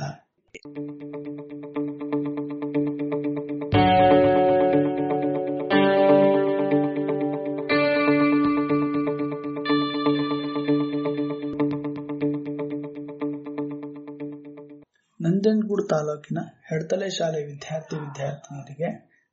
[15.21, 16.39] ನಂಜನಗೂಡು ತಾಲೂಕಿನ
[16.71, 18.89] ಹೆಡ್ತಲೆ ಶಾಲೆ ವಿದ್ಯಾರ್ಥಿ ವಿದ್ಯಾರ್ಥಿನಿಯರಿಗೆ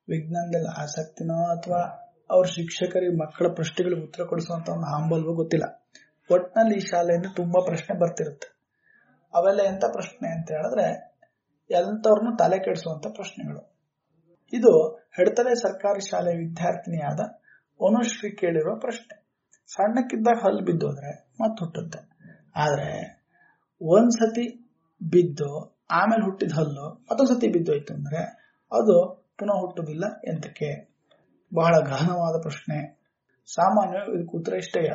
[0.09, 5.89] ವಿಜ್ಞಾನದಲ್ಲಿ ಆಸಕ್ತಿನೋ ಅಥವಾ ಅವ್ರ ಶಿಕ್ಷಕರಿಗೆ ಮಕ್ಕಳ ಪ್ರಶ್ನೆಗಳಿಗೆ ಉತ್ತರ ಕೊಡಿಸುವಂತ ಒಂದು ಹಾಂಬಲ್ವೋ ಗೊತ್ತಿಲ್ಲ.
[6.31, 8.61] ಒಟ್ನಲ್ಲಿ ಈ ಶಾಲೆಯಿಂದ ತುಂಬಾ ಪ್ರಶ್ನೆ ಬರ್ತಿರುತ್ತೆ.
[9.33, 11.11] ಅವೆಲ್ಲ ಎಂತ ಪ್ರಶ್ನೆ ಅಂತ ಹೇಳಿದ್ರೆ
[11.69, 13.71] ಎಂತವ್ರನ್ನು ತಲೆ ಕೆಡಿಸುವಂತ ಪ್ರಶ್ನೆಗಳು.
[14.53, 17.19] ಇದು ಹೆಡ್ತಲೆ ಸರ್ಕಾರಿ ಶಾಲೆ ವಿದ್ಯಾರ್ಥಿನಿಯಾದ
[17.85, 19.21] ಅನುಶ್ರೀ ಕೇಳಿರುವ ಪ್ರಶ್ನೆ.
[19.67, 22.11] ಸಣ್ಣಕ್ಕಿದ್ದಾಗ ಹಲ್ಲು ಬಿದ್ದೋದ್ರೆ ಮತ್ತೆ ಹುಟ್ಟುತ್ತೆ.
[22.55, 23.21] ಆದ್ರೆ
[23.81, 24.71] ಒಂದ್ಸತಿ
[25.09, 28.17] ಬಿದ್ದು ಆಮೇಲೆ ಹುಟ್ಟಿದ ಹಲ್ಲು ಮತ್ತೊಂದ್ಸತಿ ಬಿದ್ದೋಯ್ತು ಅಂದ್ರೆ
[28.71, 30.90] ಅದು ಪುನಃ ಹುಟ್ಟುದಿಲ್ಲ ಎಂತಕ್ಕೆ?
[31.55, 33.01] ಬಹಳ ಗಹನವಾದ ಪ್ರಶ್ನೆ.
[33.53, 34.89] ಸಾಮಾನ್ಯ ಇದಕ್ಕೆ ಉತ್ತರ ಇಷ್ಟೇಯ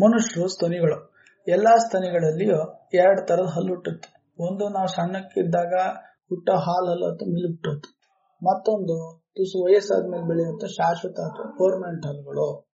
[0.00, 1.14] ಮನುಷ್ಯರು ಸ್ತನಿಗಳು.
[1.48, 4.08] ಎಲ್ಲಾ ಸ್ತನಿಗಳಲ್ಲಿಯೂ ಎರಡು ತರದ ಹಲ್ಲು ಹುಟ್ಟುತ್ತೆ.
[4.38, 5.74] ಒಂದು ನಾವು ಸಣ್ಣಕ್ಕಿದ್ದಾಗ
[6.28, 7.98] ಹುಟ್ಟ ಹಾಲು ಹಲ್ಲು ಅಥವಾ ಮಿಲ್ ಹುಟ್ಟುತ್ತೆ.
[8.46, 12.68] ಮತ್ತೊಂದು ತುಸು ವಯಸ್ಸಾದ್ಮೇಲೆ ಬೆಳೆಯುವಂತ ಶಾಶ್ವತ ಅಥವಾ ಪರ್ಮನೆಂಟ್ ಹಲ್ಲುಗಳು.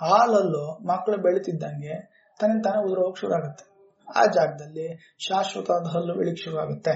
[0.00, 2.10] ಹಾಲಲ್ಲು ಮಕ್ಕಳು ಬೆಳೀತಿದ್ದಂಗೆ
[2.40, 3.64] ತನ್ನ ತಾನೇ ಶುರು ಆಗುತ್ತೆ
[4.16, 6.94] ಆ ಜಾಗದಲ್ಲಿ ಶಾಶ್ವತವಾದ ಹಲ್ಲು ಬೆಳಿಕ್ ಶುರು ಆಗುತ್ತೆ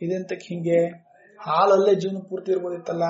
[0.00, 1.06] ಇದೆಂತಕ್ಕೆ ಹಿಂಗೆ?
[1.40, 3.02] ಹಾಲಲ್ಲೇ ಜೀವನ ಪೂರ್ತಿ ಇರ್ಬೋದಿತ್ತಲ್ಲ.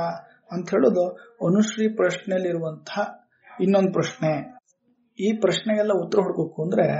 [0.52, 1.08] ಅಂತ ಹೇಳೋದು
[1.46, 3.28] ಅನುಶ್ರೀ ಪ್ರಶ್ನೆಯಲ್ಲಿರುವಂತಹ
[3.60, 4.56] ಇನ್ನೊಂದು ಪ್ರಶ್ನೆ.
[5.20, 6.92] ಈ ಪ್ರಶ್ನೆಗೆಲ್ಲ ಉತ್ತರ ಹುಡ್ಕೋಕು ಅಂದ್ರೆ,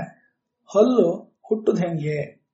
[0.75, 2.47] ಹಲ್ಲು ಹುಟ್ಟುದ್ ಹೆಂಗೆ?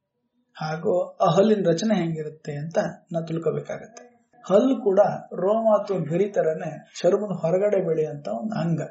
[0.54, 2.78] ಹಾಗೂ ಆ ಹಲ್ಲಿನ ರಚನೆ ಹೆಂಗಿರುತ್ತೆ ಅಂತ
[3.12, 4.14] ನಾ ತಿಳ್ಕೋಬೇಕಾಗತ್ತೆ.
[4.50, 5.00] ಹಲ್ಲು ಕೂಡ
[5.34, 8.82] ರೋಮ ಅಥವಾ ಗರಿ ತರನೇ ಚರ್ಮದ ಹೊರಗಡೆ ಬೆಳೆಯುವಂತ ಒಂದು ಅಂಗ.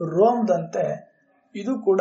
[0.00, 1.10] ರೋಮದಂತೆ
[1.54, 2.00] ಇದು ಕೂಡ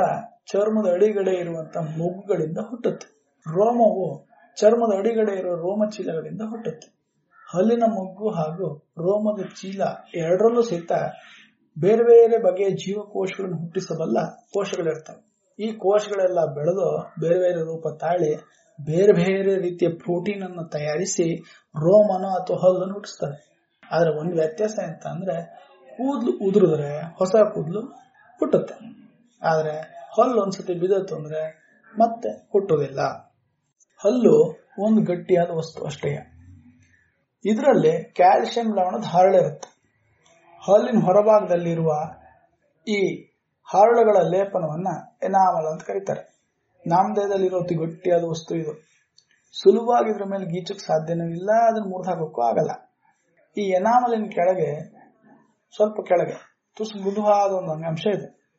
[0.51, 3.19] ಚರ್ಮದ ಅಡಿಗಡೆ ಇರುವಂತ ಮೊಗ್ಗುಗಳಿಂದ ಹುಟ್ಟುತ್ತೆ.
[3.51, 4.27] ರೋಮವು
[4.57, 6.98] ಚರ್ಮದ ಅಡಿಗಡೆ ಇರುವ ರೋಮ ಚೀಲಗಳಿಂದ ಹುಟ್ಟುತ್ತೆ.
[7.53, 8.67] ಹಲ್ಲಿನ ಮೊಗ್ಗು ಹಾಗೂ
[8.99, 9.81] ರೋಮದ ಚೀಲ
[10.15, 10.91] ಎರಡರಲ್ಲೂ ಸಹಿತ
[11.77, 14.17] ಬೇರೆ ಬೇರೆ ಬಗೆಯ ಜೀವಕೋಶಗಳನ್ನು ಹುಟ್ಟಿಸಬಲ್ಲ
[14.53, 15.29] ಕೋಶಗಳಿರ್ತವೆ.
[15.59, 16.87] ಈ ಕೋಶಗಳೆಲ್ಲ ಬೆಳೆದು
[17.19, 18.35] ಬೇರೆ ಬೇರೆ ರೂಪ ತಾಳಿ
[18.79, 21.35] ಬೇರೆ ಬೇರೆ ರೀತಿಯ ಪ್ರೋಟೀನ್ ಅನ್ನು ತಯಾರಿಸಿ
[21.75, 23.37] ರೋಮನ ಅಥವಾ ಹಲ್ಲನ್ನು ಹುಟ್ಟಿಸ್ತವೆ
[23.91, 25.35] ಆದ್ರೆ ಒಂದು ವ್ಯತ್ಯಾಸ ಎಂತ ಅಂದ್ರೆ
[25.97, 27.81] ಕೂದಲು ಉದುರಿದ್ರೆ ಹೊಸ ಕೂದಲು
[28.39, 28.75] ಹುಟ್ಟುತ್ತೆ.
[29.41, 29.73] ಆದ್ರೆ
[30.17, 31.41] ಹಲ್ಲು ಒಂದ್ಸತಿ ಬಿದ್ದತ್ತು ಅಂದ್ರೆ
[31.99, 32.99] ಮತ್ತೆ ಹುಟ್ಟುವುದಿಲ್ಲ.
[34.03, 34.35] ಹಲ್ಲು
[34.79, 36.38] ಒಂದು ಗಟ್ಟಿಯಾದ ವಸ್ತು ಅಷ್ಟೇ.
[37.45, 39.79] ಇದರಲ್ಲಿ ಕ್ಯಾಲ್ಸಿಯಂ ಲವಣದ ಹರಳಿರುತ್ತೆ
[40.65, 41.91] ಹಲ್ಲಿನ ಹೊರಭಾಗದಲ್ಲಿರುವ
[42.87, 43.23] ಈ
[43.63, 44.87] ಹರಳುಗಳ ಲೇಪನವನ್ನ
[45.23, 46.39] ಎನಾಮಲ್ ಅಂತ ಕರೀತಾರೆ.
[46.87, 48.73] ನಾಮದೇಹದಲ್ಲಿರೋ ಗಟ್ಟಿಯಾದ ವಸ್ತು ಇದು.
[49.51, 52.97] ಸುಲಭವಾಗಿ ಇದ್ರ ಮೇಲೆ ಗೀಚಕ್ ಸಾಧ್ಯನೂ ಇಲ್ಲ, ಅದನ್ನ ಮುರಿದಾಕೋಕ್ಕೂ ಆಗಲ್ಲ.
[53.57, 54.91] ಈ ಎನಾಮಲಿನ ಕೆಳಗೆ,
[55.75, 58.51] ಸ್ವಲ್ಪ ಕೆಳಗೆ, ತುಸು ಮೃದುವಾದ ಒಂದು ಅಂಗಾಂಶ ಇದೆ.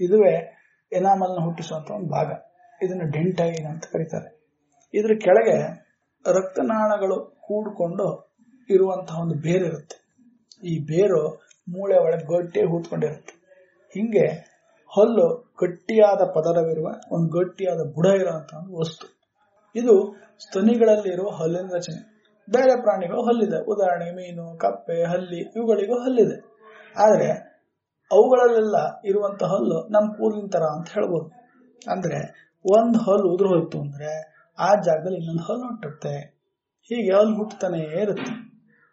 [0.00, 0.58] ಇದುವೇ
[0.92, 2.32] ಎನಾಮಲ್ನ ಹುಟ್ಟಿಸುವಂತ ಒಂದು ಭಾಗ.
[2.82, 4.42] ಇದನ್ನು ಡೆಂಟೈನ್ ಅಂತ ಕರೀತಾರೆ.
[4.94, 5.82] ಇದ್ರ ಕೆಳಗೆ
[6.28, 8.32] ರಕ್ತನಾಳಗಳು ಕೂಡಿಕೊಂಡು
[8.70, 10.02] ಇರುವಂತಹ ಒಂದು ಬೇರಿರುತ್ತೆ
[10.64, 13.42] ಈ ಬೇರು ಮೂಳೆ ಒಳಗೆ ಗಟ್ಟಿ ಹೂತ್ಕೊಂಡಿರುತ್ತೆ.
[13.94, 14.52] ಹಿಂಗೆ
[14.96, 19.06] ಹಲ್ಲು ಗಟ್ಟಿಯಾದ ಪದರವಿರುವ ಒಂದು ಗಟ್ಟಿಯಾದ ಬುಡ ಇರುವಂತಹ ಒಂದು ವಸ್ತು.
[19.74, 22.12] ಇದು ಸ್ತನಿಗಳಲ್ಲಿರುವ ಹಲ್ಲಿನ ರಚನೆ.
[22.50, 23.64] ಬೇರೆ ಪ್ರಾಣಿಗಳು ಹಲ್ಲಿದೆ.
[23.64, 26.52] ಉದಾಹರಣೆಗೆ ಮೀನು, ಕಪ್ಪೆ, ಹಲ್ಲಿ, ಇವುಗಳಿಗೂ ಹಲ್ಲಿದೆ.
[26.98, 27.30] ಆದ್ರೆ
[28.12, 31.30] ಅವುಗಳಲ್ಲೆಲ್ಲ ಇರುವಂತ ಹಲ್ಲು ನಮ್ಮ ಕೂದಲಿನ ತರ ಅಂತ ಹೇಳ್ಬೋದು.
[31.90, 36.41] ಅಂದ್ರೆ ಒಂದ್ ಹಲ್ಲು ಉದುರು ಹೋಯ್ತು ಅಂದ್ರೆ ಆ ಜಾಗದಲ್ಲಿ ಇನ್ನೊಂದು ಹಲ್ಲು ಹುಟ್ಟುತ್ತೆ
[36.94, 38.52] ಹೀಗೆ ಅಲ್ಲಿ ಹುಟ್ಟತಾನೆ ಇರುತ್ತೆ.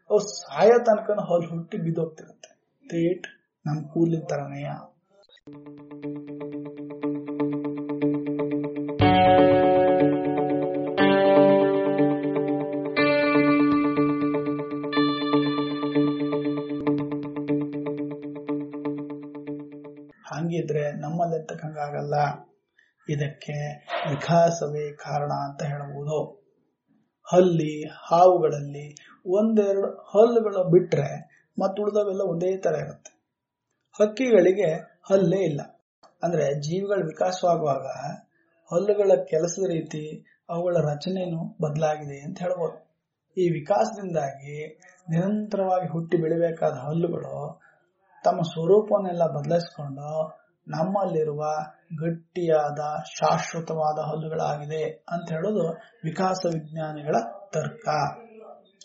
[0.09, 2.59] ಅವು ಸಾಯ ತನಕ ಹೊಲ್ ಹುಟ್ಟಿ ಬಿದ್ದೋಗ್ತಿರುತ್ತೆ.
[2.89, 3.27] ತೇಟ್
[3.65, 4.69] ನಮ್ಮ ಕೂಲಿನ ತರನೆಯ
[20.27, 22.15] ಹಂಗಿದ್ರೆ ನಮ್ಮಲ್ಲಿ ಹಂಗಾಗಲ್ಲ
[23.09, 26.38] ಇದಕ್ಕೆ ವಿಕಾಸವೇ ಕಾರಣ ಅಂತ ಹೇಳಬಹುದು
[27.33, 28.85] ಹಲ್ಲಿ, ಹಾವುಗಳಲ್ಲಿ
[29.25, 31.09] ಒಂದೆರಡು ಹಲ್ಲುಗಳು ಬಿಟ್ರೆ
[31.59, 33.11] ಮತ್ತುಳಿದವೆಲ್ಲ ಒಂದೇ ಥರ ಇರುತ್ತೆ.
[33.99, 34.69] ಹಕ್ಕಿಗಳಿಗೆ
[35.09, 35.61] ಹಲ್ಲೇ ಇಲ್ಲ.
[36.23, 37.87] ಅಂದರೆ ಜೀವಿಗಳ ವಿಕಾಸವಾಗುವಾಗ
[38.71, 40.03] ಹಲ್ಲುಗಳ ಕೆಲಸದ ರೀತಿ
[40.49, 42.77] ಅವುಗಳ ರಚನೆಯೂ ಬದಲಾಗಿದೆ ಅಂತ ಹೇಳ್ಬೋದು.
[43.37, 44.55] ಈ ವಿಕಾಸದಿಂದಾಗಿ
[45.09, 47.35] ನಿರಂತರವಾಗಿ ಹುಟ್ಟಿ ಬೆಳಿಬೇಕಾದ ಹಲ್ಲುಗಳು
[48.23, 50.09] ತಮ್ಮ ಸ್ವರೂಪವನ್ನೆಲ್ಲ ಬದಲಾಯಿಸಿಕೊಂಡು
[50.69, 51.43] ನಮ್ಮಲ್ಲಿರುವ
[51.99, 55.69] ಗಟ್ಟಿಯಾದ, ಶಾಶ್ವತವಾದ ಹಲ್ಲುಗಳಾಗಿದೆ ಅಂತ ಹೇಳೋದು
[56.03, 57.15] ವಿಕಾಸ ವಿಜ್ಞಾನಿಗಳ
[57.53, 57.87] ತರ್ಕ.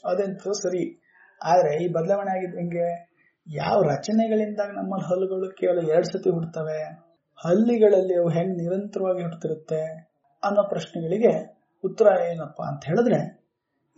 [0.06, 1.00] ಅದಂತೂ ಸರಿ.
[1.44, 3.14] ಆದ್ರೆ ಈ ಬದಲಾವಣೆ ಆಗಿದ್ದು ಹೆಂಗೆ?
[3.54, 6.82] ಯಾವ ರಚನೆಗಳಿಂದ ನಮ್ಮಲ್ಲಿ ಹಲ್ಲುಗಳು ಕೇವಲ ಎರಡ್ ಸತಿ ಹುಡ್ತವೆ
[7.44, 10.04] ಹಲ್ಲಿಗಳಲ್ಲಿ ಅವು ಹೆಂಗ್ ನಿರಂತರವಾಗಿ ಹುಡ್ತಿರುತ್ತೆ
[10.44, 11.54] ಅನ್ನೋ ಪ್ರಶ್ನೆಗಳಿಗೆ
[11.84, 13.44] ಉತ್ತರ ಏನಪ್ಪಾ ಅಂತ ಹೇಳಿದ್ರೆ,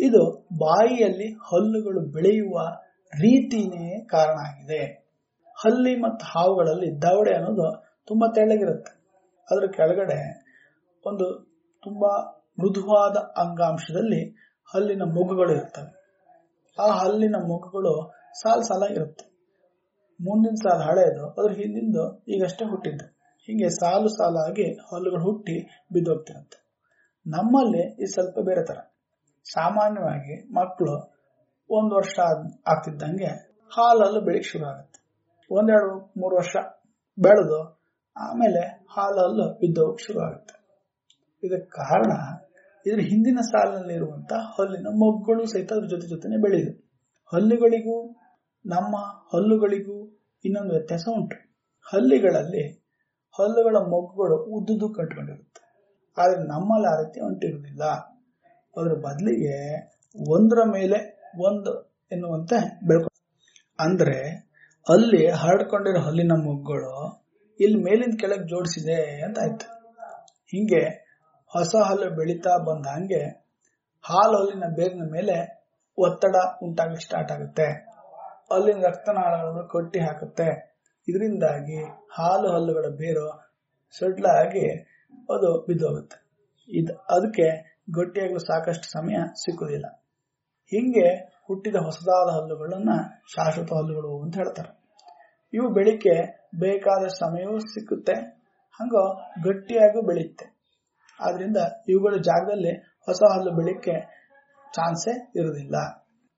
[0.00, 2.68] ಇದು ಬಾಯಿಯಲ್ಲಿ ಹಲ್ಲುಗಳು ಬೆಳೆಯುವ
[3.06, 5.05] ರೀತಿನೇ ಕಾರಣ ಆಗಿದೆ.
[5.56, 7.68] ಹಲ್ಲಿ ಮತ್ತು ಹಾವುಗಳಲ್ಲಿ ದವಡೆ ಅನ್ನೋದು
[8.08, 8.92] ತುಂಬಾ ತೆಳ್ಳಗಿರುತ್ತೆ.
[9.48, 10.18] ಅದರ ಕೆಳಗಡೆ
[11.04, 11.26] ಒಂದು
[11.82, 12.12] ತುಂಬಾ
[12.58, 14.20] ಮೃದುವಾದ ಅಂಗಾಂಶದಲ್ಲಿ
[14.74, 15.90] ಹಲ್ಲಿನ ಮೊಗ್ಗುಗಳು ಇರ್ತವೆ.
[16.78, 17.92] ಆ ಹಲ್ಲಿನ ಮೊಗ್ಗುಗಳು
[18.42, 19.24] ಸಾಲ್ ಸಾಲಾಗಿರುತ್ತೆ
[20.20, 23.06] ಮುಂದಿನ ಸಾಲ ಹಳೆಯದು ಅದ್ರ ಹಿಂದಿಂದು ಈಗಷ್ಟೇ ಹುಟ್ಟಿದ್ದು.
[23.48, 25.56] ಹೀಗೆ ಸಾಲು ಸಾಲಾಗಿ ಹಲ್ಲುಗಳು ಹುಟ್ಟಿ
[25.92, 26.58] ಬಿದ್ದೋಗ್ತಿರುತ್ತೆ.
[27.26, 28.78] ನಮ್ಮಲ್ಲಿ ಇದು ಸ್ವಲ್ಪ ಬೇರೆ ತರ.
[29.46, 30.94] ಸಾಮಾನ್ಯವಾಗಿ ಮಕ್ಕಳು
[31.70, 32.16] ಒಂದ್ ವರ್ಷ
[32.66, 33.30] ಆಗ್ತಿದ್ದಂಗೆ
[33.70, 34.95] ಹಾಲಲ್ಲೂ ಬೆಳಿಗ್ಗೆ ಶುರು ಆಗುತ್ತೆ.
[35.50, 36.56] ಒಂದೆರಡು ಮೂರು ವರ್ಷ
[37.18, 37.60] ಬೆಳೆದು
[38.16, 40.54] ಆಮೇಲೆ ಹಾಲಲ್ಲು ಬಿದ್ದೋಗಕ್ಕೆ ಶುರು ಆಗುತ್ತೆ
[41.42, 42.12] ಇದಕ್ಕೆ ಕಾರಣ
[42.86, 46.72] ಇದ್ರ ಹಿಂದಿನ ಸಾಲಿನಲ್ಲಿ ಇರುವಂತ ಹಲ್ಲಿನ ಮೊಗ್ಗುಗಳು ಸಹಿತ ಅದ್ರ ಜೊತೆ ಜೊತೆನೆ ಬೆಳೆಯುದು.
[47.32, 47.96] ಹಲ್ಲುಗಳಿಗೂ
[48.64, 48.96] ನಮ್ಮ
[49.32, 49.96] ಹಲ್ಲುಗಳಿಗೂ
[50.44, 51.36] ಇನ್ನೊಂದು ವ್ಯತ್ಯಾಸ ಉಂಟು.
[51.86, 52.64] ಹಲ್ಲಿಗಳಲ್ಲಿ
[53.38, 55.62] ಹಲ್ಲುಗಳ ಮೊಗ್ಗುಗಳು ಉದ್ದುದು ಕಟ್ಕೊಂಡಿರುತ್ತೆ
[56.16, 57.84] ಆದ್ರೆ ನಮ್ಮಲ್ಲಿ ಆ ರೀತಿ ಹೊಂಟಿರುವುದಿಲ್ಲ
[58.76, 59.56] ಅದರ ಬದಲಿಗೆ
[60.16, 60.98] ಒಂದರ ಮೇಲೆ
[61.38, 61.72] ಒಂದು
[62.12, 63.10] ಎನ್ನುವಂತೆ ಬೆಳ್ಕೊ
[63.78, 64.16] ಅಂದ್ರೆ
[64.86, 67.22] ಅಲ್ಲಿ ಹರಡ್ಕೊಂಡಿರೋ ಹಲ್ಲಿನ ಮುಗ್ಗಳು
[67.60, 69.66] ಇಲ್ಲಿ ಮೇಲಿಂದ ಕೆಳಗೆ ಜೋಡಿಸಿದೆ ಅಂತ ಆಯ್ತು.
[70.52, 70.82] ಹಿಂಗೆ
[71.50, 73.22] ಹೊಸ ಹಲ್ಲು ಬೆಳೀತಾ ಬಂದ ಹಂಗೆ
[74.04, 75.36] ಹಾಲು ಹಲ್ಲಿನ ಬೇರಿನ ಮೇಲೆ
[75.98, 77.66] ಒತ್ತಡ ಉಂಟಾಗಕ್ಕೆ ಸ್ಟಾರ್ಟ್ ಆಗುತ್ತೆ.
[78.50, 80.48] ಅಲ್ಲಿನ ರಕ್ತನಾಳಗಳನ್ನು ಕಟ್ಟಿ ಹಾಕುತ್ತೆ.
[81.08, 83.26] ಇದರಿಂದಾಗಿ ಹಾಲು ಹಲ್ಲುಗಳ ಬೇರು
[83.90, 84.66] ಸಡ್ಲಾಗಿ
[85.30, 86.16] ಅದು ಬಿದ್ದೋಗುತ್ತೆ.
[86.68, 87.46] ಇದು ಅದಕ್ಕೆ
[87.94, 89.86] ಗಟ್ಟಿಯಾಗಲು ಸಾಕಷ್ಟು ಸಮಯ ಸಿಕ್ಕುದಿಲ್ಲ
[90.72, 92.90] ಹಿಂಗೆ ಹುಟ್ಟಿದ ಹೊಸದಾದ ಹಲ್ಲುಗಳನ್ನ
[93.36, 94.75] ಶಾಶ್ವತ ಹಲ್ಲುಗಳು ಅಂತ ಹೇಳ್ತಾರೆ.
[95.52, 96.14] ಇವು ಬೆಳಿಕೆ
[96.60, 98.14] ಬೇಕಾದ ಸಮಯವೂ ಸಿಕ್ಕುತ್ತೆ,
[98.80, 98.94] ಹಂಗ
[99.44, 100.46] ಗಟ್ಟಿಯಾಗೂ ಬೆಳೆಯುತ್ತೆ
[101.20, 101.56] ಆದ್ರಿಂದ
[101.88, 102.72] ಇವುಗಳ ಜಾಗದಲ್ಲಿ
[103.06, 103.94] ಹೊಸ ಹಲ್ಲು ಬೆಳಿಕೆ
[104.74, 105.76] ಚಾನ್ಸೇ ಇರುವುದಿಲ್ಲ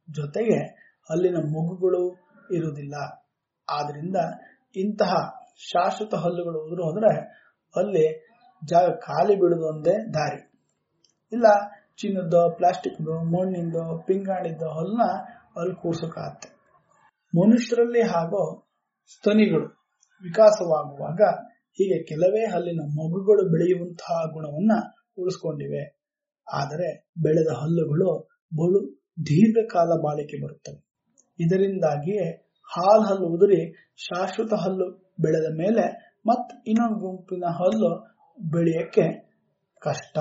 [0.09, 0.59] ಜೊತೆಗೆ
[1.10, 2.02] ಅಲ್ಲಿನ ಮೊಗ್ಗುಗಳು
[2.51, 2.94] ಇರುವುದಿಲ್ಲ
[3.68, 4.16] ಆದ್ರಿಂದ
[4.76, 5.12] ಇಂತಹ
[5.59, 7.12] ಶಾಶ್ವತ ಹಲ್ಲುಗಳು ಉದುರು ಅಂದ್ರೆ
[7.76, 8.05] ಅಲ್ಲಿ
[8.64, 10.40] ಜಾಗ ಖಾಲಿ ಬಿಡುದೊಂದೇ ದಾರಿ.
[11.32, 11.47] ಇಲ್ಲ
[11.97, 15.02] ಚಿನ್ನದ ಪ್ಲಾಸ್ಟಿಕ್ದು, ಮಣ್ಣಿಂದು, ಪಿಂಗಾಣಿದ್ದು ಹಲ್ಲನ್ನ
[15.60, 16.48] ಅಲ್ಲಿ ಕೂರ್ಸೋಕಾಗತ್ತೆ.
[17.35, 18.68] ಮನುಷ್ಯರಲ್ಲಿ ಹಾಗೂ
[19.09, 19.66] ಸ್ತನಿಗಳು
[20.22, 21.20] ವಿಕಾಸವಾಗುವಾಗ
[21.72, 24.72] ಹೀಗೆ ಕೆಲವೇ ಹಲ್ಲಿನ ಮಗುಗಳು ಬೆಳೆಯುವಂತಹ ಗುಣವನ್ನ
[25.18, 25.82] ಉಳಿಸ್ಕೊಂಡಿವೆ.
[26.48, 28.10] ಆದರೆ ಬೆಳೆದ ಹಲ್ಲುಗಳು
[28.56, 28.80] ಬಲು
[29.26, 30.80] ದೀರ್ಘಕಾಲ ಬಾಳಿಕೆ ಬರುತ್ತವೆ.
[31.40, 32.26] ಇದರಿಂದಾಗಿಯೇ
[32.68, 33.60] ಹಾಲ್ ಹಲ್ಲು ಉದುರಿ
[33.97, 34.86] ಶಾಶ್ವತ ಹಲ್ಲು
[35.20, 35.85] ಬೆಳೆದ ಮೇಲೆ
[36.26, 37.90] ಮತ್ ಇನ್ನೊಂದು ಗುಂಪಿನ ಹಲ್ಲು
[38.51, 39.06] ಬೆಳೆಯಕ್ಕೆ
[39.82, 40.18] ಕಷ್ಟ.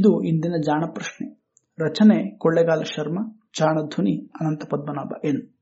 [0.00, 1.52] ಇದು ಇಂದಿನ ಜಾಣ ಪ್ರಶ್ನೆ.
[1.78, 5.54] ರಚನೆ ಕೊಳ್ಳೆಗಾಲ ಶರ್ಮಾ, ಜಾಣ ಧ್ವನಿ ಅನಂತ ಪದ್ಮನಾಭ ಎನ್.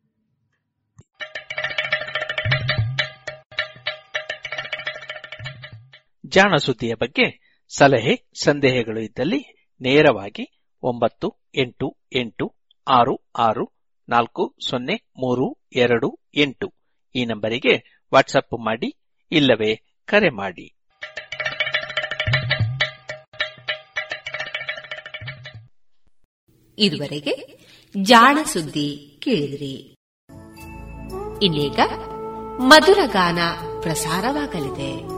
[6.27, 12.55] ಜಾಣ ಸುದ್ದಿಯ ಬಗ್ಗೆ ಸಲಹೆ, ಸಂದೇಹಗಳು ಇದ್ದಲ್ಲಿ ನೇರವಾಗಿ ಒಂಬತ್ತು, ಎಂಟು ಎಂಟು,
[12.89, 13.73] ಆರು ಆರು,
[14.09, 16.75] ನಾಲ್ಕು, ಸೊನ್ನೆ, ಮೂರು, ಎರಡು, ಎಂಟು
[17.15, 18.99] ಈ ನಂಬರಿಗೆ ವಾಟ್ಸಪ್ ಮಾಡಿ
[19.33, 20.78] ಇಲ್ಲವೇ ಕರೆ ಮಾಡಿ.
[26.79, 27.59] ಇದುವರೆಗೆ
[28.03, 29.95] ಜಾಣ ಸುದ್ದಿ ಕೇಳಿದ್ರಿ.
[31.43, 31.81] ಇನ್ನೀಗ
[32.61, 33.39] ಮಧುರ ಗಾನ
[33.83, 35.18] ಪ್ರಸಾರವಾಗಲಿದೆ.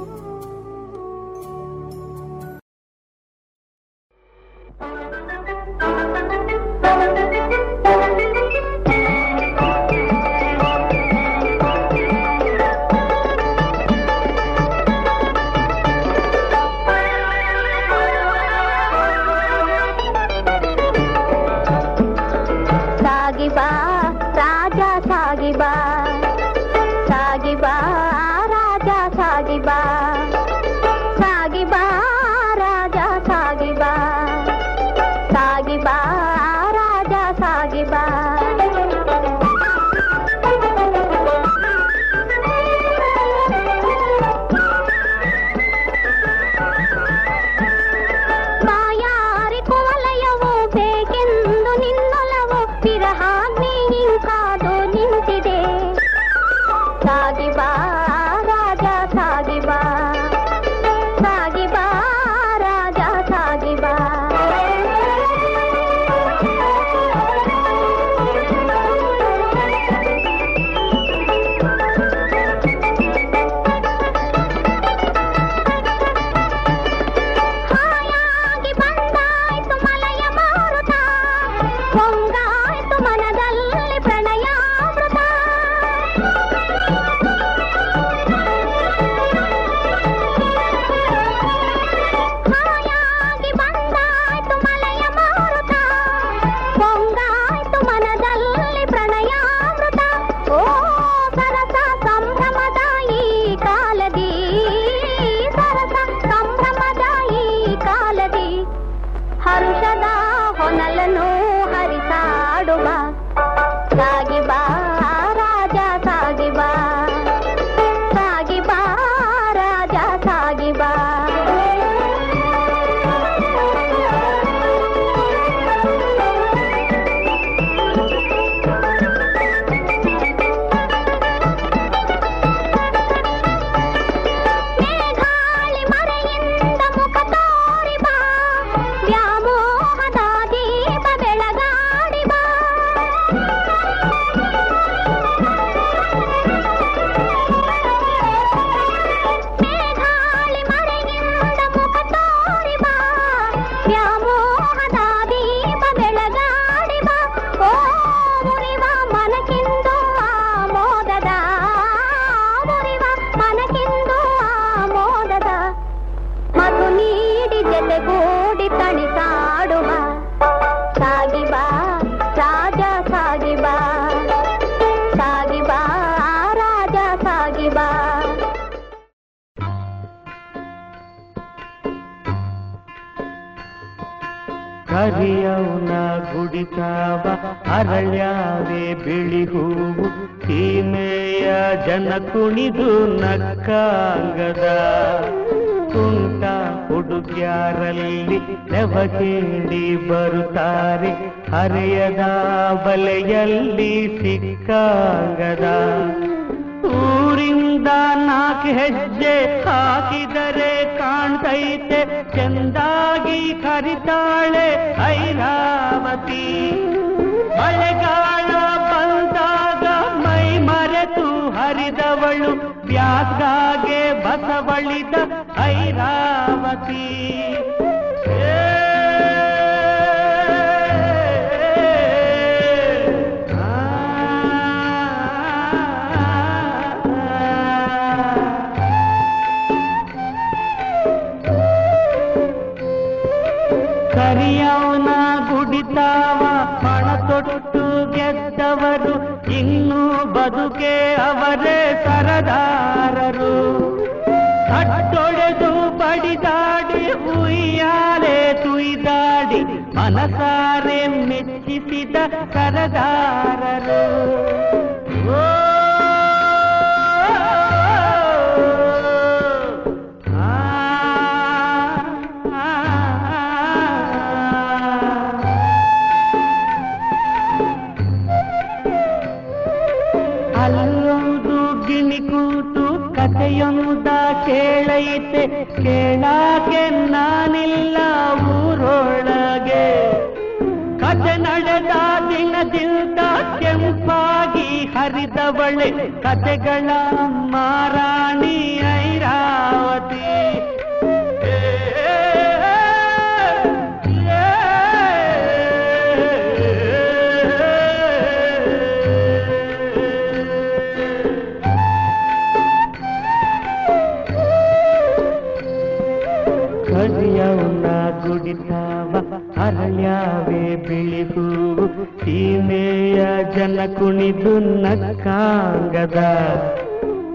[318.30, 319.12] ನುಡಿತಾವ
[319.60, 321.84] ಅರಳ್ಯಾವೇ ಬಿಳಿ ಹೂವು
[322.20, 323.20] ಸೀಮೆಯ
[323.56, 324.52] ಜನ ಕುಣಿದು
[324.84, 326.20] ನಕ್ಕಾಂಗದ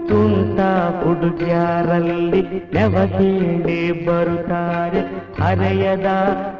[0.08, 0.58] ತುಂಟ
[1.00, 2.42] ಹುಡುಗ್ಯಾರಲ್ಲಿ
[2.74, 5.02] ನೆವಹೀಳಿ ಬರುತ್ತಾರೆ
[5.40, 6.08] ಹರೆಯದ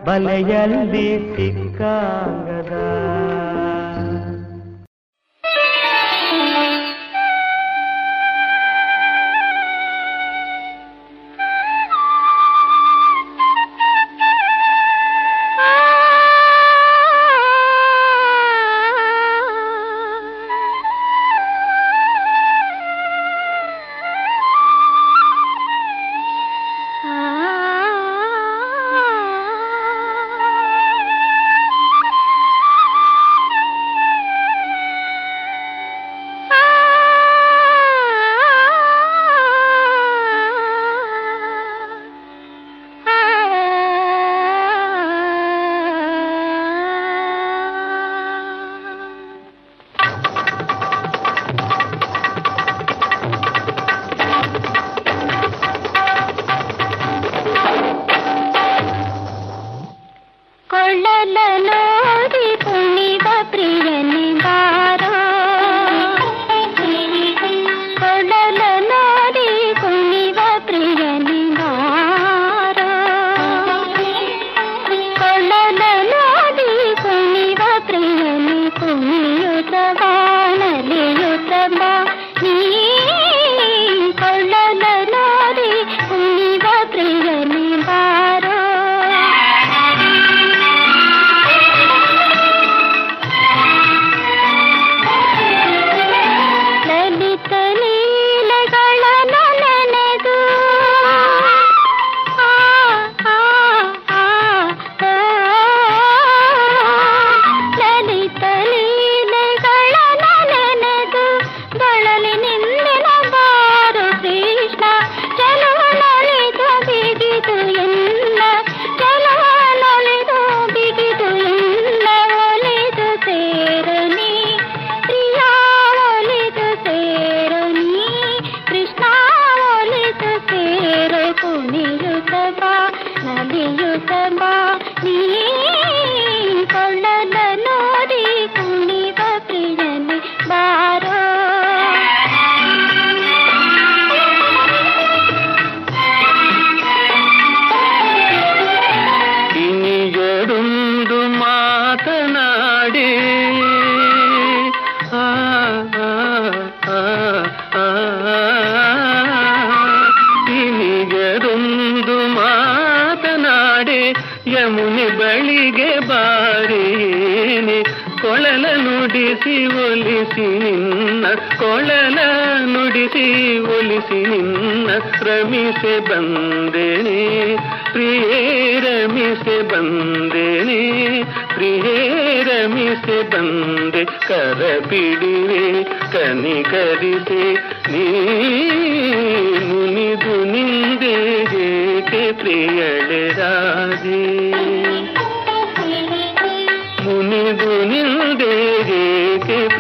[0.07, 1.07] ಬಲೆಯಲ್ಲಿ
[1.37, 2.49] ಸಿಕ್ಕಾಂಗ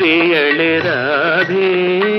[0.06, 2.15] తెలియళే రాధే.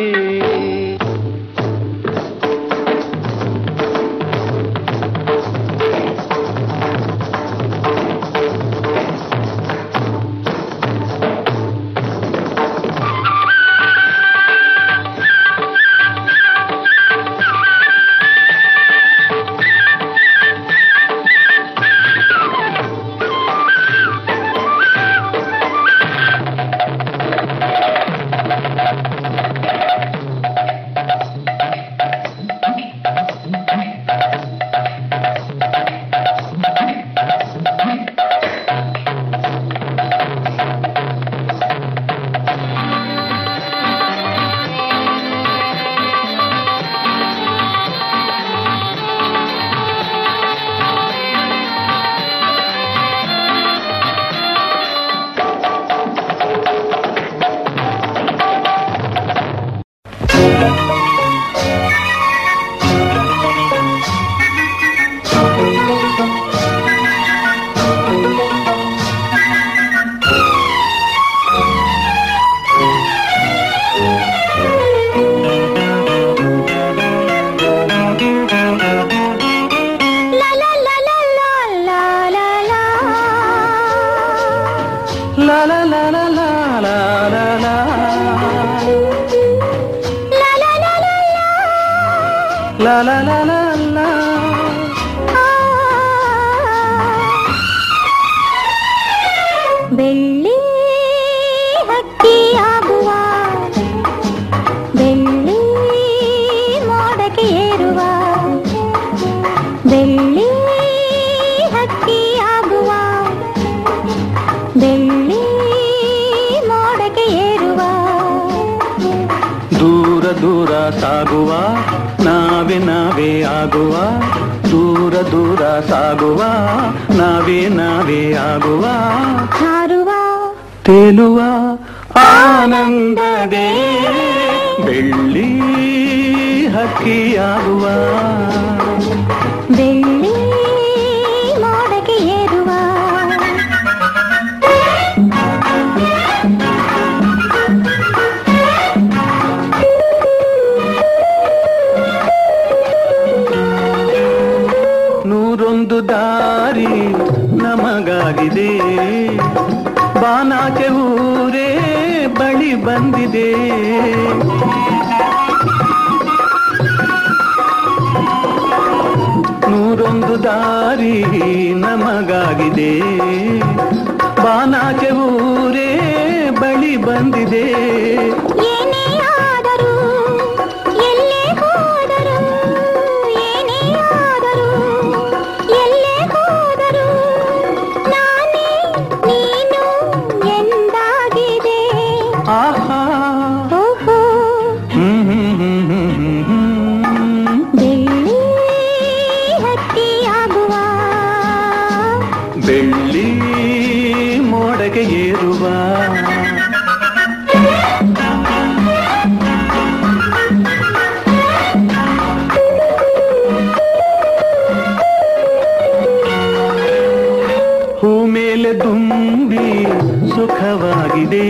[220.37, 221.45] ಸುಖವಾಗಿದೆ.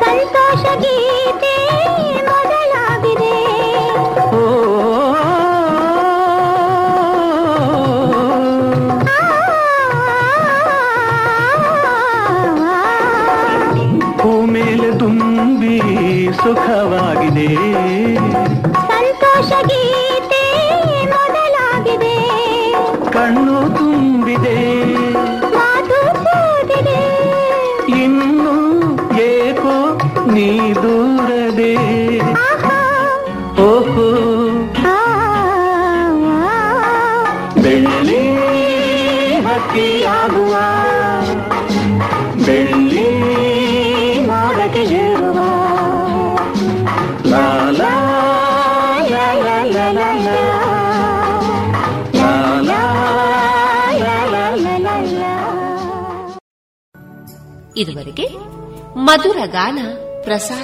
[0.00, 1.52] ಸಂತೋಷ ಗೀತೆ
[2.28, 3.34] ಮೊದಲಾಗಿದೆ.
[4.38, 4.42] ಓ
[14.22, 15.76] ಹೂ ಮೇಲೆ ದುಂಬಿ
[16.42, 17.48] ಸುಖವಾಗಿದೆ.
[59.06, 59.78] ಮಧುರ ಗಾನ
[60.24, 60.63] ಪ್ರಸಾರವಾಯಿತು